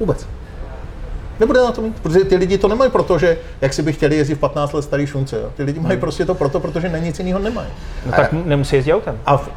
Vůbec. 0.00 0.26
Nebude 1.40 1.60
na 1.60 1.72
to 1.72 1.82
mít, 1.82 2.00
protože 2.00 2.24
ty 2.24 2.36
lidi 2.36 2.58
to 2.58 2.68
nemají 2.68 2.90
proto, 2.90 3.18
že 3.18 3.38
jak 3.60 3.72
si 3.72 3.82
by 3.82 3.92
chtěli 3.92 4.16
jezdit 4.16 4.34
v 4.34 4.38
15 4.38 4.72
let 4.72 4.82
starý 4.82 5.06
šunce. 5.06 5.36
Jo. 5.36 5.50
Ty 5.56 5.62
lidi 5.62 5.80
mají 5.80 6.00
prostě 6.00 6.24
to 6.24 6.34
proto, 6.34 6.60
protože 6.60 6.88
na 6.88 6.98
nic 6.98 7.18
jiného 7.18 7.38
nemají. 7.38 7.68
No 8.06 8.12
tak 8.12 8.32
nemusí 8.32 8.76
jezdit 8.76 8.92
autem. 8.92 9.18
A 9.26 9.36
v, 9.36 9.50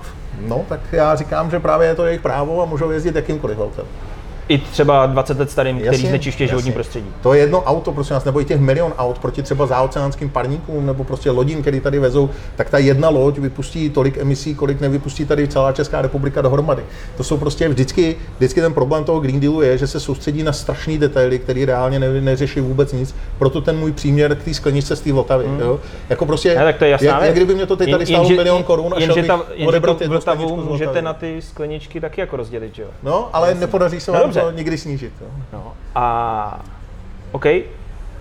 no, 0.48 0.66
tak 0.70 0.80
já 0.92 1.16
říkám, 1.16 1.52
že 1.52 1.60
právě 1.60 1.88
je 1.88 1.96
to 1.96 2.06
jejich 2.06 2.22
právo 2.22 2.62
a 2.62 2.66
můžou 2.66 2.92
jezdit 2.92 3.16
jakýmkoliv 3.16 3.60
autem. 3.60 3.86
I 4.48 4.58
třeba 4.58 5.06
20 5.06 5.40
let 5.40 5.52
starým, 5.52 5.76
který 5.80 5.96
Jasně, 5.96 6.10
znečišťuje 6.10 6.48
životní 6.50 6.72
prostředí. 6.72 7.08
To 7.24 7.34
je 7.34 7.40
jedno 7.40 7.64
auto, 7.64 7.92
prosím 7.92 8.14
vás, 8.14 8.26
nebo 8.26 8.42
i 8.42 8.46
těch 8.46 8.60
milion 8.60 8.94
aut 8.98 9.20
proti 9.20 9.44
třeba 9.44 9.66
záoceánským 9.66 10.30
parníkům 10.30 10.86
nebo 10.86 11.04
prostě 11.04 11.32
lodím, 11.32 11.62
který 11.62 11.80
tady 11.80 12.00
vezou, 12.00 12.30
tak 12.56 12.70
ta 12.70 12.78
jedna 12.78 13.10
loď 13.10 13.38
vypustí 13.38 13.90
tolik 13.90 14.18
emisí, 14.18 14.56
kolik 14.56 14.82
nevypustí 14.82 15.26
tady 15.26 15.48
celá 15.48 15.72
Česká 15.72 16.02
republika 16.02 16.42
dohromady. 16.42 16.84
To 17.18 17.24
jsou 17.24 17.38
prostě 17.38 17.70
vždycky, 17.70 18.16
vždycky 18.38 18.62
ten 18.62 18.74
problém 18.74 19.04
toho 19.04 19.20
Green 19.20 19.40
Dealu 19.40 19.62
je, 19.62 19.78
že 19.78 19.88
se 19.88 20.00
soustředí 20.00 20.44
na 20.44 20.54
strašné 20.54 20.98
detaily, 20.98 21.40
které 21.40 21.66
reálně 21.66 22.00
ne, 22.00 22.22
neřeší 22.22 22.60
vůbec 22.60 22.94
nic. 22.94 23.16
Proto 23.40 23.62
ten 23.62 23.78
můj 23.78 23.92
příměr 23.92 24.36
k 24.36 24.44
té 24.44 24.54
skleničce 24.54 24.96
z 24.96 25.02
té 25.02 25.14
Vltavy. 25.14 25.46
Jo? 25.60 25.80
Jako 26.10 26.26
prostě, 26.26 26.56
Ne, 26.56 26.64
tak 26.64 26.78
to 26.78 26.86
je 26.86 26.92
jasná 26.92 27.08
jak, 27.08 27.22
jak, 27.24 27.36
kdyby 27.36 27.56
mě 27.56 27.66
to 27.66 27.76
teď 27.76 27.92
tady 27.92 28.04
Jen- 28.04 28.08
stálo 28.08 28.24
jenže- 28.24 28.36
milion 28.36 28.64
korun 28.64 28.94
a 28.98 29.00
šel 29.00 29.16
bych 29.16 29.28
ta, 29.28 29.42
odebrat 29.68 30.02
jednu 30.02 30.20
můžete 30.70 31.02
na 31.02 31.14
ty 31.14 31.42
skleničky 31.42 32.02
taky 32.02 32.22
jako 32.22 32.38
rozdělit, 32.38 32.80
jo? 32.80 32.88
No, 33.04 33.30
ale 33.34 33.56
nepodaří 33.56 34.00
se 34.00 34.12
vám 34.12 34.35
dobře. 34.40 34.52
to 34.52 34.58
nikdy 34.58 34.78
snížit. 34.78 35.14
Jo? 35.22 35.28
No. 35.54 35.74
A 35.96 36.64
OK, 37.32 37.46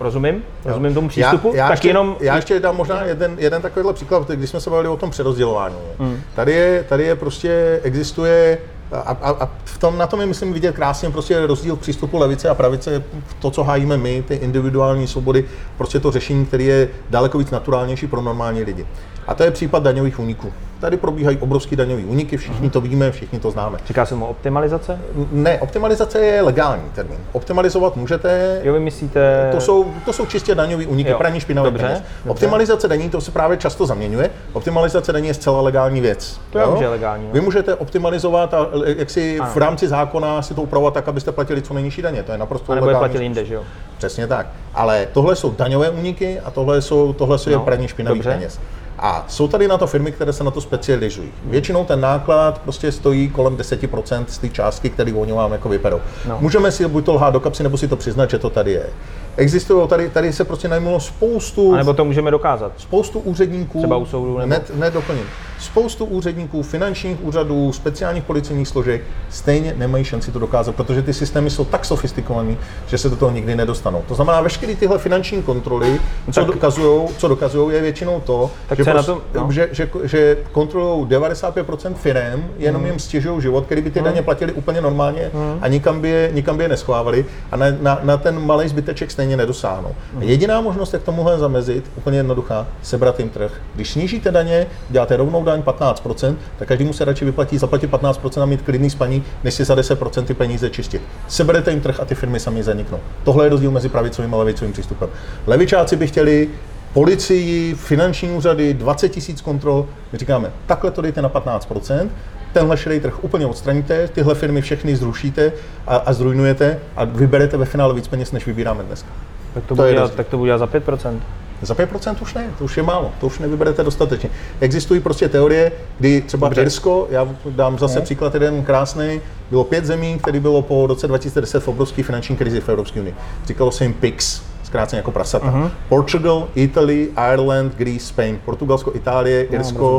rozumím, 0.01 0.43
rozumím 0.65 0.95
tomu 0.95 1.09
přístupu, 1.09 1.49
Já, 1.55 1.57
já, 1.57 1.65
tak 1.65 1.73
ještě, 1.73 1.89
jenom 1.89 2.17
já 2.21 2.37
ještě 2.37 2.61
dám 2.61 2.77
možná 2.77 3.03
jeden, 3.03 3.37
jeden 3.39 3.63
takovýhle 3.63 3.93
příklad, 3.93 4.31
když 4.31 4.51
jsme 4.51 4.61
se 4.61 4.71
bavili 4.71 4.89
o 4.89 4.97
tom 4.97 5.11
přerozdělování. 5.11 5.77
Hmm. 5.99 6.21
Tady, 6.35 6.53
je, 6.53 6.85
tady 6.89 7.05
je 7.05 7.17
prostě, 7.17 7.81
existuje 7.83 8.59
a, 8.93 8.99
a, 8.99 9.31
a 9.31 9.51
v 9.65 9.79
tom, 9.79 9.99
na 9.99 10.07
tom 10.07 10.21
je, 10.21 10.27
myslím, 10.27 10.53
vidět 10.53 10.75
krásně 10.75 11.11
prostě 11.11 11.47
rozdíl 11.47 11.77
přístupu 11.77 12.19
levice 12.19 12.49
a 12.49 12.55
pravice, 12.55 13.05
to, 13.39 13.51
co 13.51 13.65
hájíme 13.65 13.97
my, 13.97 14.23
ty 14.23 14.35
individuální 14.35 15.07
svobody, 15.07 15.45
prostě 15.77 16.01
to 16.01 16.11
řešení, 16.11 16.47
které 16.47 16.63
je 16.63 16.89
daleko 17.11 17.39
víc 17.39 17.51
naturálnější 17.51 18.07
pro 18.07 18.21
normální 18.21 18.63
lidi. 18.63 18.87
A 19.27 19.35
to 19.35 19.43
je 19.43 19.51
případ 19.51 19.83
daňových 19.83 20.19
úniků. 20.19 20.53
Tady 20.81 20.97
probíhají 20.97 21.39
obrovský 21.39 21.77
daňový 21.77 22.05
úniky, 22.05 22.37
všichni 22.37 22.71
to 22.71 22.81
víme, 22.81 23.11
všichni 23.13 23.39
to 23.41 23.51
známe. 23.51 23.79
říká 23.87 24.07
se 24.07 24.15
mu 24.15 24.27
optimalizace? 24.27 24.99
Ne, 25.33 25.61
optimalizace 25.61 26.19
je 26.21 26.43
legální 26.43 26.83
termín. 26.95 27.19
Optimalizovat 27.33 27.97
můžete, 27.97 28.61
Jo, 28.65 28.73
vy 28.73 28.81
myslíte... 28.81 29.49
to 29.53 29.61
jsou, 29.61 29.87
to 30.05 30.13
jsou 30.13 30.27
čistě 30.27 30.55
daňový 30.55 30.87
úniky, 30.87 31.11
Jo, 31.11 31.19
praní 31.19 31.41
špinavých 31.41 31.73
dobře, 31.73 31.87
peněz. 31.87 31.99
dobře. 32.03 32.31
Optimalizace 32.31 32.89
daní, 32.89 33.11
to 33.11 33.21
se 33.21 33.31
právě 33.31 33.57
často 33.57 33.87
zaměňuje. 33.87 34.31
Optimalizace 34.53 35.13
daní 35.13 35.29
je 35.29 35.35
zcela 35.35 35.61
legální 35.61 36.01
věc. 36.01 36.41
To 36.51 36.59
jo? 36.59 36.79
je 36.81 36.89
legální, 36.89 37.25
no. 37.27 37.33
Vy 37.33 37.41
můžete 37.41 37.75
optimalizovat 37.75 38.55
a 38.55 38.67
e, 38.87 38.95
jak 38.99 39.11
si 39.11 39.39
Ano. 39.39 39.51
v 39.53 39.57
rámci 39.57 39.89
zákona 39.89 40.43
si 40.43 40.55
to 40.55 40.63
upravovat 40.63 40.95
tak, 40.95 41.09
abyste 41.09 41.33
platili 41.33 41.63
co 41.63 41.75
nejnižší 41.75 42.03
daně. 42.03 42.23
To 42.23 42.33
je 42.33 42.39
naprosto 42.39 42.73
A 42.73 42.75
nebo 42.75 42.87
je 42.87 42.89
legální. 42.89 43.09
platil 43.11 43.23
jinde, 43.23 43.45
že 43.45 43.55
jo? 43.55 43.63
Přesně 43.99 44.27
tak. 44.27 44.47
Ale 44.75 45.09
tohle 45.13 45.37
jsou 45.37 45.51
daňové 45.51 45.91
úniky 45.91 46.41
a 46.41 46.51
tohle 46.51 46.83
jsou, 46.83 47.13
tohle 47.13 47.39
jsou 47.39 47.51
No, 47.51 47.57
no, 47.57 47.65
praní 47.65 47.89
špinavých 47.89 48.23
dobře. 48.23 48.37
peněz. 48.39 48.61
A 48.99 49.25
jsou 49.29 49.49
tady 49.49 49.69
na 49.69 49.79
to 49.79 49.87
firmy, 49.87 50.13
které 50.13 50.33
se 50.33 50.45
na 50.45 50.51
to 50.51 50.61
specializují. 50.61 51.33
Většinou 51.45 51.85
ten 51.85 52.01
náklad 52.01 52.59
prostě 52.59 52.93
stojí 52.93 53.29
kolem 53.29 53.57
10% 53.57 54.25
z 54.29 54.39
té 54.39 54.49
částky, 54.49 54.91
který 54.91 55.13
oni 55.13 55.33
vám 55.33 55.53
jako 55.53 55.69
vyperou. 55.69 56.01
No. 56.29 56.39
Můžeme 56.41 56.73
si 56.73 56.89
buď 56.89 57.05
to 57.05 57.15
lhát 57.15 57.31
do 57.31 57.41
kapsy, 57.41 57.63
nebo 57.63 57.79
si 57.79 57.89
to 57.89 57.97
přiznat, 57.97 58.31
že 58.31 58.39
to 58.39 58.51
tady 58.51 58.73
je. 58.73 58.87
Existují 59.37 59.89
tady, 59.89 60.09
tady 60.09 60.33
se 60.33 60.45
prostě 60.45 60.69
najmulo 60.69 61.01
spoustu 61.01 61.75
A 61.75 61.77
nebo 61.77 61.93
to 61.95 62.05
můžeme 62.05 62.31
dokázat. 62.31 62.73
spoustu 62.79 63.19
úředníků, 63.19 63.79
Třeba 63.79 63.97
u 63.97 64.07
soudu, 64.07 64.39
nebo- 64.39 64.51
ne, 64.51 64.61
ne 64.75 64.91
doplním, 64.91 65.25
spoustu 65.59 66.05
úředníků, 66.05 66.63
finančních 66.63 67.25
úřadů, 67.25 67.73
speciálních 67.73 68.25
policejních 68.25 68.69
složek 68.69 69.03
stejně 69.31 69.75
nemají 69.77 70.05
šanci 70.05 70.33
to 70.33 70.39
dokázat, 70.39 70.75
protože 70.75 71.03
ty 71.03 71.13
systémy 71.13 71.51
jsou 71.51 71.65
tak 71.65 71.85
sofistikované, 71.85 72.57
že 72.87 72.99
se 72.99 73.09
do 73.09 73.17
toho 73.17 73.31
nikdy 73.31 73.57
nedostanou. 73.57 74.03
To 74.09 74.15
znamená, 74.15 74.41
veškeré 74.41 74.75
tyhle 74.77 74.99
finanční 74.99 75.43
kontroly, 75.43 76.01
co 76.33 76.41
tak- 76.41 76.47
dokazují, 76.47 77.09
co 77.19 77.29
dokazují, 77.29 77.75
je 77.75 77.81
většinou 77.83 78.21
to, 78.21 78.51
Tak 78.69 78.79
že, 78.79 78.85
prostě- 78.85 79.13
tom- 79.13 79.21
no. 79.35 79.53
že, 79.53 79.69
že, 79.73 79.89
že 80.05 80.37
kontrolují 80.53 81.07
95% 81.07 81.95
firm, 81.95 82.45
jenom 82.59 82.81
Hmm. 82.83 82.91
jim 82.91 82.99
stěžují 83.01 83.41
život, 83.43 83.65
který 83.67 83.83
by 83.83 83.91
ty 83.91 84.01
daně 84.03 84.23
platili 84.23 84.53
úplně 84.53 84.81
normálně 84.81 85.31
a 85.61 85.69
nikam 85.69 86.01
by 86.01 86.09
je, 86.09 86.31
nikam 86.33 86.57
by 86.57 86.63
je 86.65 86.69
neschvávali 86.69 87.25
a 87.53 87.57
na, 87.57 87.67
na, 87.81 87.99
na 88.03 88.17
ten 88.17 88.47
malý 88.47 88.69
zbyteček 88.69 89.11
stejně 89.11 89.24
nedosáhnou. 89.27 89.95
Hmm. 90.13 90.23
A 90.23 90.25
jediná 90.25 90.61
možnost, 90.61 90.93
jak 90.93 91.03
tomuhle 91.03 91.39
zamezit, 91.39 91.91
úplně 91.97 92.19
jednoduchá, 92.19 92.67
sebrat 92.83 93.19
jim 93.19 93.29
trh. 93.29 93.53
Když 93.75 93.91
snížíte 93.91 94.31
daně, 94.31 94.67
děláte 94.91 95.17
rovnou 95.17 95.45
daň 95.45 95.61
15%, 95.61 96.37
tak 96.59 96.69
každému 96.69 96.93
se 96.93 97.05
radši 97.05 97.25
vyplatí 97.25 97.59
zaplatit 97.59 97.91
15% 97.91 98.43
a 98.43 98.47
mít 98.47 98.63
klidný 98.63 98.91
spaní, 98.91 99.25
než 99.45 99.55
si 99.55 99.65
za 99.65 99.75
10% 99.75 100.25
ty 100.25 100.35
peníze 100.35 100.71
čistit. 100.71 101.03
Seberete 101.29 101.71
jim 101.71 101.81
trh 101.81 102.01
a 102.01 102.05
ty 102.05 102.15
firmy 102.15 102.41
sami 102.41 102.63
zaniknou. 102.63 103.01
Tohle 103.25 103.47
je 103.47 103.49
rozdíl 103.49 103.71
mezi 103.71 103.89
pravicovým 103.89 104.35
a 104.35 104.37
levicovým 104.37 104.73
přístupem. 104.73 105.09
Levičáci 105.47 105.97
by 105.97 106.07
chtěli 106.07 106.49
policii, 106.93 107.75
finanční 107.75 108.31
úřady, 108.31 108.75
20 108.75 109.09
tisíc 109.09 109.41
kontrol. 109.41 109.87
My 110.13 110.19
říkáme, 110.19 110.53
takhle 110.67 110.91
to 110.91 111.03
dejte 111.03 111.23
na 111.23 111.29
15%, 111.29 112.09
tenhle 112.55 112.77
šedý 112.77 113.01
trh 113.01 113.25
úplně 113.25 113.47
odstraníte, 113.47 114.09
tyhle 114.09 114.35
firmy 114.35 114.63
všechny 114.63 114.97
zrušíte 114.97 115.53
a, 115.87 115.97
a 115.97 116.13
zrujnujete 116.13 116.79
a 116.97 117.05
vyberete 117.05 117.57
ve 117.57 117.65
finále 117.65 117.95
víc 117.95 118.09
peněz, 118.09 118.33
než 118.33 118.47
vybíráme 118.47 118.83
dneska. 118.85 119.09
Tak 119.55 119.63
to, 119.63 119.69
To 119.69 119.75
bude, 119.75 119.93
dělat, 119.93 120.15
tak 120.15 120.29
to 120.29 120.39
bude 120.39 120.49
dělat 120.49 120.59
za 120.59 120.67
5%. 120.67 121.19
Za 121.63 121.75
5% 121.75 122.15
už 122.23 122.35
ne, 122.35 122.47
to 122.59 122.65
už 122.65 122.77
je 122.77 122.83
málo, 122.83 123.13
to 123.21 123.27
už 123.27 123.39
nevyberete 123.39 123.83
dostatečně. 123.85 124.31
Existují 124.61 125.01
prostě 125.01 125.29
teorie, 125.29 125.73
kdy 125.99 126.21
třeba 126.21 126.49
Dobře. 126.49 126.63
Irsko, 126.63 127.07
já 127.11 127.29
dám 127.51 127.79
zase 127.79 127.99
Ne. 127.99 128.05
příklad 128.05 128.35
jeden 128.35 128.65
krásný, 128.65 129.21
bylo 129.51 129.65
pět 129.65 129.85
zemí, 129.85 130.19
které 130.19 130.41
bylo 130.41 130.63
po 130.63 130.87
roce 130.87 131.09
2010 131.09 131.63
v 131.63 131.69
obrovské 131.69 132.03
finanční 132.03 132.37
krizi 132.37 132.61
v 132.61 132.69
Evropské 132.69 133.01
unii. 133.01 133.15
Říkalo 133.47 133.71
se 133.73 133.85
jim 133.85 133.93
PIGS, 133.95 134.43
zkráceně 134.65 134.99
jako 134.99 135.11
prasata. 135.11 135.47
Mhm. 135.51 135.71
Portugal, 135.89 136.49
Italy, 136.55 137.09
Ireland, 137.33 137.77
Greece, 137.77 138.07
Spain. 138.07 138.39
Portugalsko, 138.45 138.93
Itálie, 138.95 139.47
No, 139.51 139.57
Irsko, 139.57 139.99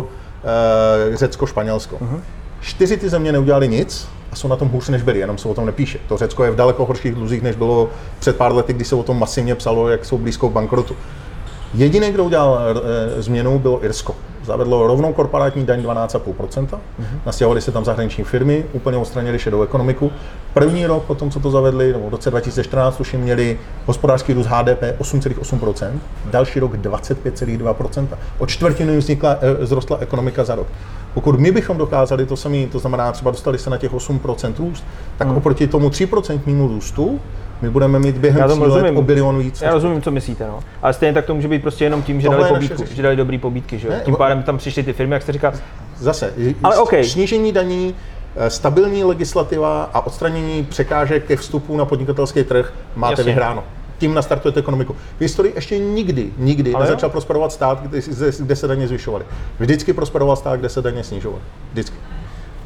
uh, 1.09 1.15
Řecko, 1.15 1.45
Španělsko. 1.45 1.97
Mhm. 2.01 2.21
Čtyři 2.65 2.97
ty 2.97 3.09
země 3.09 3.31
neudělali 3.31 3.67
nic 3.67 4.07
a 4.31 4.35
jsou 4.35 4.47
na 4.47 4.55
tom 4.55 4.69
hůř 4.69 4.89
než 4.89 5.01
byli, 5.01 5.19
jenom 5.19 5.37
se 5.37 5.47
o 5.47 5.53
tom 5.53 5.65
nepíše. 5.65 5.99
To 6.07 6.17
Řecko 6.17 6.43
je 6.43 6.51
v 6.51 6.55
daleko 6.55 6.85
horších 6.85 7.15
dluzích, 7.15 7.41
než 7.41 7.55
bylo 7.55 7.89
před 8.19 8.35
pár 8.35 8.55
lety, 8.55 8.73
kdy 8.73 8.85
se 8.85 8.95
o 8.95 9.03
tom 9.03 9.19
masivně 9.19 9.55
psalo, 9.55 9.89
jak 9.89 10.05
jsou 10.05 10.17
blízko 10.17 10.49
bankrotu. 10.49 10.95
Jediný, 11.73 12.11
kdo 12.11 12.23
udělal 12.23 12.59
e, 12.59 13.21
změnu, 13.21 13.59
bylo 13.59 13.85
Irsko. 13.85 14.15
Zavedlo 14.43 14.87
rovnou 14.87 15.13
korporátní 15.13 15.65
daň 15.65 15.81
12,5%, 15.81 16.67
mm-hmm. 16.67 16.79
nastěhovali 17.25 17.61
se 17.61 17.71
tam 17.71 17.85
zahraniční 17.85 18.23
firmy, 18.23 18.65
úplně 18.73 18.97
odstranili 18.97 19.39
šedou 19.39 19.61
ekonomiku. 19.61 20.11
První 20.53 20.85
rok 20.85 21.03
po 21.03 21.15
tom, 21.15 21.31
co 21.31 21.39
to 21.39 21.51
zavedli, 21.51 21.93
nebo 21.93 22.07
v 22.07 22.11
roce 22.11 22.31
2014 22.31 22.99
už 22.99 23.13
jim 23.13 23.21
měli 23.21 23.59
hospodářský 23.85 24.33
růst 24.33 24.47
HDP 24.47 24.81
8,8%, 24.99 25.91
další 26.25 26.59
rok 26.59 26.75
25,2%. 26.75 28.07
O 28.37 28.45
čtvrtinu 28.45 28.91
jim 28.91 28.99
vznikla, 28.99 29.37
e, 29.41 29.65
zrostla 29.65 29.97
ekonomika 29.97 30.43
za 30.43 30.55
rok. 30.55 30.67
Pokud 31.15 31.39
my 31.39 31.51
bychom 31.51 31.77
dokázali 31.77 32.25
to 32.25 32.37
samé, 32.37 32.67
to 32.71 32.79
znamená 32.79 33.11
třeba 33.11 33.31
dostali 33.31 33.57
se 33.57 33.69
na 33.69 33.77
těch 33.77 33.91
8% 33.93 34.53
růst, 34.59 34.83
tak 35.17 35.27
Hmm. 35.27 35.37
oproti 35.37 35.67
tomu 35.67 35.89
3% 35.89 36.67
růstu 36.67 37.19
my 37.61 37.69
budeme 37.69 37.99
mít 37.99 38.17
během 38.17 38.39
Já 38.41 38.47
tří 38.47 38.59
let 38.59 38.65
rozumím. 38.67 38.97
o 38.97 39.01
bilion 39.01 39.39
víc. 39.39 39.61
Já 39.61 39.71
rozumím, 39.73 40.01
co 40.01 40.11
myslíte, 40.11 40.47
no. 40.47 40.59
Ale 40.81 40.93
stejně 40.93 41.13
tak 41.13 41.25
to 41.25 41.35
může 41.35 41.47
být 41.47 41.61
prostě 41.61 41.83
jenom 41.83 42.01
tím, 42.01 42.21
že 42.21 42.27
Tohle 42.27 42.43
dali 42.43 42.53
pobídku, 42.53 42.83
že 42.95 43.01
dali 43.03 43.15
dobrý 43.15 43.37
pobídky, 43.37 43.79
že 43.79 43.87
jo. 43.87 43.93
Ne, 43.93 44.01
Tím 44.05 44.15
pádem 44.15 44.43
tam 44.43 44.57
přišly 44.57 44.83
ty 44.83 44.93
firmy, 44.93 45.13
jak 45.13 45.21
jste 45.23 45.31
říkal. 45.31 45.53
Zase, 45.97 46.33
Ale 46.63 46.77
okej. 46.77 47.03
snížení 47.09 47.51
daní, 47.51 47.95
eh, 48.35 48.49
stabilní 48.49 49.03
legislativa 49.03 49.89
a 49.93 50.05
odstranění 50.05 50.63
překážek 50.63 51.25
ke 51.25 51.35
vstupu 51.35 51.77
na 51.77 51.85
podnikatelský 51.85 52.43
trh 52.43 52.73
máte 52.95 53.11
Jasně. 53.11 53.23
vyhráno. 53.23 53.63
Tím 53.97 54.13
nastartujete 54.13 54.59
ekonomiku. 54.59 54.93
V 55.17 55.21
historii 55.21 55.51
ještě 55.55 55.77
nikdy, 55.79 56.29
nikdy 56.37 56.73
Ale 56.73 56.83
jo. 56.85 56.89
nezačal 56.89 57.09
prosperovat 57.09 57.51
stát, 57.51 57.81
kde, 57.81 58.01
kde- 58.01 58.31
kde 58.39 58.55
se 58.55 58.67
daně 58.67 58.87
zvyšovaly. 58.87 59.25
Vždycky 59.59 59.93
prosperoval 59.93 60.35
stát, 60.35 60.59
kde 60.59 60.69
se 60.69 60.81
daně 60.81 61.03
snižovaly. 61.03 61.41
Vždycky. 61.71 61.95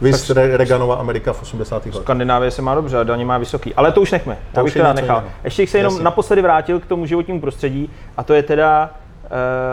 Vy 0.02 0.12
Re- 0.34 0.58
Reaganova 0.58 0.96
Amerika 0.96 1.34
v 1.34 1.42
80. 1.42 1.76
letech. 1.86 2.02
Skandinávie 2.02 2.52
se 2.52 2.62
má 2.62 2.76
dobře, 2.76 2.98
a 2.98 3.04
daně 3.04 3.26
má 3.26 3.38
vysoký. 3.38 3.74
Ale 3.76 3.92
to 3.92 4.02
už 4.02 4.12
nechme. 4.12 4.38
To 4.54 4.60
To 4.60 4.66
už 4.66 4.74
teda 4.74 4.94
nechal. 4.94 5.16
jiného. 5.18 5.32
Ještě 5.44 5.62
bych 5.62 5.70
se 5.70 5.78
jenom 5.78 5.94
Jasně. 5.94 6.04
naposledy 6.04 6.42
vrátil 6.42 6.80
k 6.80 6.86
tomu 6.86 7.06
životnímu 7.06 7.42
prostředí 7.42 7.90
a 8.18 8.24
to 8.24 8.34
je 8.34 8.44
teda 8.44 8.90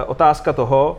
e, 0.01 0.05
otázka 0.05 0.53
toho, 0.53 0.99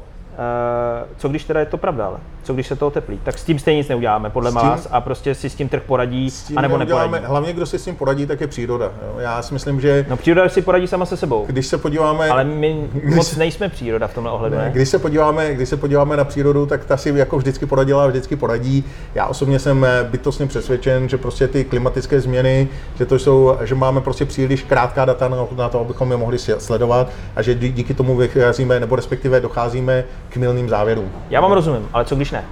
co 1.18 1.30
když 1.30 1.44
teda 1.44 1.60
je 1.60 1.66
to 1.66 1.78
pravda, 1.78 2.06
ale 2.06 2.18
co 2.44 2.54
když 2.54 2.68
se 2.68 2.76
to 2.76 2.88
oteplí. 2.88 3.20
Tak 3.24 3.38
s 3.38 3.44
tím 3.44 3.60
stejně 3.60 3.78
nic 3.78 3.88
neuděláme, 3.88 4.30
podle 4.30 4.52
tím- 4.52 4.60
vás, 4.62 4.88
a 4.92 5.02
prostě 5.02 5.36
si 5.36 5.50
s 5.50 5.56
tím 5.56 5.70
trh 5.70 5.82
poradí, 5.86 6.32
S 6.32 6.44
tím 6.44 6.58
anebo 6.58 6.78
neuděláme- 6.78 7.04
neporadí. 7.06 7.26
Hlavně, 7.26 7.54
kdo 7.54 7.66
si 7.66 7.80
s 7.80 7.84
tím 7.86 7.96
poradí, 7.96 8.26
tak 8.26 8.42
je 8.42 8.48
příroda. 8.48 8.86
Jo. 8.86 9.16
Já 9.20 9.42
si 9.42 9.54
myslím, 9.54 9.82
že 9.82 10.06
No 10.10 10.18
příroda 10.18 10.50
si 10.50 10.62
poradí 10.62 10.88
sama 10.88 11.06
se 11.06 11.18
sebou. 11.18 11.46
když 11.48 11.68
se 11.68 11.78
podíváme... 11.78 12.30
Ale 12.30 12.44
my 12.44 12.88
moc 13.16 13.36
nejsme 13.36 13.70
příroda 13.70 14.08
v 14.08 14.14
tomhle 14.14 14.32
ohledu, 14.34 14.56
ne? 14.56 14.70
Když 14.74 14.90
se, 14.90 15.00
podíváme, 15.00 15.54
když 15.54 15.70
se 15.70 15.78
podíváme 15.78 16.18
na 16.18 16.24
přírodu, 16.24 16.66
tak 16.66 16.86
ta 16.86 16.98
si 16.98 17.10
jako 17.16 17.38
vždycky 17.38 17.66
poradila 17.66 18.04
a 18.04 18.08
vždycky 18.08 18.36
poradí. 18.36 18.84
Já 19.16 19.26
osobně 19.26 19.60
jsem 19.60 19.86
eh, 19.86 20.04
bytostně 20.12 20.48
přesvědčen, 20.48 21.10
že 21.10 21.18
prostě 21.18 21.48
ty 21.48 21.64
klimatické 21.64 22.20
změny, 22.22 22.68
že 22.98 23.06
to 23.06 23.20
jsou, 23.20 23.58
že 23.64 23.76
máme 23.76 24.02
prostě 24.02 24.26
příliš 24.26 24.64
krátká 24.64 25.06
data 25.06 25.28
na, 25.28 25.38
na 25.58 25.70
to, 25.70 25.80
abychom 25.80 26.12
je 26.12 26.18
mohli 26.18 26.38
sledovat 26.40 27.10
a 27.36 27.42
že 27.42 27.56
dí- 27.56 27.72
díky 27.72 27.94
tomu 27.94 28.16
vycházíme, 28.16 28.80
nebo 28.80 28.96
respektive 28.96 29.40
docházíme 29.42 30.04
k 30.38 30.40
milným 30.40 30.70
závěrům. 30.70 31.12
Já 31.30 31.42
vám 31.42 31.52
rozumím, 31.52 31.90
ale 31.94 32.06
co 32.06 32.16
když 32.16 32.32
ne? 32.32 32.44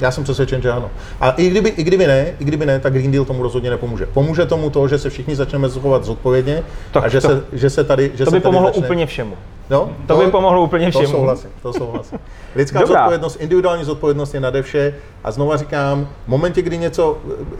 Já 0.00 0.10
jsem 0.10 0.24
přesvědčen, 0.24 0.62
že 0.62 0.70
ano. 0.70 0.90
A 1.20 1.30
i 1.30 1.50
kdyby, 1.50 1.68
i 1.68 1.82
kdyby 1.84 2.06
ne, 2.06 2.26
i 2.38 2.44
kdyby 2.44 2.66
ne, 2.66 2.80
tak 2.80 2.92
Green 2.92 3.10
Deal 3.12 3.24
tomu 3.24 3.42
rozhodně 3.42 3.70
nepomůže. 3.70 4.06
Pomůže 4.06 4.46
tomu 4.46 4.70
to, 4.70 4.88
že 4.88 4.98
se 4.98 5.10
všichni 5.10 5.36
začneme 5.36 5.68
zachovat 5.68 6.04
zodpovědně 6.04 6.62
Tak 6.92 7.04
a 7.04 7.08
že, 7.08 7.20
to- 7.20 7.28
se, 7.28 7.44
že 7.52 7.70
se 7.70 7.84
tady, 7.84 8.10
že 8.14 8.24
To 8.24 8.30
se 8.30 8.36
by 8.36 8.40
tady 8.40 8.42
pomohlo 8.42 8.68
začne, 8.68 8.86
úplně 8.86 9.06
všemu. 9.06 9.34
No, 9.70 9.90
To 10.06 10.16
by 10.16 10.30
pomohlo 10.30 10.62
úplně 10.62 10.92
To 10.92 10.98
všemu. 10.98 11.14
souhlasím, 11.14 11.50
to 11.62 11.72
souhlasím. 11.72 12.18
Lidská 12.56 12.80
Dobrá. 12.80 12.94
zodpovědnost, 13.00 13.36
individuální 13.40 13.84
zodpovědnost 13.84 14.34
je 14.34 14.40
nade 14.40 14.62
vše 14.62 14.94
a 15.24 15.30
znova 15.30 15.56
říkám, 15.56 16.08
v 16.24 16.28
momentě, 16.28 16.62
kdy 16.62 16.78
něco, 16.78 17.18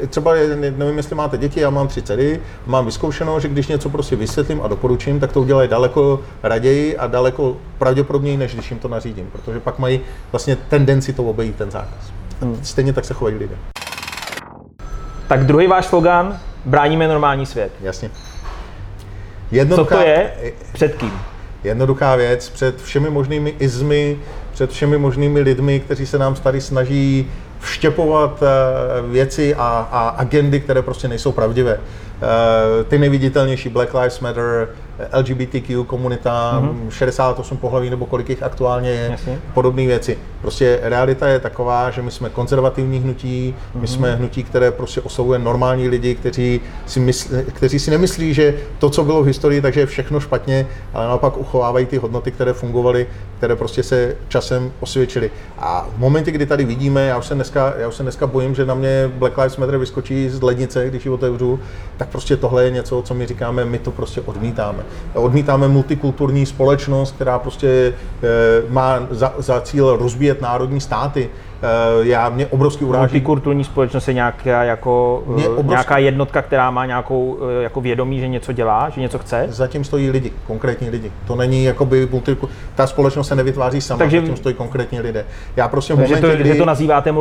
třeba 0.08 0.32
nevím, 0.60 0.96
jestli 0.96 1.14
máte 1.16 1.38
děti, 1.38 1.60
já 1.60 1.70
mám 1.70 1.88
tři 1.88 2.02
dcery, 2.02 2.40
mám 2.66 2.84
vyzkoušeno, 2.84 3.40
že 3.40 3.48
když 3.48 3.66
něco 3.66 3.88
prostě 3.88 4.16
vysvětlím 4.16 4.60
a 4.64 4.68
doporučím, 4.68 5.20
tak 5.20 5.32
to 5.32 5.40
udělají 5.40 5.68
daleko 5.68 6.20
raději 6.42 6.96
a 6.96 7.06
daleko 7.06 7.56
pravděpodobněji, 7.78 8.36
než 8.36 8.54
když 8.54 8.70
jim 8.70 8.80
to 8.80 8.88
nařídím, 8.88 9.28
protože 9.32 9.60
pak 9.60 9.78
mají 9.78 10.00
vlastně 10.32 10.56
tendenci 10.56 11.12
to 11.12 11.24
obejít 11.24 11.56
ten 11.56 11.70
zákaz. 11.70 12.12
Hmm. 12.40 12.58
Stejně 12.62 12.92
tak 12.92 13.04
se 13.04 13.14
chovají 13.14 13.36
lidé. 13.36 13.54
Tak 15.28 15.46
druhý 15.46 15.66
váš 15.66 15.84
slogan, 15.86 16.38
bráníme 16.64 17.08
normální 17.08 17.46
svět. 17.46 17.72
Jasně. 17.80 18.08
Co 18.08 19.56
Jednoduchá, 19.56 19.96
to 19.96 20.02
je? 20.02 20.32
Před 20.72 20.94
kým? 20.94 21.12
Jednoduchá 21.64 22.16
věc 22.16 22.48
před 22.48 22.82
všemi 22.82 23.10
možnými 23.10 23.54
izmy, 23.58 24.18
před 24.52 24.70
všemi 24.70 24.98
možnými 24.98 25.40
lidmi, 25.40 25.80
kteří 25.80 26.06
se 26.06 26.18
nám 26.18 26.34
tady 26.34 26.60
snaží 26.60 27.30
vštěpovat 27.60 28.42
eh, 28.42 29.02
věci 29.02 29.54
a, 29.54 29.88
a 29.92 30.08
agendy, 30.08 30.60
které 30.60 30.82
prostě 30.82 31.08
nejsou 31.08 31.32
pravdivé. 31.32 31.80
Eh, 31.80 32.84
Ty 32.84 32.98
nejviditelnější 32.98 33.68
Black 33.68 33.94
Lives 33.94 34.20
Matter, 34.20 34.68
LGBTQ 35.12 35.84
komunita, 35.84 36.60
mm-hmm. 36.62 36.88
68 36.90 37.58
pohlaví 37.58 37.90
nebo 37.90 38.06
kolik 38.06 38.28
jich 38.28 38.42
aktuálně 38.42 38.90
je, 38.90 39.08
Jasně. 39.10 39.38
podobné 39.54 39.86
věci. 39.86 40.18
Prostě 40.40 40.78
realita 40.82 41.28
je 41.28 41.40
taková, 41.40 41.90
že 41.90 42.02
my 42.02 42.10
jsme 42.10 42.30
konzervativní 42.30 42.98
hnutí, 42.98 43.54
my 43.74 43.86
jsme 43.86 44.14
hnutí, 44.16 44.44
které 44.44 44.70
prostě 44.70 45.00
oslovuje 45.00 45.38
normální 45.38 45.88
lidi, 45.88 46.14
kteří 46.14 46.60
si, 46.86 47.00
mysl, 47.00 47.42
kteří 47.52 47.78
si 47.78 47.90
nemyslí, 47.90 48.34
že 48.34 48.54
to, 48.78 48.90
co 48.90 49.04
bylo 49.04 49.22
v 49.22 49.26
historii, 49.26 49.60
takže 49.60 49.80
je 49.80 49.86
všechno 49.86 50.20
špatně, 50.20 50.66
ale 50.94 51.06
naopak 51.06 51.36
uchovávají 51.36 51.86
ty 51.86 51.96
hodnoty, 51.96 52.30
které 52.30 52.52
fungovaly, 52.52 53.06
které 53.38 53.56
prostě 53.56 53.82
se 53.82 54.16
časem 54.28 54.72
osvědčily. 54.80 55.30
A 55.58 55.88
v 55.96 55.98
momentě, 55.98 56.30
kdy 56.30 56.46
tady 56.46 56.64
vidíme, 56.64 57.06
já 57.06 57.18
už 57.18 57.26
se 57.26 57.34
dneska, 57.34 57.74
já 57.78 57.88
už 57.88 57.94
se 57.94 58.02
dneska 58.02 58.26
bojím, 58.26 58.54
že 58.54 58.66
na 58.66 58.74
mě 58.74 59.10
Black 59.14 59.38
Lives 59.38 59.56
Matter 59.56 59.78
vyskočí 59.78 60.28
z 60.28 60.42
lednice, 60.42 60.86
když 60.88 61.04
ji 61.04 61.10
otevřu, 61.10 61.60
tak 61.96 62.08
prostě 62.08 62.36
tohle 62.36 62.64
je 62.64 62.70
něco, 62.70 63.02
co 63.02 63.14
my 63.14 63.26
říkáme, 63.26 63.64
my 63.64 63.78
to 63.78 63.90
prostě 63.90 64.20
odmítáme. 64.20 64.83
Odmítáme 65.14 65.68
multikulturní 65.68 66.46
společnost, 66.46 67.14
která 67.14 67.38
prostě 67.38 67.68
eh, 68.22 68.28
má 68.68 69.06
za, 69.10 69.34
za 69.38 69.60
cíl 69.60 69.96
rozbíjet 69.96 70.40
národní 70.40 70.80
státy. 70.80 71.30
Eh, 71.64 72.06
Já 72.08 72.28
mě 72.28 72.46
obrovsky 72.46 72.84
uráží. 72.84 73.00
Multikulturní 73.00 73.64
společnost 73.64 74.08
je 74.08 74.14
nějaká, 74.14 74.64
jako, 74.64 75.22
Mě 75.26 75.44
eh, 75.44 75.48
obrovský- 75.48 75.68
nějaká 75.68 75.98
jednotka, 75.98 76.42
která 76.42 76.70
má 76.70 76.86
nějakou 76.86 77.38
eh, 77.60 77.62
jako 77.62 77.80
vědomí, 77.80 78.20
že 78.20 78.28
něco 78.28 78.52
dělá, 78.52 78.88
že 78.90 79.00
něco 79.00 79.18
chce. 79.18 79.46
Zatím 79.48 79.84
stojí 79.84 80.10
lidi, 80.10 80.32
konkrétní 80.46 80.90
lidi. 80.90 81.12
To 81.26 81.36
není 81.36 81.64
jakoby 81.64 82.08
multiku... 82.10 82.48
ta 82.74 82.86
společnost 82.86 83.28
se 83.28 83.36
nevytváří 83.36 83.80
sama, 83.80 83.98
Takže- 83.98 84.20
zatím 84.20 84.36
stojí 84.36 84.54
konkrétní 84.54 85.00
lidé. 85.00 85.24
Já 85.56 85.68
prostě 85.68 85.94
v 85.94 85.96
momentě, 85.96 86.16
to, 86.20 86.28
kdy... 86.36 86.48
že 86.48 86.54
to 86.54 86.64
nazýváte 86.64 87.12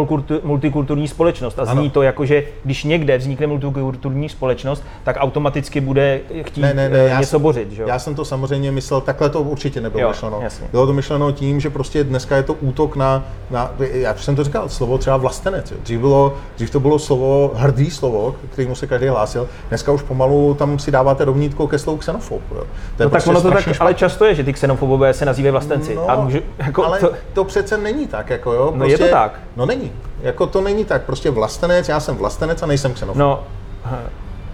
multikulturní 0.43 1.07
společnost 1.07 1.59
a 1.59 1.65
zní 1.65 1.79
Ano. 1.79 1.89
to 1.89 2.01
jako, 2.01 2.25
že 2.25 2.43
když 2.63 2.83
někde 2.83 3.17
vznikne 3.17 3.47
multikulturní 3.47 4.29
společnost, 4.29 4.83
tak 5.03 5.15
automaticky 5.19 5.81
bude 5.81 6.19
chtít 6.43 6.61
Ne, 6.61 6.73
ne, 6.73 6.89
ne, 6.89 6.99
eh, 6.99 7.07
já 7.09 7.19
něco 7.19 7.29
jsem- 7.29 7.41
bořit, 7.41 7.71
že? 7.71 7.83
Já 7.87 7.99
jsem 7.99 8.15
to 8.15 8.25
samozřejmě 8.25 8.71
myslel, 8.71 9.01
takhle 9.01 9.29
to 9.29 9.41
určitě 9.41 9.81
nebylo 9.81 10.01
Jo, 10.01 10.07
myšleno. 10.09 10.39
jasně. 10.43 10.67
Bylo 10.71 10.87
to 10.87 10.93
myšleno 10.93 11.31
tím, 11.31 11.59
že 11.59 11.69
prostě 11.69 12.03
dneska 12.03 12.35
je 12.35 12.43
to 12.43 12.53
útok 12.53 12.95
na, 12.95 13.23
na 13.51 13.71
já 13.79 14.13
už 14.13 14.23
jsem 14.33 14.37
to 14.37 14.43
říkal, 14.43 14.69
slovo 14.69 14.97
třeba 14.97 15.17
vlastenec. 15.17 15.71
Jo. 15.71 15.77
Dřív, 15.83 15.99
bylo, 15.99 16.33
dřív 16.55 16.69
to 16.69 16.79
bylo 16.79 16.99
slovo, 16.99 17.51
hrdý 17.55 17.91
slovo, 17.91 18.35
kterému 18.51 18.75
se 18.75 18.87
každý 18.87 19.07
hlásil. 19.07 19.49
Dneska 19.69 19.91
už 19.91 20.01
pomalu 20.01 20.53
tam 20.53 20.79
si 20.79 20.91
dáváte 20.91 21.25
rovnítko 21.25 21.67
ke 21.67 21.79
slovu 21.79 21.97
xenofob. 21.97 22.41
Jo. 22.51 22.63
To 22.97 23.03
je 23.03 23.05
No 23.05 23.09
tak 23.09 23.11
prostě 23.11 23.29
ono 23.29 23.41
to 23.41 23.51
tak, 23.51 23.61
strašně 23.61 23.79
ale 23.79 23.93
často 23.93 24.25
je, 24.25 24.35
že 24.35 24.43
ty 24.43 24.53
xenofobové 24.53 25.13
se 25.13 25.25
nazývají 25.25 25.51
vlastenci. 25.51 25.95
No, 25.95 26.11
a 26.11 26.15
může, 26.15 26.41
jako, 26.57 26.85
ale 26.85 26.99
to, 26.99 27.11
to... 27.33 27.43
přece 27.43 27.77
není 27.77 28.07
tak, 28.07 28.29
jako 28.29 28.53
jo. 28.53 28.73
No, 28.75 28.85
je 28.85 28.97
to 28.97 29.07
tak. 29.07 29.39
No 29.55 29.65
není. 29.65 29.91
Jako 30.21 30.47
to 30.47 30.61
není 30.61 30.85
tak. 30.85 31.01
Prostě 31.01 31.29
vlastenec, 31.29 31.89
já 31.89 31.99
jsem 31.99 32.15
vlastenec 32.15 32.63
a 32.63 32.65
nejsem 32.65 32.93
xenofob. 32.93 33.19
no, 33.19 33.43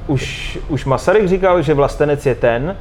už, 0.08 0.60
už 0.70 0.86
Masaryk 0.86 1.28
říkal, 1.28 1.62
že 1.62 1.74
vlastenec 1.74 2.26
je 2.26 2.36
ten, 2.36 2.76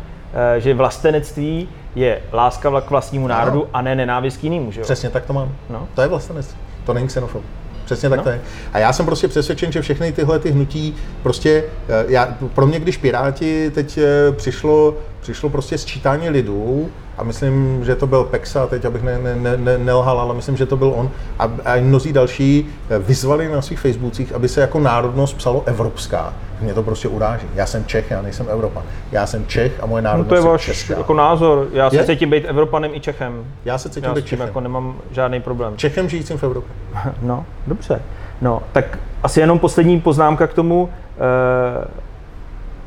eh, 0.56 0.60
že 0.60 0.74
vlastenectví 0.74 1.68
je 1.94 2.22
láska 2.32 2.80
k 2.80 2.90
vlastnímu 2.90 3.26
národu 3.26 3.66
a 3.72 3.82
ne 3.82 3.94
nenávist 3.94 4.36
k 4.36 4.44
jinému, 4.44 4.72
že 4.72 4.80
jo? 4.80 4.84
Přesně 4.84 5.10
tak 5.10 5.24
to 5.24 5.32
mám. 5.32 5.52
No. 5.70 5.88
To 5.94 6.02
je 6.02 6.08
vlastenec. 6.08 6.54
To 6.88 6.94
není 6.94 7.06
xenofob. 7.08 7.42
Přesně 7.84 8.08
tak 8.08 8.18
No. 8.18 8.24
to 8.24 8.30
je. 8.30 8.40
A 8.72 8.78
já 8.78 8.92
jsem 8.92 9.06
prostě 9.06 9.28
přesvědčen, 9.28 9.72
že 9.72 9.82
všechny 9.82 10.12
tyhle 10.12 10.38
ty 10.38 10.50
hnutí, 10.50 10.96
prostě, 11.22 11.64
eh, 11.88 12.04
já, 12.08 12.36
pro 12.54 12.66
mě, 12.66 12.80
když 12.80 12.96
Piráti 12.96 13.70
teď 13.74 13.98
eh, 13.98 14.32
přišlo, 14.32 14.94
přišlo 15.20 15.50
prostě 15.50 15.78
sčítání 15.78 16.30
lidů, 16.30 16.88
a 17.18 17.22
myslím, 17.22 17.84
že 17.84 17.96
to 17.96 18.06
byl 18.06 18.24
Pexa, 18.24 18.66
teď 18.66 18.84
abych 18.84 19.02
ne, 19.02 19.18
ne, 19.18 19.36
ne, 19.36 19.56
ne, 19.56 19.78
nelhal, 19.78 20.20
ale 20.20 20.34
myslím, 20.34 20.56
že 20.56 20.66
to 20.66 20.76
byl 20.76 20.92
on, 20.96 21.10
a, 21.38 21.44
a 21.64 21.76
mnozí 21.80 22.12
další 22.12 22.66
eh, 22.90 22.98
vyzvali 22.98 23.48
na 23.48 23.62
svých 23.62 23.80
Facebookích, 23.80 24.32
aby 24.32 24.48
se 24.48 24.60
jako 24.60 24.80
národnost 24.80 25.36
psalo 25.36 25.62
evropská. 25.66 26.34
Mě 26.60 26.74
to 26.74 26.82
prostě 26.82 27.08
uráží. 27.08 27.46
Já 27.54 27.66
jsem 27.66 27.84
Čech, 27.84 28.10
já 28.10 28.22
nejsem 28.22 28.46
Evropan. 28.50 28.82
Já 29.12 29.26
jsem 29.26 29.46
Čech 29.46 29.82
a 29.82 29.86
moje 29.86 30.02
No 30.02 30.06
národnost 30.08 30.28
to 30.28 30.34
je 30.34 30.40
váš 30.40 30.62
česká. 30.64 30.98
jako 30.98 31.14
názor. 31.14 31.66
Já 31.72 31.90
se 31.90 31.96
Je? 31.96 32.04
cítím 32.04 32.30
být 32.30 32.44
Evropanem 32.44 32.90
i 32.94 33.00
Čechem. 33.00 33.44
Já 33.64 33.78
se 33.78 33.88
cítím 33.88 34.08
Já 34.08 34.14
být 34.14 34.26
Čechem. 34.26 34.46
jako 34.46 34.60
nemám 34.60 34.96
žádný 35.10 35.40
problém. 35.40 35.76
Čechem 35.76 36.08
žijícím 36.08 36.38
v 36.38 36.42
Evropě. 36.44 36.72
No, 37.22 37.44
dobře. 37.66 38.02
No, 38.42 38.62
tak 38.72 38.98
asi 39.22 39.40
jenom 39.40 39.58
poslední 39.58 40.00
poznámka 40.00 40.46
k 40.46 40.54
tomu. 40.54 40.88
Eh, 41.18 41.88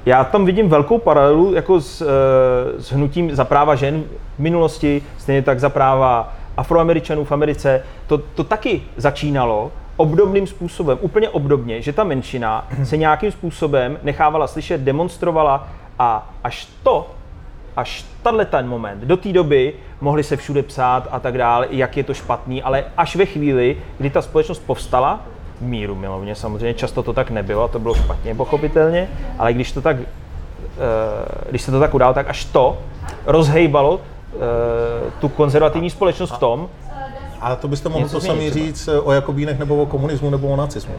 Já 0.06 0.24
tam 0.24 0.46
vidím 0.46 0.70
velkou 0.70 0.98
paralelu 0.98 1.54
jako 1.54 1.82
s, 1.82 2.02
eh, 2.02 2.82
s 2.82 2.92
hnutím 2.92 3.36
za 3.36 3.46
práva 3.46 3.76
žen 3.76 4.04
v 4.36 4.40
minulosti, 4.40 5.02
stejně 5.18 5.42
tak 5.42 5.60
za 5.60 5.70
práva 5.70 6.34
afroameričanů 6.58 7.26
v 7.26 7.32
Americe. 7.32 7.82
To, 8.08 8.18
to 8.18 8.44
taky 8.44 8.82
začínalo 8.98 9.72
obdobným 10.02 10.48
způsobem, 10.48 10.98
úplně 11.02 11.30
obdobně, 11.30 11.82
že 11.82 11.94
ta 11.94 12.04
menšina 12.04 12.68
se 12.84 12.98
nějakým 12.98 13.32
způsobem 13.32 14.00
nechávala 14.04 14.48
slyšet, 14.48 14.82
demonstrovala 14.82 15.68
a 16.00 16.30
až 16.44 16.68
to, 16.84 17.08
až 17.78 18.06
tahle 18.24 18.46
ten 18.46 18.68
moment, 18.68 19.04
do 19.04 19.18
té 19.18 19.34
doby 19.34 19.74
mohli 20.02 20.24
se 20.24 20.38
všude 20.38 20.64
psát 20.64 21.08
a 21.12 21.20
tak 21.20 21.38
dále, 21.38 21.68
jak 21.72 21.98
je 21.98 22.04
to 22.04 22.14
špatný, 22.14 22.64
ale 22.64 22.86
až 22.98 23.16
ve 23.16 23.26
chvíli, 23.26 23.78
kdy 23.98 24.10
ta 24.10 24.22
společnost 24.22 24.60
povstala, 24.66 25.20
míru 25.62 25.96
milovně 25.96 26.36
samozřejmě, 26.36 26.74
často 26.74 27.04
to 27.04 27.14
tak 27.14 27.30
nebylo, 27.30 27.64
a 27.64 27.68
to 27.68 27.80
bylo 27.80 27.96
špatně 27.96 28.36
pochopitelně, 28.36 29.10
ale 29.40 29.54
když 29.54 29.72
to 29.72 29.82
tak, 29.82 29.98
eh, 30.00 30.06
když 31.50 31.62
se 31.62 31.72
to 31.72 31.80
tak 31.80 31.94
událo, 31.94 32.14
tak 32.14 32.30
až 32.30 32.46
to 32.46 32.78
rozhejbalo 33.26 34.02
eh, 34.02 35.12
tu 35.20 35.30
konzervativní 35.30 35.90
společnost 35.90 36.32
v 36.32 36.38
tom, 36.38 36.70
A 37.42 37.56
to 37.56 37.68
byste 37.68 37.90
mohl 37.90 38.04
Něco 38.04 38.20
to 38.20 38.20
třeba. 38.20 38.50
říct 38.50 38.90
o 39.04 39.12
Jakobínech 39.12 39.60
nebo 39.60 39.82
o 39.82 39.86
komunismu 39.86 40.30
nebo 40.30 40.48
o 40.48 40.56
nacismu. 40.56 40.94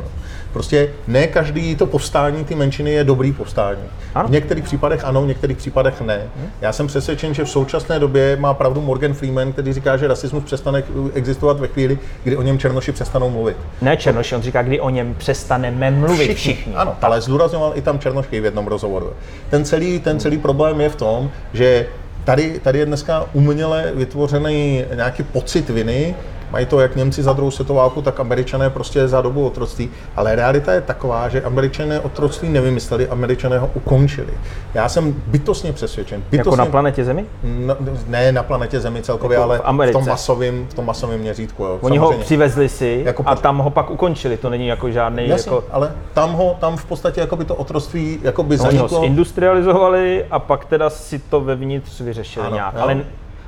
Prostě 0.53 0.91
ne 1.07 1.27
každý 1.27 1.77
to 1.77 1.87
povstání 1.87 2.45
ty 2.45 2.55
menšiny 2.55 2.91
je 2.91 3.05
dobrý 3.05 3.33
povstání. 3.33 3.81
Ano. 4.15 4.29
V 4.29 4.31
některých 4.31 4.65
případech 4.65 5.05
ano, 5.05 5.23
v 5.23 5.27
některých 5.27 5.57
případech 5.57 6.01
ne. 6.01 6.23
Já 6.61 6.73
jsem 6.73 6.87
přesvědčen, 6.87 7.35
že 7.35 7.45
v 7.45 7.51
současné 7.51 7.99
době 7.99 8.37
má 8.37 8.55
pravdu 8.55 8.81
Morgan 8.81 9.15
Freeman, 9.15 9.53
který 9.53 9.73
říká, 9.73 9.97
že 9.97 10.09
rasismus 10.09 10.45
přestane 10.45 10.83
existovat 11.15 11.61
ve 11.61 11.69
chvíli, 11.69 11.99
kdy 12.25 12.37
o 12.37 12.43
něm 12.43 12.59
černoši 12.59 12.93
přestanou 12.93 13.31
mluvit. 13.31 13.57
ne 13.83 13.97
Černoši, 13.97 14.35
on 14.35 14.43
říká, 14.43 14.63
kdy 14.63 14.81
o 14.81 14.91
něm 14.91 15.15
přestaneme 15.15 15.91
mluvit 15.91 16.35
všichni. 16.35 16.75
Ano, 16.75 16.97
ale 17.03 17.21
zdůrazňoval 17.21 17.73
i 17.75 17.83
tam 17.83 17.99
Černošky 17.99 18.41
v 18.41 18.45
jednom 18.45 18.67
rozhovoru. 18.67 19.11
Ten 19.51 19.65
celý, 19.65 20.01
ten 20.01 20.21
celý 20.21 20.39
problém 20.39 20.81
je 20.81 20.89
v 20.89 20.97
tom, 20.97 21.31
že 21.53 21.87
tady, 22.25 22.61
tady 22.61 22.79
je 22.79 22.87
dneska 22.87 23.27
uměle 23.33 23.93
vytvořený 23.95 24.85
nějaký 24.95 25.23
pocit 25.23 25.69
viny, 25.69 26.15
mají 26.53 26.67
to 26.67 26.81
jak 26.81 26.97
Němci 26.97 27.23
za 27.23 27.33
druhou 27.33 27.51
světovou 27.51 27.77
válku, 27.79 28.03
tak 28.03 28.21
Američané 28.21 28.71
prostě 28.71 29.09
za 29.09 29.21
dobu 29.21 29.47
otroctví. 29.47 29.91
Ale 30.17 30.37
realita 30.37 30.73
je 30.73 30.81
taková, 30.81 31.29
že 31.29 31.43
Američané 31.43 32.01
otroctví 32.01 32.49
nevymysleli, 32.49 33.09
Američané 33.09 33.59
ho 33.59 33.71
ukončili. 33.75 34.33
Já 34.75 34.89
jsem 34.89 35.23
bytostně 35.27 35.73
přesvědčen. 35.73 36.21
Bytostně, 36.21 36.39
Jako 36.39 36.57
na 36.57 36.67
planetě 36.67 37.05
Zemi? 37.05 37.25
No, 37.45 37.77
ne 38.07 38.33
na 38.33 38.43
planetě 38.43 38.81
Zemi 38.81 39.03
celkově, 39.03 39.39
Jako 39.39 39.51
ale 39.65 39.87
v 39.87 39.91
v, 39.91 39.93
tom 39.93 40.07
masovém, 40.07 40.67
v 40.71 40.75
tom 40.75 40.87
masovém 40.87 41.21
měřítku. 41.21 41.65
Jo. 41.65 41.79
Oni 41.81 41.99
ho 41.99 42.07
Samozřejmě. 42.07 42.25
přivezli 42.25 42.69
si 42.69 43.03
Jako 43.05 43.23
a 43.27 43.37
tam 43.37 43.59
ho 43.59 43.71
pak 43.71 43.91
ukončili, 43.91 44.37
to 44.37 44.51
není 44.51 44.67
jako 44.67 44.91
žádný 44.91 45.29
Jasně, 45.29 45.53
jako... 45.53 45.65
ale 45.71 45.93
tam, 46.15 46.33
ho, 46.33 46.57
tam 46.61 46.77
v 46.77 46.85
podstatě 46.85 47.21
jako 47.21 47.37
by 47.37 47.45
to 47.45 47.55
otroctví 47.55 48.19
jako 48.23 48.43
by 48.43 48.57
No, 48.57 48.65
Oni 48.65 48.79
ho 48.79 48.89
zaniklo. 48.89 49.01
zindustrializovali 49.01 50.25
a 50.31 50.39
pak 50.39 50.65
teda 50.65 50.91
si 50.91 51.19
to 51.19 51.41
vevnitř 51.41 52.01
vyřešili 52.01 52.47
Ano, 52.47 52.55
nějak. 52.55 52.75
jo. 52.75 52.81
Ale 52.83 52.97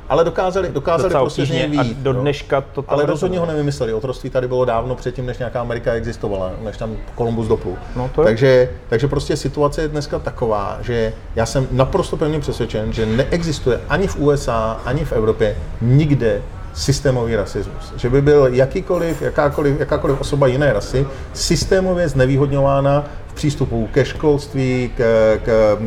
ale 0.08 0.24
dokázali, 0.24 0.68
dokázali 0.68 1.08
docela 1.08 1.22
prostě 1.22 1.46
z 1.46 1.50
něj 1.50 1.94
do 1.94 2.12
jo. 2.12 2.20
dneška 2.20 2.60
to 2.60 2.82
tam 2.82 2.94
Ale 2.94 3.06
rozhodně 3.06 3.38
ho 3.38 3.46
nevymysleli. 3.46 3.94
Otroctví 3.94 4.30
tady 4.30 4.48
bylo 4.48 4.64
dávno 4.64 4.94
předtím, 4.94 5.26
než 5.26 5.38
nějaká 5.38 5.60
Amerika 5.60 5.92
existovala, 5.92 6.52
než 6.64 6.76
tam 6.76 6.96
Kolumbus 7.14 7.46
doplul. 7.46 7.76
No 7.96 8.10
to 8.14 8.22
je. 8.22 8.26
takže, 8.26 8.70
takže 8.88 9.08
prostě 9.08 9.36
situace 9.36 9.82
je 9.82 9.88
dneska 9.88 10.18
taková, 10.18 10.78
že 10.80 11.12
já 11.36 11.46
jsem 11.46 11.68
naprosto 11.70 12.16
pevně 12.16 12.40
přesvědčen, 12.40 12.92
že 12.92 13.06
neexistuje 13.06 13.80
ani 13.88 14.06
v 14.06 14.16
USA, 14.16 14.80
ani 14.84 15.04
v 15.04 15.12
Evropě 15.12 15.56
nikde 15.80 16.42
systémový 16.74 17.36
rasismus. 17.36 17.92
Že 17.96 18.10
by 18.10 18.22
byl 18.22 18.46
jakýkoliv, 18.46 19.22
jakákoliv, 19.22 19.80
jakákoliv 19.80 20.20
osoba 20.20 20.46
jiné 20.46 20.72
rasy 20.72 21.06
systémově 21.32 22.08
znevýhodňována 22.08 23.04
v 23.28 23.34
přístupu 23.34 23.88
ke 23.92 24.04
školství, 24.04 24.90
k, 24.96 25.00
k, 25.44 25.78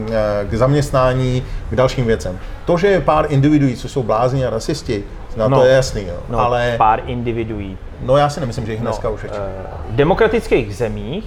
k 0.49 0.53
zaměstnání, 0.53 1.43
k 1.69 1.75
dalším 1.75 2.05
věcem. 2.05 2.39
To, 2.65 2.77
že 2.77 2.87
je 2.87 3.01
pár 3.01 3.25
individuí, 3.29 3.75
co 3.75 3.89
jsou 3.89 4.03
blázni 4.03 4.45
a 4.45 4.49
rasisti, 4.49 5.03
no, 5.37 5.49
No. 5.49 5.57
to 5.59 5.65
je 5.65 5.73
jasný, 5.73 6.05
jo. 6.07 6.15
no, 6.29 6.39
ale 6.39 6.75
pár 6.77 7.01
individuí. 7.05 7.77
no, 8.01 8.17
já 8.17 8.29
si 8.29 8.39
nemyslím, 8.39 8.65
že 8.65 8.71
jich 8.71 8.81
No, 8.81 8.85
dneska 8.85 9.09
už 9.09 9.23
je. 9.23 9.29
eh, 9.33 9.49
v 9.89 9.95
demokratických 9.95 10.75
zemích 10.75 11.25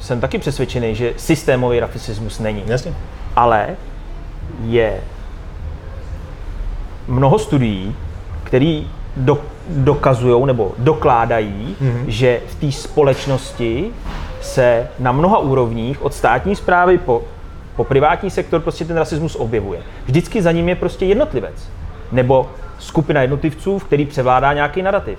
jsem 0.00 0.20
taky 0.20 0.38
přesvědčený, 0.38 0.94
že 0.94 1.12
systémový 1.16 1.80
rasismus 1.80 2.38
není. 2.38 2.62
Jasně. 2.66 2.94
Ale 3.36 3.68
je 4.64 5.00
mnoho 7.08 7.38
studií, 7.38 7.96
které 8.54 8.80
do, 9.16 9.38
dokazují 9.68 10.46
nebo 10.46 10.72
dokládají, 10.78 11.76
Mhm. 11.80 11.90
mm-hmm. 11.90 12.04
že 12.08 12.40
v 12.46 12.54
té 12.54 12.72
společnosti 12.72 13.90
se 14.40 14.88
na 14.98 15.12
mnoha 15.12 15.38
úrovních 15.38 16.02
od 16.02 16.14
státní 16.14 16.56
zprávy 16.56 16.98
po, 16.98 17.22
po 17.76 17.84
privátní 17.84 18.30
sektor 18.30 18.60
prostě 18.60 18.84
ten 18.84 18.96
rasismus 18.96 19.36
objevuje. 19.36 19.80
Vždycky 20.06 20.42
za 20.42 20.52
ním 20.52 20.68
je 20.68 20.74
prostě 20.74 21.04
jednotlivec. 21.06 21.68
Nebo 22.12 22.50
skupina 22.78 23.22
jednotlivců, 23.22 23.78
v 23.78 23.84
který 23.84 24.06
převládá 24.06 24.52
nějaký 24.52 24.82
narrativ. 24.82 25.18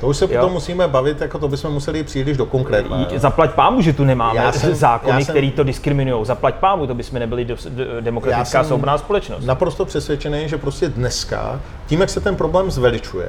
To 0.00 0.06
už 0.08 0.16
se 0.16 0.24
Jo. 0.24 0.30
potom 0.34 0.52
musíme 0.52 0.88
bavit, 0.88 1.20
jako 1.20 1.38
to 1.38 1.48
bychom 1.48 1.72
museli 1.72 2.04
příliš 2.04 2.36
do 2.36 2.46
konkrétna. 2.46 3.06
Zaplať 3.16 3.50
pámu, 3.50 3.80
že 3.82 3.92
tu 3.92 4.04
nemáme 4.04 4.36
Já 4.40 4.52
jsem- 4.52 4.74
zákony, 4.74 5.12
já 5.12 5.24
jsem- 5.24 5.34
které 5.34 5.50
to 5.50 5.64
diskriminují. 5.64 6.24
Zaplať 6.26 6.54
pámu, 6.54 6.86
to 6.86 6.94
bychom 6.94 7.18
nebyli 7.18 7.44
do, 7.44 7.56
do, 7.68 8.00
demokratická 8.00 8.64
svobodná 8.64 8.98
společnost. 8.98 9.44
Naprosto 9.44 9.84
přesvědčený, 9.84 10.48
že 10.48 10.58
prostě 10.58 10.88
dneska, 10.88 11.60
tím, 11.86 12.00
jak 12.00 12.10
se 12.10 12.20
ten 12.20 12.36
problém 12.36 12.70
zveličuje, 12.70 13.28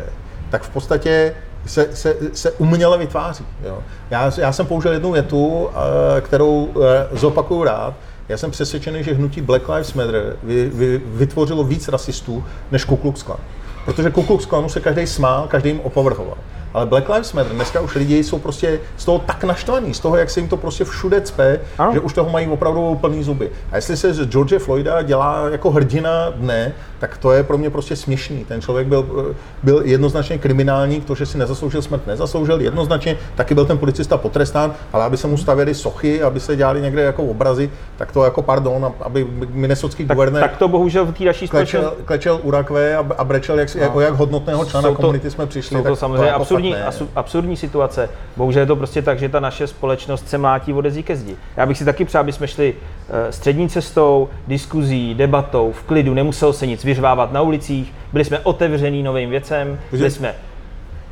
tak 0.49 0.63
v 0.63 0.69
podstatě 0.69 1.35
se, 1.65 1.87
se, 1.93 2.15
se 2.33 2.51
uměle 2.51 2.97
vytváří. 2.97 3.45
Jo. 3.63 3.77
Já, 4.11 4.31
já 4.37 4.51
jsem 4.51 4.65
použil 4.65 4.93
jednu 4.93 5.11
větu, 5.11 5.69
eh, 6.17 6.21
kterou 6.21 6.69
eh, 6.83 7.07
zopakuju 7.17 7.63
rád. 7.63 7.93
Já 8.29 8.37
jsem 8.37 8.51
přesvědčený, 8.51 9.03
že 9.03 9.13
hnutí 9.13 9.41
Black 9.41 9.69
Lives 9.69 9.93
Matter 9.93 10.35
vy, 10.43 10.69
vy, 10.73 11.01
vytvořilo 11.05 11.63
víc 11.63 11.87
rasistů 11.87 12.43
než 12.71 12.85
Ku 12.85 12.95
Klux 12.97 13.23
Klan. 13.23 13.39
Protože 13.85 14.09
Ku 14.11 14.23
Klux 14.23 14.45
Klanu 14.45 14.69
se 14.69 14.79
každý 14.79 15.07
smál, 15.07 15.47
každý 15.47 15.69
jim 15.69 15.79
opovrhoval. 15.79 16.37
Ale 16.75 16.85
Black 16.85 17.09
Lives 17.09 17.33
Matter, 17.33 17.51
dneska 17.55 17.81
už 17.81 17.95
lidi 17.95 18.23
jsou 18.23 18.39
prostě 18.39 18.79
z 18.97 19.05
toho 19.05 19.19
tak 19.19 19.43
naštvaní, 19.43 19.93
z 19.93 19.99
toho, 19.99 20.17
jak 20.17 20.29
se 20.29 20.39
jim 20.39 20.49
to 20.49 20.57
prostě 20.57 20.83
všude 20.83 21.21
cpe, 21.21 21.59
Ano. 21.77 21.93
že 21.93 21.99
už 21.99 22.13
toho 22.13 22.29
mají 22.29 22.47
opravdu 22.47 22.95
plný 23.01 23.23
zuby. 23.23 23.51
A 23.71 23.75
jestli 23.75 23.97
se 23.97 24.13
z 24.13 24.25
George 24.25 24.59
Floyda 24.59 25.01
dělá 25.01 25.49
jako 25.51 25.71
hrdina 25.71 26.29
dne, 26.35 26.73
tak 26.99 27.17
to 27.17 27.31
je 27.31 27.43
pro 27.43 27.57
mě 27.57 27.69
prostě 27.69 27.95
směšný. 27.95 28.45
Ten 28.45 28.61
člověk 28.61 28.87
byl, 28.87 29.33
byl 29.63 29.81
jednoznačně 29.85 30.37
kriminální, 30.37 31.01
to, 31.01 31.15
že 31.15 31.25
si 31.25 31.37
nezasloužil 31.37 31.81
smrt, 31.81 32.07
nezasloužil 32.07 32.61
jednoznačně, 32.61 33.17
taky 33.35 33.53
byl 33.53 33.65
ten 33.65 33.77
policista 33.77 34.17
potrestán, 34.17 34.73
ale 34.93 35.03
aby 35.05 35.17
se 35.17 35.27
mu 35.27 35.37
stavěly 35.37 35.75
sochy, 35.75 36.21
aby 36.21 36.39
se 36.39 36.55
dělali 36.55 36.81
někde 36.81 37.01
jako 37.01 37.23
obrazy, 37.23 37.69
tak 37.97 38.11
to 38.11 38.23
jako 38.23 38.41
pardon, 38.41 38.93
aby 39.01 39.27
minnesotský 39.51 40.05
tak, 40.05 40.17
guvernér 40.17 40.41
tak 40.43 40.57
to 40.57 40.67
bohužel 40.67 41.05
v 41.05 41.11
té 41.11 41.23
naší 41.23 41.47
klečel, 41.47 41.93
klečel 42.05 42.39
u 42.43 42.51
rakve 42.51 42.95
a, 42.95 43.05
a 43.17 43.23
brečel, 43.23 43.59
jak, 43.59 43.75
no. 43.93 43.99
jak 43.99 44.13
hodnotného 44.13 44.65
člena 44.65 44.89
Jsou 44.89 44.95
to- 44.95 45.01
komunity 45.01 45.31
jsme 45.31 45.45
přišli. 45.45 45.77
Jsou 45.77 45.83
to 45.83 45.89
tak 45.89 45.99
samozřejmě 45.99 46.25
jako 46.27 46.41
absurdní, 46.41 46.64
asu- 46.73 47.07
absurdní 47.15 47.57
situace. 47.57 48.09
Bohužel 48.37 48.59
je 48.61 48.65
to 48.65 48.75
prostě 48.75 49.01
tak, 49.01 49.19
že 49.19 49.29
ta 49.29 49.39
naše 49.39 49.67
společnost 49.67 50.29
se 50.29 50.37
mlátí 50.37 50.73
ode 50.73 50.91
zdi 50.91 51.03
ke 51.03 51.15
zdi. 51.15 51.35
Já 51.57 51.65
bych 51.65 51.77
si 51.77 51.85
taky 51.85 52.05
přál, 52.05 52.19
aby 52.19 52.31
jsme 52.31 52.47
šli 52.47 52.73
eh, 53.09 53.31
střední 53.31 53.69
cestou, 53.69 54.29
diskuzí, 54.47 55.13
debatou, 55.13 55.71
v 55.71 55.83
klidu, 55.83 56.13
nemuselo 56.13 56.53
se 56.53 56.67
nic 56.67 56.83
vyřvávat 56.83 57.31
na 57.33 57.41
ulicích, 57.41 57.93
byli 58.13 58.25
jsme 58.25 58.39
otevřený 58.39 59.03
novým 59.03 59.29
věcem, 59.29 59.79
byli 59.91 60.11
jsme 60.11 60.35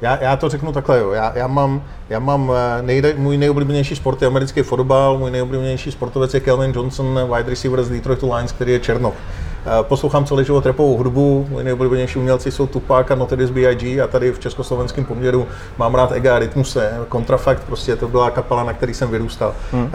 Já, 0.01 0.23
já 0.23 0.35
to 0.35 0.49
řeknu 0.49 0.71
takhle, 0.71 0.99
jo. 0.99 1.11
Já, 1.11 1.31
já 1.35 1.47
mám, 1.47 1.83
já 2.09 2.19
mám 2.19 2.51
eh, 2.55 2.81
nejde, 2.81 3.13
můj 3.17 3.37
nejoblíbenější 3.37 3.95
sport 3.95 4.21
je 4.21 4.27
americký 4.27 4.61
fotbal, 4.61 5.17
můj 5.17 5.31
nejoblíbenější 5.31 5.91
sportovec 5.91 6.33
je 6.33 6.39
Kelvin 6.39 6.71
Johnson, 6.75 7.19
wide 7.35 7.49
receiver 7.49 7.83
z 7.83 7.89
Detroit 7.89 8.23
Lions, 8.23 8.51
který 8.51 8.71
je 8.71 8.79
Černoch. 8.79 9.13
Eh, 9.65 9.83
Poslouchám 9.83 10.25
celý 10.25 10.45
život 10.45 10.65
repovou 10.65 10.97
hudbu, 10.97 11.47
moji 11.49 11.63
nejoblíbenější 11.63 12.19
umělci 12.19 12.51
jsou 12.51 12.67
Tupac 12.67 13.11
a 13.11 13.15
Notorious 13.15 13.51
B.I.G. 13.51 14.01
a 14.01 14.07
tady 14.07 14.31
v 14.31 14.39
československém 14.39 15.05
poměru 15.05 15.47
mám 15.77 15.95
rád 15.95 16.11
Ega 16.11 16.35
a 16.35 16.39
Rytmuse, 16.39 16.93
Kontrafakt, 17.09 17.63
prostě 17.63 17.95
to 17.95 18.07
byla 18.07 18.29
kapela, 18.31 18.63
na 18.63 18.73
který 18.73 18.93
jsem 18.93 19.09
vyrůstal. 19.09 19.53
Hmm. 19.71 19.83
Uh, 19.83 19.89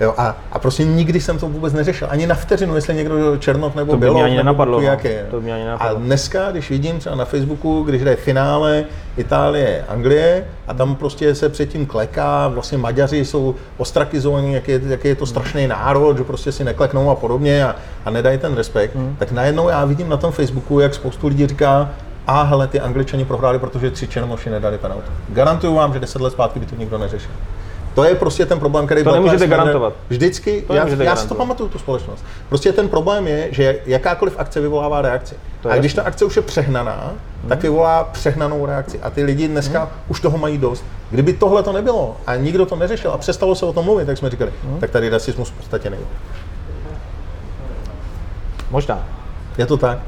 jo, 0.00 0.14
a, 0.16 0.36
a 0.52 0.58
prostě 0.58 0.84
nikdy 0.84 1.20
jsem 1.20 1.38
to 1.38 1.48
vůbec 1.48 1.72
neřešil, 1.72 2.08
ani 2.10 2.26
na 2.26 2.34
vteřinu, 2.34 2.74
jestli 2.74 2.94
někdo 2.94 3.36
Černoch 3.36 3.74
nebo 3.74 3.92
To 3.92 3.98
by 3.98 4.10
mě 4.10 4.22
ani 4.24 4.36
nebo 4.36 4.44
nenapadlo, 4.44 4.80
no. 4.80 4.86
jak 4.86 5.04
je. 5.04 5.26
To 5.30 5.36
by 5.36 5.42
mě 5.42 5.54
ani 5.54 5.62
A 5.62 5.66
nenapadlo. 5.66 5.98
dneska, 6.00 6.50
když 6.50 6.70
vidím 6.70 6.98
třeba 6.98 7.16
na 7.16 7.24
Facebooku, 7.24 7.82
když 7.82 8.02
jde 8.02 8.16
finále 8.16 8.84
Itálie, 9.18 9.84
Anglie 9.88 10.44
a 10.66 10.74
tam 10.74 10.96
prostě 10.96 11.34
se 11.34 11.48
předtím 11.48 11.86
kleká, 11.86 12.48
vlastně 12.48 12.78
Maďaři 12.78 13.24
jsou 13.24 13.54
ostrakizovaní, 13.76 14.52
jak 14.52 14.68
je, 14.68 14.80
jak 14.86 15.04
je 15.04 15.14
to 15.14 15.26
strašný 15.26 15.66
národ, 15.66 16.18
že 16.18 16.24
prostě 16.24 16.52
si 16.52 16.64
nekleknou 16.64 17.10
a 17.10 17.14
podobně 17.14 17.64
a, 17.64 17.76
a 18.04 18.10
nedají 18.10 18.38
ten 18.38 18.54
respekt, 18.54 18.94
hmm. 18.94 19.16
tak 19.18 19.32
najednou 19.32 19.68
já 19.68 19.84
vidím 19.84 20.08
na 20.08 20.16
tom 20.16 20.32
Facebooku, 20.32 20.80
jak 20.80 20.94
spoustu 20.94 21.26
lidí 21.26 21.46
říká, 21.46 21.90
a 22.26 22.42
hele, 22.42 22.66
ty 22.66 22.80
Angličani 22.80 23.24
prohráli, 23.24 23.58
protože 23.58 23.90
tři 23.90 24.08
černoši 24.08 24.50
nedali 24.50 24.78
penaltu. 24.78 25.10
Garantuju 25.28 25.74
vám, 25.74 25.92
že 25.92 26.00
deset 26.00 26.22
let 26.22 26.30
zpátky 26.30 26.60
by 26.60 26.66
to 26.66 26.76
nikdo 26.76 26.98
neřešil. 26.98 27.30
To 27.98 28.04
je 28.04 28.14
prostě 28.14 28.46
ten 28.46 28.58
problém, 28.58 28.86
který 28.86 29.04
To 29.04 29.12
nemůžete 29.12 29.46
Matter 29.46 29.48
garantovat. 29.58 29.92
Vždycky, 30.08 30.62
To 30.66 30.74
já, 30.74 30.82
já 30.82 30.90
si 30.90 30.96
to 30.96 31.04
garantovat. 31.04 31.38
pamatuju, 31.38 31.68
tu 31.68 31.78
společnost. 31.78 32.24
Prostě 32.48 32.72
ten 32.72 32.88
problém 32.88 33.26
je, 33.26 33.48
že 33.50 33.78
jakákoliv 33.86 34.34
akce 34.38 34.60
vyvolává 34.60 35.02
reakci. 35.02 35.34
To 35.62 35.68
je 35.68 35.74
A 35.74 35.78
když 35.78 35.94
ta 35.94 36.02
akce 36.02 36.24
už 36.24 36.36
je 36.36 36.42
přehnaná, 36.42 37.12
tak 37.48 37.62
vyvolá 37.62 38.04
přehnanou 38.04 38.66
reakci. 38.66 39.00
A 39.00 39.10
ty 39.10 39.24
lidi 39.24 39.48
dneska 39.48 39.90
už 40.08 40.20
toho 40.20 40.38
mají 40.38 40.58
dost. 40.58 40.84
Kdyby 41.10 41.32
tohle 41.32 41.62
to 41.62 41.72
nebylo 41.72 42.16
a 42.26 42.36
nikdo 42.36 42.66
to 42.66 42.76
neřešil 42.76 43.10
a 43.10 43.18
přestalo 43.18 43.54
se 43.54 43.66
o 43.66 43.72
tom 43.72 43.84
mluvit, 43.84 44.06
tak 44.06 44.18
jsme 44.18 44.30
říkali, 44.30 44.52
tak 44.80 44.90
tady 44.90 45.08
rasismus 45.08 45.48
v 45.48 45.52
podstatě 45.52 45.90
není. 45.90 46.04
Možná. 48.70 49.06
Je 49.58 49.66
to 49.66 49.76
tak. 49.76 49.98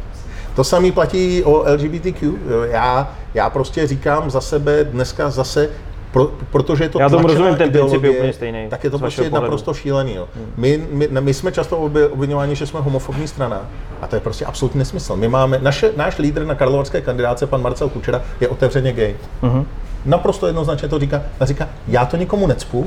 To 0.57 0.65
samé 0.65 0.93
platí 0.93 1.45
o 1.45 1.65
LGBTQ. 1.73 2.33
Já, 2.71 3.11
já 3.35 3.51
prostě 3.51 3.87
říkám 3.87 4.31
za 4.31 4.41
sebe 4.41 4.85
dneska 4.85 5.31
zase, 5.31 5.69
pro, 6.13 6.31
protože 6.53 6.85
je 6.85 6.89
to 6.89 7.01
Já 7.01 7.09
tomu 7.09 7.27
rozumím, 7.27 7.55
ten 7.57 7.71
princip 7.71 8.03
je 8.03 8.11
úplně 8.11 8.33
stejný, 8.33 8.67
Tak 8.69 8.85
je 8.85 8.91
to 8.91 8.99
prostě 8.99 9.23
pohledu. 9.23 9.43
naprosto 9.43 9.75
šílený. 9.75 10.15
Jo. 10.15 10.29
My, 10.57 10.87
my, 10.91 11.09
ne, 11.11 11.21
my, 11.21 11.35
jsme 11.35 11.53
často 11.53 11.79
obvinováni, 12.13 12.57
že 12.57 12.67
jsme 12.67 12.81
homofobní 12.81 13.29
strana 13.29 13.61
a 14.03 14.07
to 14.07 14.17
je 14.17 14.21
prostě 14.21 14.45
absolutní 14.45 14.79
nesmysl. 14.79 15.17
My 15.17 15.29
máme, 15.29 15.59
naše, 15.63 15.93
náš 15.97 16.19
lídr 16.19 16.45
na 16.45 16.55
karlovarské 16.55 17.01
kandidáce, 17.01 17.47
pan 17.47 17.63
Marcel 17.63 17.89
Kučera, 17.89 18.23
je 18.41 18.49
otevřeně 18.49 18.93
gay. 18.93 19.17
Mhm. 19.43 19.67
Naprosto 20.05 20.47
jednoznačně 20.47 20.89
to 20.89 20.99
říká. 20.99 21.23
A 21.41 21.45
říká, 21.45 21.69
já 21.89 22.07
to 22.07 22.17
nikomu 22.17 22.47
necpu, 22.47 22.87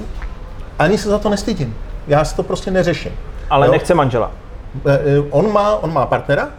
ani 0.80 0.98
se 0.98 1.10
za 1.10 1.20
to 1.20 1.30
nestydím. 1.30 1.76
Já 2.08 2.26
si 2.26 2.36
to 2.36 2.44
prostě 2.44 2.72
neřeším. 2.72 3.12
Ale 3.50 3.68
Jo? 3.68 3.72
nechce 3.72 3.94
manžela. 3.94 4.32
Eh, 4.86 5.00
eh, 5.06 5.24
On 5.30 5.54
má, 5.54 5.76
on 5.76 5.94
má 5.94 6.06
partnera 6.06 6.50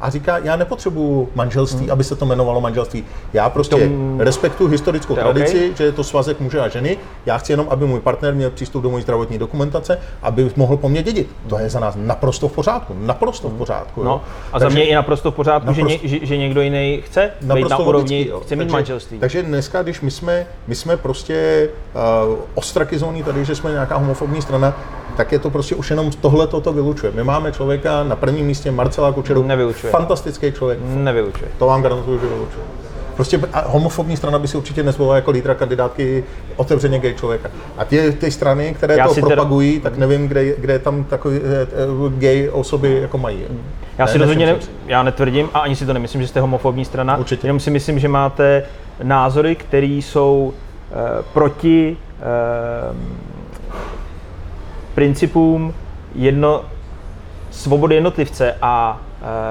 a 0.00 0.10
říká, 0.10 0.38
já 0.38 0.56
nepotřebuju 0.56 1.28
manželství, 1.34 1.90
aby 1.90 2.04
se 2.04 2.16
to 2.16 2.24
jmenovalo 2.24 2.60
manželství. 2.60 3.04
Já 3.32 3.48
prostě 3.50 3.76
Tom- 3.76 4.20
respektuju 4.20 4.70
historickou 4.70 5.14
To 5.14 5.20
tradici, 5.20 5.72
že 5.76 5.84
je 5.84 5.92
to 5.92 6.04
svazek 6.04 6.40
muže 6.40 6.60
a 6.60 6.68
ženy. 6.68 6.96
Já 7.26 7.38
chci 7.38 7.52
jenom, 7.52 7.66
aby 7.70 7.86
můj 7.86 8.00
partner 8.00 8.34
měl 8.34 8.50
přístup 8.50 8.82
do 8.82 8.90
mojí 8.90 9.02
zdravotní 9.02 9.38
dokumentace, 9.38 9.98
aby 10.22 10.50
mohl 10.56 10.76
po 10.76 10.88
mně 10.88 11.02
dědit. 11.02 11.30
To 11.48 11.58
je 11.58 11.70
za 11.70 11.80
nás 11.80 11.94
naprosto 11.98 12.48
v 12.48 12.52
pořádku. 12.52 12.94
Naprosto 12.98 13.48
v 13.48 13.52
pořádku. 13.52 14.02
No, 14.04 14.10
jo. 14.10 14.20
a 14.52 14.58
za 14.58 14.64
Takže- 14.64 14.78
mě 14.78 14.84
je 14.88 14.96
naprosto 14.96 15.30
v 15.30 15.34
pořádku, 15.34 15.72
že, 15.72 15.82
Naprosto- 15.82 16.02
ně, 16.02 16.08
že, 16.08 16.26
že 16.26 16.36
někdo 16.36 16.60
jiný 16.60 17.00
chce 17.04 17.30
být 17.54 17.68
na 17.70 17.78
úrovni, 17.78 18.26
jo. 18.28 18.40
chce 18.40 18.56
mít 18.56 18.60
takže, 18.60 18.72
manželství. 18.72 19.18
Takže 19.18 19.42
dneska, 19.42 19.82
když 19.82 20.00
my 20.00 20.10
jsme, 20.10 20.46
my 20.66 20.74
jsme 20.74 20.96
prostě 20.96 21.68
uh, 22.28 22.36
ostrakizovaní 22.54 23.22
tady, 23.22 23.44
že 23.44 23.54
jsme 23.54 23.70
nějaká 23.70 23.96
homofobní 23.96 24.42
strana, 24.42 24.76
tak 25.18 25.32
je 25.32 25.38
to 25.38 25.50
prostě 25.50 25.74
už 25.74 25.90
jenom 25.90 26.10
tohle 26.10 26.46
toto 26.46 26.72
vylučuje. 26.72 27.12
My 27.12 27.24
máme 27.24 27.52
člověka 27.52 28.02
na 28.04 28.16
prvním 28.16 28.46
místě 28.46 28.70
Marcela 28.70 29.12
Kučeru, 29.12 29.42
Nevylučuje. 29.42 29.90
fantastický 29.92 30.52
člověk, 30.52 30.78
Nevylučuje. 30.82 31.50
to 31.58 31.66
vám 31.66 31.82
garantuju, 31.82 32.18
že 32.20 32.26
vylučuje. 32.26 32.64
Prostě 33.16 33.40
homofobní 33.66 34.16
strana 34.16 34.38
by 34.38 34.48
si 34.48 34.56
určitě 34.56 34.82
nezvolila 34.82 35.16
jako 35.16 35.30
lídra 35.30 35.54
kandidátky 35.54 36.24
otevřeně 36.56 36.98
gay 36.98 37.14
člověka. 37.14 37.50
A 37.78 37.84
ty, 37.84 38.12
ty 38.12 38.30
strany, 38.30 38.74
které 38.74 38.96
Já 38.96 39.08
to 39.08 39.14
si 39.14 39.22
teda- 39.22 39.34
propagují, 39.36 39.80
tak 39.80 39.96
nevím, 39.96 40.28
kde, 40.28 40.56
kde 40.56 40.78
tam 40.78 41.04
takové 41.04 41.36
eh, 41.36 41.40
eh, 41.62 42.18
gay 42.18 42.48
osoby 42.52 42.98
jako 43.02 43.18
mají. 43.18 43.42
Já 43.98 44.04
Ne, 44.04 44.12
si 44.12 44.18
rozhodně 44.18 44.46
ne, 44.46 44.56
já 44.86 45.02
netvrdím 45.02 45.48
a 45.54 45.58
ani 45.58 45.76
si 45.76 45.86
to 45.86 45.92
nemyslím, 45.92 46.22
že 46.22 46.28
jste 46.28 46.40
homofobní 46.40 46.84
strana. 46.84 47.16
Určitě. 47.16 47.46
Jenom 47.46 47.60
si 47.60 47.70
myslím, 47.70 47.98
že 47.98 48.08
máte 48.08 48.62
názory, 49.02 49.54
které 49.56 49.86
jsou 49.86 50.52
uh, 50.90 50.96
proti 51.32 51.96
uh, 52.90 52.96
principům 54.98 55.74
jedno, 56.14 56.64
svobody 57.50 57.94
jednotlivce 57.94 58.54
a 58.62 59.00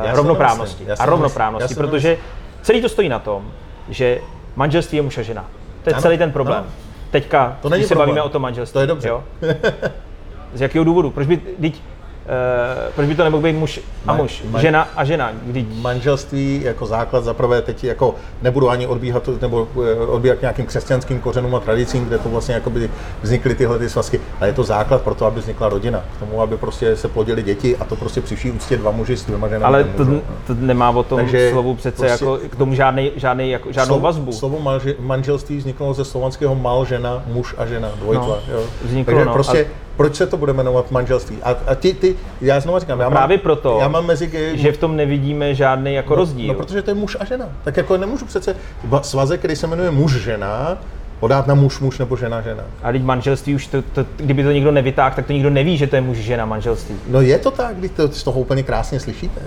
uh, 0.06 0.16
rovnoprávnosti. 0.16 0.88
A 1.00 1.06
rovnoprávnosti, 1.06 1.76
protože 1.76 2.18
celý 2.62 2.82
to 2.82 2.90
stojí 2.90 3.10
na 3.10 3.20
tom, 3.20 3.52
že 3.90 4.20
manželství 4.56 4.96
je 4.96 5.02
muž 5.02 5.18
a 5.18 5.22
žena. 5.22 5.46
To 5.84 5.90
je 5.90 5.94
Ano, 5.94 6.02
celý 6.02 6.18
ten 6.18 6.32
problém. 6.32 6.58
ano. 6.60 6.68
Teďka, 7.12 7.58
To 7.62 7.70
když 7.70 7.86
se 7.86 7.88
problém. 7.88 8.10
bavíme 8.10 8.22
o 8.22 8.30
tom 8.30 8.42
manželství. 8.42 8.74
To 8.74 8.80
je 8.80 8.88
dobře. 8.88 9.08
Jo? 9.08 9.24
Z 10.54 10.62
jakého 10.62 10.86
důvodu? 10.86 11.12
Proč 11.12 11.28
by, 11.28 11.38
teď, 11.38 11.82
uh, 12.28 12.94
proč 12.96 13.08
by 13.08 13.16
to 13.16 13.24
nemohl 13.24 13.44
být 13.44 13.54
muž 13.54 13.80
a 14.08 14.13
muž, 14.13 14.44
ma- 14.52 14.60
žena 14.60 14.88
a 14.96 15.04
žena? 15.06 15.32
Když 15.46 15.66
manželství 15.82 16.62
jako 16.63 16.86
základ 16.86 17.24
za 17.24 17.34
prvé 17.34 17.62
teď 17.62 17.84
jako 17.84 18.16
nebudu 18.42 18.70
ani 18.70 18.88
odbíhat 18.88 19.30
nebo 19.42 19.68
eh, 19.86 19.96
odbíhat 20.06 20.38
k 20.38 20.42
nějakým 20.42 20.66
křesťanským 20.66 21.20
kořenům 21.20 21.56
a 21.56 21.60
tradicím, 21.60 22.06
kde 22.06 22.18
to 22.18 22.30
vlastně 22.30 22.56
jakoby 22.56 22.90
vznikly 23.22 23.56
tyhle 23.56 23.80
ty 23.80 23.90
svazky, 23.90 24.22
ale 24.40 24.50
je 24.50 24.54
to 24.54 24.63
základ 24.63 25.02
pro 25.02 25.16
to, 25.16 25.26
aby 25.26 25.40
vznikla 25.40 25.70
rodina, 25.70 26.04
k 26.16 26.20
tomu, 26.20 26.42
aby 26.42 26.58
prostě 26.58 26.96
se 26.96 27.08
plodili 27.08 27.44
děti 27.44 27.78
a 27.78 27.86
to 27.86 27.96
prostě 27.96 28.22
při 28.22 28.36
vší 28.36 28.52
úctě 28.52 28.78
dva 28.78 28.92
muži 28.92 29.18
s 29.18 29.26
dvěma 29.26 29.48
ženami 29.48 29.66
ale 29.66 29.84
to, 29.84 30.06
to 30.48 30.54
nemá 30.60 30.90
o 30.90 31.04
tom 31.04 31.20
Takže 31.20 31.50
slovu 31.52 31.76
přece 31.76 32.08
prostě- 32.08 32.26
jako 32.26 32.38
k 32.50 32.56
tomu 32.56 32.74
žádnej, 32.74 33.12
žádnej, 33.16 33.50
jako, 33.50 33.72
žádnou 33.72 33.96
Slovo- 33.96 34.02
vazbu. 34.02 34.32
Slovo 34.32 34.80
manželství 35.00 35.58
vzniklo 35.58 35.94
ze 35.94 36.06
slovanského 36.06 36.56
mal, 36.56 36.86
žena, 36.86 37.24
muž 37.28 37.56
a 37.58 37.66
žena, 37.66 37.92
dvojitva. 37.96 38.28
No, 38.48 38.54
jo. 38.54 38.63
vzniklo, 38.84 39.13
Takže 39.13 39.26
no, 39.26 39.34
prostě, 39.34 39.66
a- 39.66 39.87
proč 39.98 40.16
se 40.16 40.28
to 40.28 40.38
bude 40.38 40.54
jmenovat 40.54 40.92
manželství? 40.92 41.38
A, 41.44 41.56
a 41.68 41.76
ty, 41.76 41.94
ty, 41.94 42.16
já 42.42 42.60
znovu 42.60 42.80
říkám, 42.80 43.00
já 43.00 43.10
Právě 43.10 43.38
mám, 43.38 43.44
proto, 43.44 43.78
já 43.82 43.88
mám 43.88 44.06
mezi 44.06 44.28
gay, 44.28 44.58
že 44.58 44.72
v 44.72 44.78
tom 44.78 44.96
nevidíme 44.96 45.56
žádný 45.56 45.94
jako 45.94 46.16
rozdíl. 46.16 46.48
No, 46.48 46.54
protože 46.54 46.82
to 46.82 46.92
je 46.92 46.96
muž 46.96 47.18
a 47.20 47.26
žena. 47.26 47.46
Tak 47.64 47.78
jako 47.78 47.98
nemůžu 47.98 48.26
přece 48.26 48.56
va- 48.90 49.02
svazek, 49.02 49.40
který 49.40 49.56
se 49.56 49.68
jmenuje 49.68 49.92
muž 49.92 50.14
žena, 50.14 50.78
podát 51.20 51.48
na 51.48 51.54
muž 51.54 51.80
muž 51.80 51.98
nebo 51.98 52.18
žena 52.18 52.42
žena. 52.42 52.64
A 52.84 52.92
teď 52.92 53.04
manželství 53.04 53.56
už, 53.56 53.68
to, 53.68 53.82
to, 53.82 54.06
kdyby 54.18 54.44
to 54.44 54.52
někdo 54.52 54.72
nevytáhl, 54.72 55.16
tak 55.16 55.26
to 55.26 55.34
nikdo 55.34 55.50
neví, 55.50 55.78
že 55.78 55.88
to 55.88 55.96
je 55.96 56.02
muž 56.02 56.18
žena 56.18 56.46
manželství. 56.46 56.96
No 57.08 57.22
je 57.22 57.38
to 57.38 57.52
tak, 57.52 57.76
když 57.76 57.92
to 57.92 58.08
z 58.12 58.24
toho 58.24 58.40
úplně 58.40 58.64
krásně 58.64 59.00
slyšíte. 59.00 59.42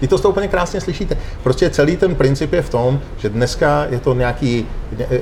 Vy 0.00 0.08
to 0.08 0.18
z 0.18 0.20
toho 0.20 0.32
úplně 0.32 0.48
krásně 0.48 0.80
slyšíte. 0.80 1.16
Prostě 1.42 1.70
celý 1.70 1.96
ten 1.96 2.14
princip 2.14 2.52
je 2.52 2.62
v 2.62 2.70
tom, 2.70 3.00
že 3.18 3.28
dneska 3.28 3.86
je 3.90 3.98
to 3.98 4.14
nějaký 4.14 4.66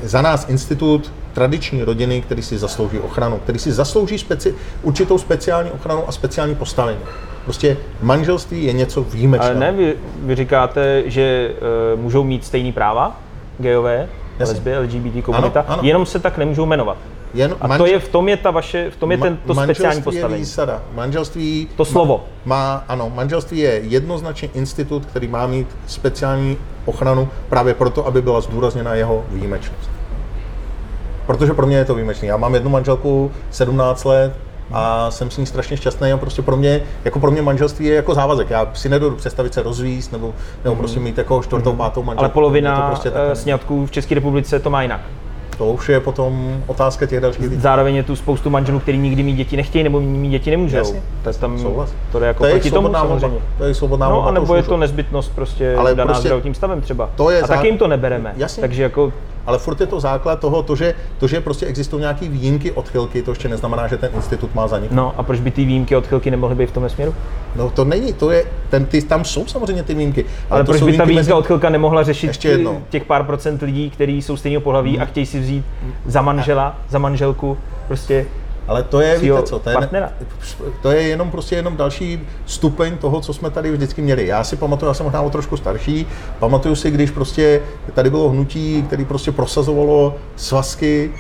za 0.03 0.23
nás 0.23 0.49
institut 0.49 1.13
tradiční 1.33 1.83
rodiny, 1.83 2.21
který 2.23 2.43
si 2.43 2.59
zaslouží 2.59 2.99
ochranu, 2.99 3.39
který 3.39 3.59
si 3.59 3.73
zaslouží 3.73 4.19
speci, 4.19 4.55
určitou 4.83 5.19
speciální 5.19 5.71
ochranu 5.71 6.09
a 6.09 6.13
speciální 6.13 6.55
postavení. 6.55 6.99
Prostě 7.45 7.77
manželství 8.03 8.65
je 8.65 8.73
něco 8.73 9.03
výjimečného. 9.03 9.51
Ale 9.57 9.61
ne, 9.61 9.73
vy, 9.73 9.95
vy 10.23 10.35
říkáte, 10.35 11.03
že 11.07 11.51
uh, 11.95 12.01
můžou 12.01 12.25
mít 12.25 12.45
stejný 12.45 12.73
práva, 12.73 13.21
gejové, 13.59 14.09
Jasně. 14.39 14.53
lesby, 14.55 14.79
LGBT 14.79 15.25
komunita, 15.25 15.61
Ano, 15.61 15.69
ano. 15.73 15.83
jenom 15.83 16.07
se 16.07 16.19
tak 16.19 16.39
nemůžou 16.39 16.67
jmenovat. 16.67 16.97
Jen 17.35 17.55
A 17.61 17.69
to 17.69 17.69
manžel- 17.69 17.87
je 17.87 17.99
v 17.99 18.09
tom 18.09 18.29
je 18.29 18.37
ta 18.37 18.51
vaše, 18.51 18.91
v 18.91 18.97
tom 18.97 19.13
je 19.13 19.19
ten, 19.19 19.37
to 19.47 19.55
manželství 19.55 19.75
speciální 19.75 19.99
je 19.99 20.03
postavení. 20.05 20.41
výsada. 20.41 20.83
Manželství 20.95 21.69
To 21.77 21.85
slovo. 21.85 22.25
Má, 22.45 22.85
ano, 22.89 23.13
manželství 23.15 23.59
je 23.59 23.71
jednoznačně 23.85 24.49
institut, 24.55 25.07
který 25.07 25.29
má 25.29 25.47
mít 25.47 25.69
speciální 25.87 26.57
ochranu 26.85 27.29
právě 27.49 27.75
proto, 27.75 28.07
aby 28.07 28.23
byla 28.23 28.41
zdůrazněna 28.41 28.95
jeho 28.95 29.25
výjimečnost. 29.31 29.91
Protože 31.27 31.53
pro 31.55 31.67
mě 31.67 31.77
je 31.77 31.85
to 31.85 31.95
výjimečný. 31.95 32.29
Já 32.29 32.37
mám 32.37 32.55
jednu 32.55 32.71
manželku 32.71 33.31
17 33.51 34.05
let 34.05 34.33
a 34.73 35.11
jsem 35.11 35.31
s 35.31 35.39
ní 35.39 35.47
strašně 35.47 35.77
šťastný 35.77 36.13
a 36.13 36.17
prostě 36.17 36.43
pro 36.43 36.57
mě, 36.57 36.81
jako 37.05 37.21
pro 37.21 37.31
mě 37.31 37.43
manželství 37.43 37.87
je 37.87 37.95
jako 37.95 38.15
závazek. 38.15 38.51
Já 38.51 38.67
si 38.75 38.89
nedodu 38.89 39.17
představit 39.17 39.55
se 39.55 39.63
rozvíst 39.63 40.13
nebo, 40.13 40.33
nebo 40.65 40.77
prostě 40.77 41.01
mít 41.01 41.19
jako 41.19 41.43
čtvrtou, 41.43 41.73
pátou 41.73 42.03
manželku. 42.03 42.21
Ale 42.21 42.29
polovina 42.29 42.71
Je 42.75 42.77
to 42.83 42.87
prostě 42.87 43.11
takhle. 43.11 43.37
sňatků 43.37 43.87
v 43.87 43.91
České 43.91 44.15
republice 44.15 44.59
to 44.59 44.71
má 44.71 44.83
jinak. 44.83 45.01
To 45.59 45.67
už 45.67 45.89
je 45.89 46.01
potom 46.01 46.63
otázka 46.67 47.07
těch 47.07 47.21
dalších 47.21 47.43
lidí. 47.43 47.57
Zároveň 47.61 47.95
je 47.97 48.03
tu 48.03 48.17
spoustu 48.17 48.51
manželů, 48.51 48.79
kteří 48.81 48.99
nikdy 48.99 49.23
mít 49.23 49.33
děti 49.35 49.57
nechtějí 49.57 49.85
nebo 49.85 50.01
mít 50.01 50.29
děti 50.31 50.51
nemůžou. 50.51 50.77
Jasně. 50.77 51.03
To 51.23 51.29
je 51.29 51.35
tam, 51.35 51.59
Souhlas. 51.59 51.91
to 52.13 52.19
jde 52.19 52.27
jako 52.27 52.39
To 52.43 52.47
je 52.47 52.53
proti 52.55 52.71
tomu 52.71 52.93
samozřejmě. 52.93 53.39
To 53.59 53.65
je 53.65 53.75
svobodná 53.75 54.09
No, 54.09 54.27
anebo 54.27 54.53
už 54.53 54.57
je 54.57 54.63
to 54.63 54.77
nezbytnost 54.77 55.33
prostě 55.35 55.75
Ale 55.79 55.95
daná 55.95 56.07
prostě 56.13 56.29
zdravotním 56.29 56.55
stavem 56.55 56.81
třeba. 56.81 57.11
to 57.17 57.31
je 57.31 57.43
A 57.43 57.47
zá- 57.47 57.55
taky 57.55 57.67
jim 57.69 57.79
to 57.79 57.89
nebereme. 57.89 58.33
Jasně. 58.37 58.61
Takže 58.61 58.83
jako 58.83 59.13
Ale 59.47 59.59
furt 59.59 59.81
je 59.81 59.87
to 59.87 60.01
základ 60.01 60.41
toho, 60.41 60.63
to 60.63 60.77
že, 60.77 60.95
to, 61.19 61.27
že 61.27 61.41
prostě 61.41 61.67
existují 61.67 62.01
nějaké 62.01 62.29
výjimky, 62.29 62.73
odchylky, 62.73 63.23
to 63.23 63.31
ještě 63.31 63.49
neznamená, 63.49 63.89
že 63.89 63.97
ten 63.97 64.11
institut 64.15 64.55
má 64.55 64.69
zaniknout. 64.69 64.97
No 64.97 65.15
a 65.17 65.23
proč 65.23 65.41
by 65.41 65.51
ty 65.51 65.65
výjimky 65.65 65.97
odchylky 65.97 66.31
nemohly 66.31 66.55
být 66.57 66.67
v 66.67 66.73
tom 66.73 66.89
směru? 66.89 67.15
No 67.57 67.71
to 67.71 67.85
není, 67.85 68.13
to 68.13 68.31
je, 68.31 68.45
ten, 68.71 68.87
ty, 68.87 69.03
tam 69.03 69.25
jsou 69.25 69.47
samozřejmě 69.47 69.83
ty 69.83 69.95
výjimky. 69.95 70.25
Ale, 70.51 70.61
to 70.61 70.67
proč 70.67 70.79
jsou 70.79 70.87
by 70.87 70.97
ta 70.97 71.05
výjimka 71.05 71.37
odchylka 71.37 71.71
nemohla 71.71 72.03
řešit 72.03 72.27
Ještě 72.27 72.49
jednou. 72.49 72.83
těch 72.91 73.05
pár 73.05 73.25
procent 73.25 73.63
lidí, 73.63 73.91
kteří 73.91 74.23
jsou 74.23 74.37
stejného 74.37 74.61
pohlaví 74.61 74.99
a 74.99 75.05
chtějí 75.05 75.27
si 75.27 75.41
vzít 75.41 75.65
za 76.07 76.23
manžela, 76.23 76.77
za 76.89 76.99
manželku, 76.99 77.59
prostě 77.89 78.27
Ale 78.69 78.83
to 78.83 79.01
je, 79.01 79.19
víte 79.19 79.43
co, 79.43 79.59
to 79.59 79.71
je, 79.71 79.75
partnera. 79.75 80.13
to 80.83 80.91
je 80.91 81.03
jenom 81.03 81.31
prostě 81.31 81.57
jenom 81.57 81.77
další 81.77 82.21
stupeň 82.47 82.99
toho, 82.99 83.21
co 83.21 83.35
jsme 83.35 83.51
tady 83.51 83.71
vždycky 83.71 84.03
měli. 84.03 84.27
Já 84.27 84.45
si 84.45 84.57
pamatuju, 84.57 84.89
já 84.89 84.95
jsem 84.95 85.05
možná 85.05 85.23
o 85.23 85.31
trošku 85.31 85.57
starší, 85.57 86.07
pamatuju 86.39 86.75
si, 86.75 86.91
když 86.91 87.11
prostě 87.11 87.63
tady 87.95 88.11
bylo 88.11 88.29
hnutí, 88.29 88.83
který 88.83 89.05
prostě 89.05 89.33
prosazovalo 89.33 90.15
svazky 90.37 91.13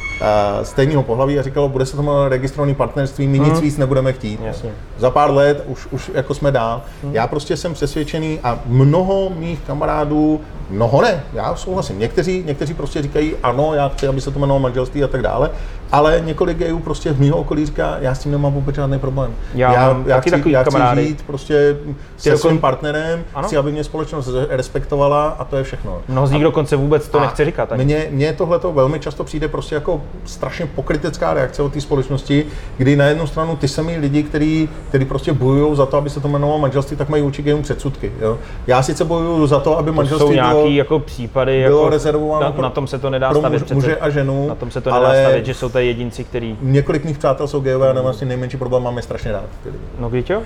stejného 0.62 1.02
pohlaví 1.02 1.38
a 1.38 1.42
říkalo, 1.42 1.68
bude 1.68 1.86
se 1.86 1.96
to 1.96 2.02
jmenovat 2.02 2.28
registrovaný 2.28 2.74
partnerství, 2.74 3.26
my 3.28 3.38
nic 3.38 3.60
víc 3.60 3.78
nebudeme 3.78 4.12
chtít. 4.12 4.40
Jasně. 4.44 4.70
Za 4.98 5.10
pár 5.10 5.30
let 5.30 5.64
už, 5.66 5.86
už 5.90 6.10
jako 6.14 6.34
jsme 6.34 6.50
dál. 6.50 6.82
Já 7.12 7.26
prostě 7.26 7.56
jsem 7.56 7.74
přesvědčený 7.74 8.38
a 8.42 8.58
mnoho 8.66 9.30
mých 9.36 9.58
kamarádů, 9.66 10.40
mnoho 10.70 11.02
ne, 11.02 11.22
já 11.32 11.54
souhlasím. 11.54 11.98
Někteří, 11.98 12.42
někteří 12.46 12.74
prostě 12.74 13.02
říkají, 13.02 13.34
ano, 13.42 13.74
já 13.74 13.88
chci, 13.88 14.08
aby 14.08 14.20
se 14.20 14.30
to 14.30 14.38
jmenovalo 14.38 14.60
manželství 14.60 15.04
a 15.04 15.08
tak 15.08 15.22
dále, 15.22 15.50
ale 15.92 16.22
několik 16.24 16.58
gejů 16.58 16.78
prostě 16.78 17.12
v 17.12 17.20
mého 17.20 17.36
okolí 17.36 17.66
říká, 17.66 17.96
já 18.00 18.14
s 18.14 18.18
tím 18.18 18.32
nemám 18.32 18.52
vůbec 18.52 18.74
žádný 18.76 18.98
problém. 18.98 19.34
Já 19.54 19.72
já, 19.72 19.96
já, 20.06 20.20
chci, 20.20 20.30
takový 20.30 20.50
já 20.50 20.62
chci 20.62 20.78
žít 21.02 21.22
prostě 21.26 21.76
se 22.16 22.34
dokon- 22.34 22.36
svým 22.48 22.58
partnerem, 22.58 23.24
Ano. 23.34 23.46
chci, 23.46 23.56
aby 23.56 23.72
mě 23.72 23.84
společnost 23.84 24.28
respektovala 24.48 25.28
a 25.28 25.44
to 25.44 25.56
je 25.56 25.62
všechno. 25.64 26.02
mnoho 26.08 26.26
z 26.26 26.30
nich 26.30 26.42
dokonce 26.42 26.76
vůbec 26.76 27.08
to 27.08 27.20
nechce 27.20 27.44
říkat. 27.44 27.72
Ani. 27.72 27.84
Mně, 27.84 28.06
mně 28.10 28.32
tohle 28.32 28.58
to 28.58 28.72
velmi 28.72 29.00
často 29.00 29.24
přijde 29.24 29.48
prostě 29.48 29.74
jako 29.74 30.02
strašně 30.24 30.66
pokrytecká 30.66 31.34
reakce 31.34 31.62
od 31.62 31.72
té 31.72 31.80
společnosti, 31.80 32.46
kdy 32.76 32.96
na 32.96 33.04
jednu 33.04 33.26
stranu 33.26 33.56
ty 33.56 33.68
samý 33.68 33.96
lidi, 33.96 34.22
kteří 34.22 34.68
který 34.88 35.04
prostě 35.04 35.32
bojují 35.32 35.76
za 35.76 35.86
to, 35.86 35.96
aby 35.96 36.10
se 36.10 36.20
to 36.20 36.28
jmenovalo 36.28 36.58
manželství, 36.58 36.96
tak 36.96 37.08
mají 37.08 37.22
určitě 37.22 37.48
jenom 37.48 37.62
předsudky. 37.62 38.12
Jo? 38.20 38.38
Já 38.66 38.82
sice 38.82 39.04
bojuju 39.04 39.46
za 39.46 39.60
to, 39.60 39.78
aby 39.78 39.90
To 39.90 39.96
manželství 39.96 40.28
jsou 40.28 40.32
nějaký 40.32 40.58
bylo, 40.58 40.70
jako 40.70 40.98
případy, 40.98 41.64
bylo 41.66 41.78
jako, 41.78 41.90
rezervováno 41.90 42.44
na, 42.44 42.52
pro- 42.52 42.62
na, 42.62 42.70
tom 42.70 42.86
se 42.86 42.98
to 42.98 43.10
nedá 43.10 43.30
pro 43.30 43.38
stavět 43.38 43.58
muž, 43.58 43.64
přece. 43.64 43.74
muže 43.74 43.96
a 43.96 44.10
ženu, 44.10 44.48
Na 44.48 44.54
tom 44.54 44.70
se 44.70 44.80
to 44.80 44.90
nedá 44.90 45.06
ale 45.06 45.22
stavět, 45.22 45.46
že 45.46 45.54
jsou 45.54 45.68
to 45.68 45.78
jedinci, 45.78 46.24
který, 46.24 46.56
několik 46.60 47.04
mých 47.04 47.18
přátel 47.18 47.48
jsou 47.48 47.60
gejové 47.60 47.90
a 47.90 48.00
vlastně 48.00 48.26
nejmenší 48.26 48.56
problém 48.56 48.82
máme 48.82 49.02
strašně 49.02 49.32
rád. 49.32 49.44
ty 49.62 49.68
lidi. 49.68 49.84
no 49.98 50.10
jo? 50.30 50.42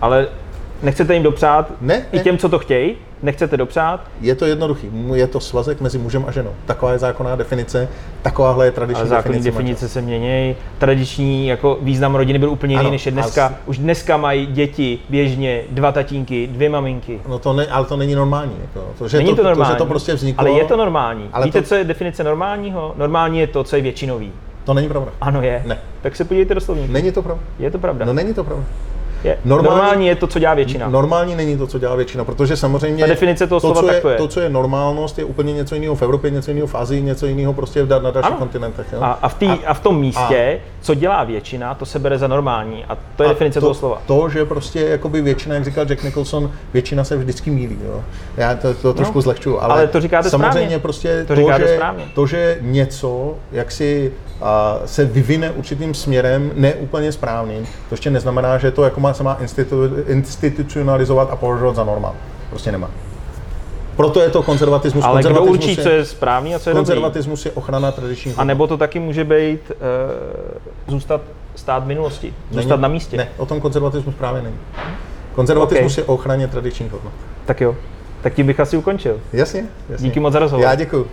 Ale 0.00 0.28
nechcete 0.82 1.14
jim 1.14 1.22
dopřát, 1.22 1.72
Ne, 1.80 2.02
i 2.12 2.16
ne. 2.16 2.22
těm, 2.22 2.38
co 2.38 2.48
to 2.48 2.58
chtějí, 2.58 2.94
nechcete 3.22 3.56
dopřát, 3.56 4.00
Je 4.20 4.34
to 4.34 4.46
jednoduchý, 4.46 4.90
je 5.14 5.26
to 5.26 5.40
svazek 5.40 5.80
mezi 5.80 5.98
mužem 5.98 6.24
a 6.28 6.32
ženou. 6.32 6.50
Taková 6.66 6.92
je 6.92 6.98
zákonná 6.98 7.36
definice, 7.36 7.88
takováhle 8.22 8.64
je 8.66 8.70
tradiční 8.70 9.00
ale 9.00 9.08
základní 9.08 9.38
definice. 9.42 9.58
definice 9.58 9.88
se 9.88 10.00
mění. 10.00 10.56
Tradiční 10.78 11.46
jako 11.46 11.78
význam 11.82 12.14
rodiny 12.14 12.38
byl 12.38 12.50
úplně 12.50 12.76
jiný, 12.76 12.90
než 12.90 13.06
je 13.06 13.12
a 13.12 13.14
dneska. 13.14 13.48
s- 13.48 13.52
Už 13.68 13.78
dneska 13.78 14.16
mají 14.16 14.46
děti 14.46 14.98
běžně 15.08 15.62
dva 15.70 15.92
tatínky, 15.92 16.46
dvě 16.46 16.68
maminky. 16.68 17.20
No 17.28 17.38
to 17.38 17.52
ne, 17.52 17.66
ale 17.66 17.86
to 17.86 17.96
není 17.96 18.14
normální. 18.14 18.52
Jako. 18.60 18.88
To, 18.98 19.08
že 19.08 19.16
Není 19.18 19.30
to, 19.30 19.36
to, 19.36 19.42
normální, 19.42 19.68
To, 19.70 19.74
že 19.74 19.78
to 19.78 19.86
prostě 19.86 20.14
vzniklo, 20.14 20.40
ale 20.48 20.58
je 20.58 20.64
to 20.64 20.76
normální. 20.76 21.28
Ale 21.32 21.46
Víte, 21.46 21.62
to- 21.62 21.68
co 21.68 21.74
je 21.74 21.84
definice 21.84 22.24
normálního? 22.24 22.94
Normální 22.96 23.38
je 23.38 23.46
to, 23.46 23.64
co 23.64 23.76
je 23.76 23.82
většinový. 23.82 24.32
to 24.64 24.74
není 24.74 24.88
pravda. 24.88 25.10
Ano 25.20 25.42
je. 25.42 25.62
Ne. 25.66 25.78
Tak 26.02 26.16
se 26.16 26.24
podívejte 26.24 26.54
do 26.54 26.60
slovníku. 26.60 26.92
Není 26.92 27.12
to 27.12 27.22
pravda. 27.22 27.42
Je 27.58 27.70
to 27.70 27.78
pravda. 27.78 28.04
No 28.04 28.12
není 28.12 28.34
to 28.34 28.44
pravda. 28.44 28.64
Je. 29.24 29.38
normální- 29.44 29.76
Normální, 29.78 30.06
je 30.06 30.16
to, 30.16 30.26
co 30.26 30.38
dělá 30.38 30.54
většina. 30.54 30.88
Normální 30.88 31.34
není 31.34 31.58
to, 31.58 31.66
co 31.66 31.78
dělá 31.78 31.94
většina, 31.94 32.24
protože 32.24 32.56
samozřejmě 32.56 33.04
Ta 33.04 33.08
definice 33.08 33.46
toho 33.46 33.60
slova 33.60 33.80
co 33.82 33.90
je, 33.90 34.02
je. 34.12 34.16
to, 34.16 34.28
co 34.28 34.40
je 34.40 34.48
normálnost, 34.48 35.18
je 35.18 35.24
úplně 35.24 35.52
něco 35.52 35.74
jiného 35.74 35.94
v 35.94 36.02
Evropě, 36.02 36.30
něco 36.30 36.50
jiného 36.50 36.66
v 36.66 36.74
Asii, 36.74 37.02
něco 37.02 37.26
jiného 37.26 37.52
prostě 37.52 37.86
na 37.86 37.98
dalších 38.10 38.24
Ano. 38.24 38.36
kontinentech. 38.36 38.86
Jo? 38.92 38.98
A, 39.02 39.18
a, 39.22 39.28
v 39.28 39.34
tý, 39.34 39.46
a, 39.66 39.74
v 39.74 39.80
tom 39.80 40.00
místě, 40.00 40.58
co 40.80 40.94
dělá 40.94 41.24
většina, 41.24 41.74
to 41.74 41.86
se 41.86 41.98
bere 41.98 42.18
za 42.18 42.26
normální. 42.26 42.84
A 42.88 42.98
to 43.16 43.22
je 43.22 43.28
A 43.28 43.32
definice 43.32 43.60
to, 43.60 43.66
toho 43.66 43.74
slova. 43.74 44.02
To, 44.06 44.28
že 44.28 44.44
prostě 44.44 44.80
jakoby 44.80 45.20
většina, 45.22 45.54
jak 45.54 45.64
říkal 45.64 45.84
Jack 45.86 46.02
Nicholson, 46.02 46.50
většina 46.72 47.04
se 47.04 47.16
vždycky 47.16 47.50
mílí. 47.50 47.78
Jo? 47.86 48.00
Já 48.36 48.54
to, 48.54 48.74
to 48.74 48.94
trošku 48.94 49.18
No. 49.18 49.22
zlehčuju, 49.22 49.58
ale, 49.60 49.74
Ale 49.74 49.86
to 49.86 50.00
říkáte 50.00 50.30
samozřejmě 50.30 50.50
správně. 50.52 50.78
prostě 50.78 51.24
To 51.28 51.34
to, 51.34 51.40
že, 51.58 51.74
správně. 51.74 52.04
to, 52.14 52.26
že 52.26 52.58
něco 52.60 53.34
jaksi 53.52 54.12
a, 54.42 54.78
se 54.84 55.04
vyvine 55.04 55.50
určitým 55.50 55.94
směrem 55.94 56.50
neúplně 56.54 57.12
správným, 57.12 57.64
to 57.64 57.92
ještě 57.92 58.10
neznamená, 58.10 58.58
že 58.58 58.70
to 58.70 58.84
jako 58.84 59.00
má, 59.00 59.11
se 59.14 59.22
má 59.22 59.34
institu, 59.40 59.76
institucionalizovat 60.06 61.30
a 61.30 61.36
považovat 61.36 61.76
za 61.76 61.84
normál. 61.84 62.14
Prostě 62.50 62.72
nemá. 62.72 62.90
Proto 63.96 64.20
je 64.20 64.30
to 64.30 64.42
konzervatismus. 64.42 65.04
Ale 65.04 65.20
kdo 65.20 65.28
konzervatismus 65.28 65.68
určí, 65.68 65.82
co 65.82 65.88
je 65.88 66.04
správný 66.04 66.54
a 66.54 66.58
co 66.58 66.70
je 66.70 66.74
dobrý? 66.74 66.86
Konzervatismus 66.86 67.44
je 67.46 67.52
ochrana 67.52 67.92
tradičních 67.92 68.38
A 68.38 68.44
nebo 68.44 68.66
to 68.66 68.76
taky 68.76 68.98
může 68.98 69.24
být 69.24 69.72
uh, 69.72 69.76
zůstat 70.86 71.20
stát 71.56 71.84
v 71.84 71.86
minulosti, 71.86 72.34
zůstat 72.50 72.68
Není- 72.76 72.82
na 72.82 72.88
místě. 72.88 73.16
Ne, 73.16 73.28
o 73.36 73.46
tom 73.46 73.60
konzervatismus 73.60 74.14
právě 74.14 74.42
není. 74.42 74.56
Konzervatismus 75.34 75.92
Ok. 75.92 75.98
je 75.98 76.04
o 76.04 76.14
ochraně 76.14 76.48
tradičních 76.48 76.92
hodnot. 76.92 77.12
Tak 77.46 77.60
jo, 77.60 77.76
tak 78.22 78.34
tím 78.34 78.46
bych 78.46 78.60
asi 78.60 78.76
ukončil. 78.76 79.20
Jasně, 79.32 79.64
jasně. 79.88 80.08
Díky 80.08 80.20
moc 80.20 80.32
za 80.32 80.38
rozhovor. 80.38 80.64
Já 80.64 80.74
děkuji. 80.74 81.06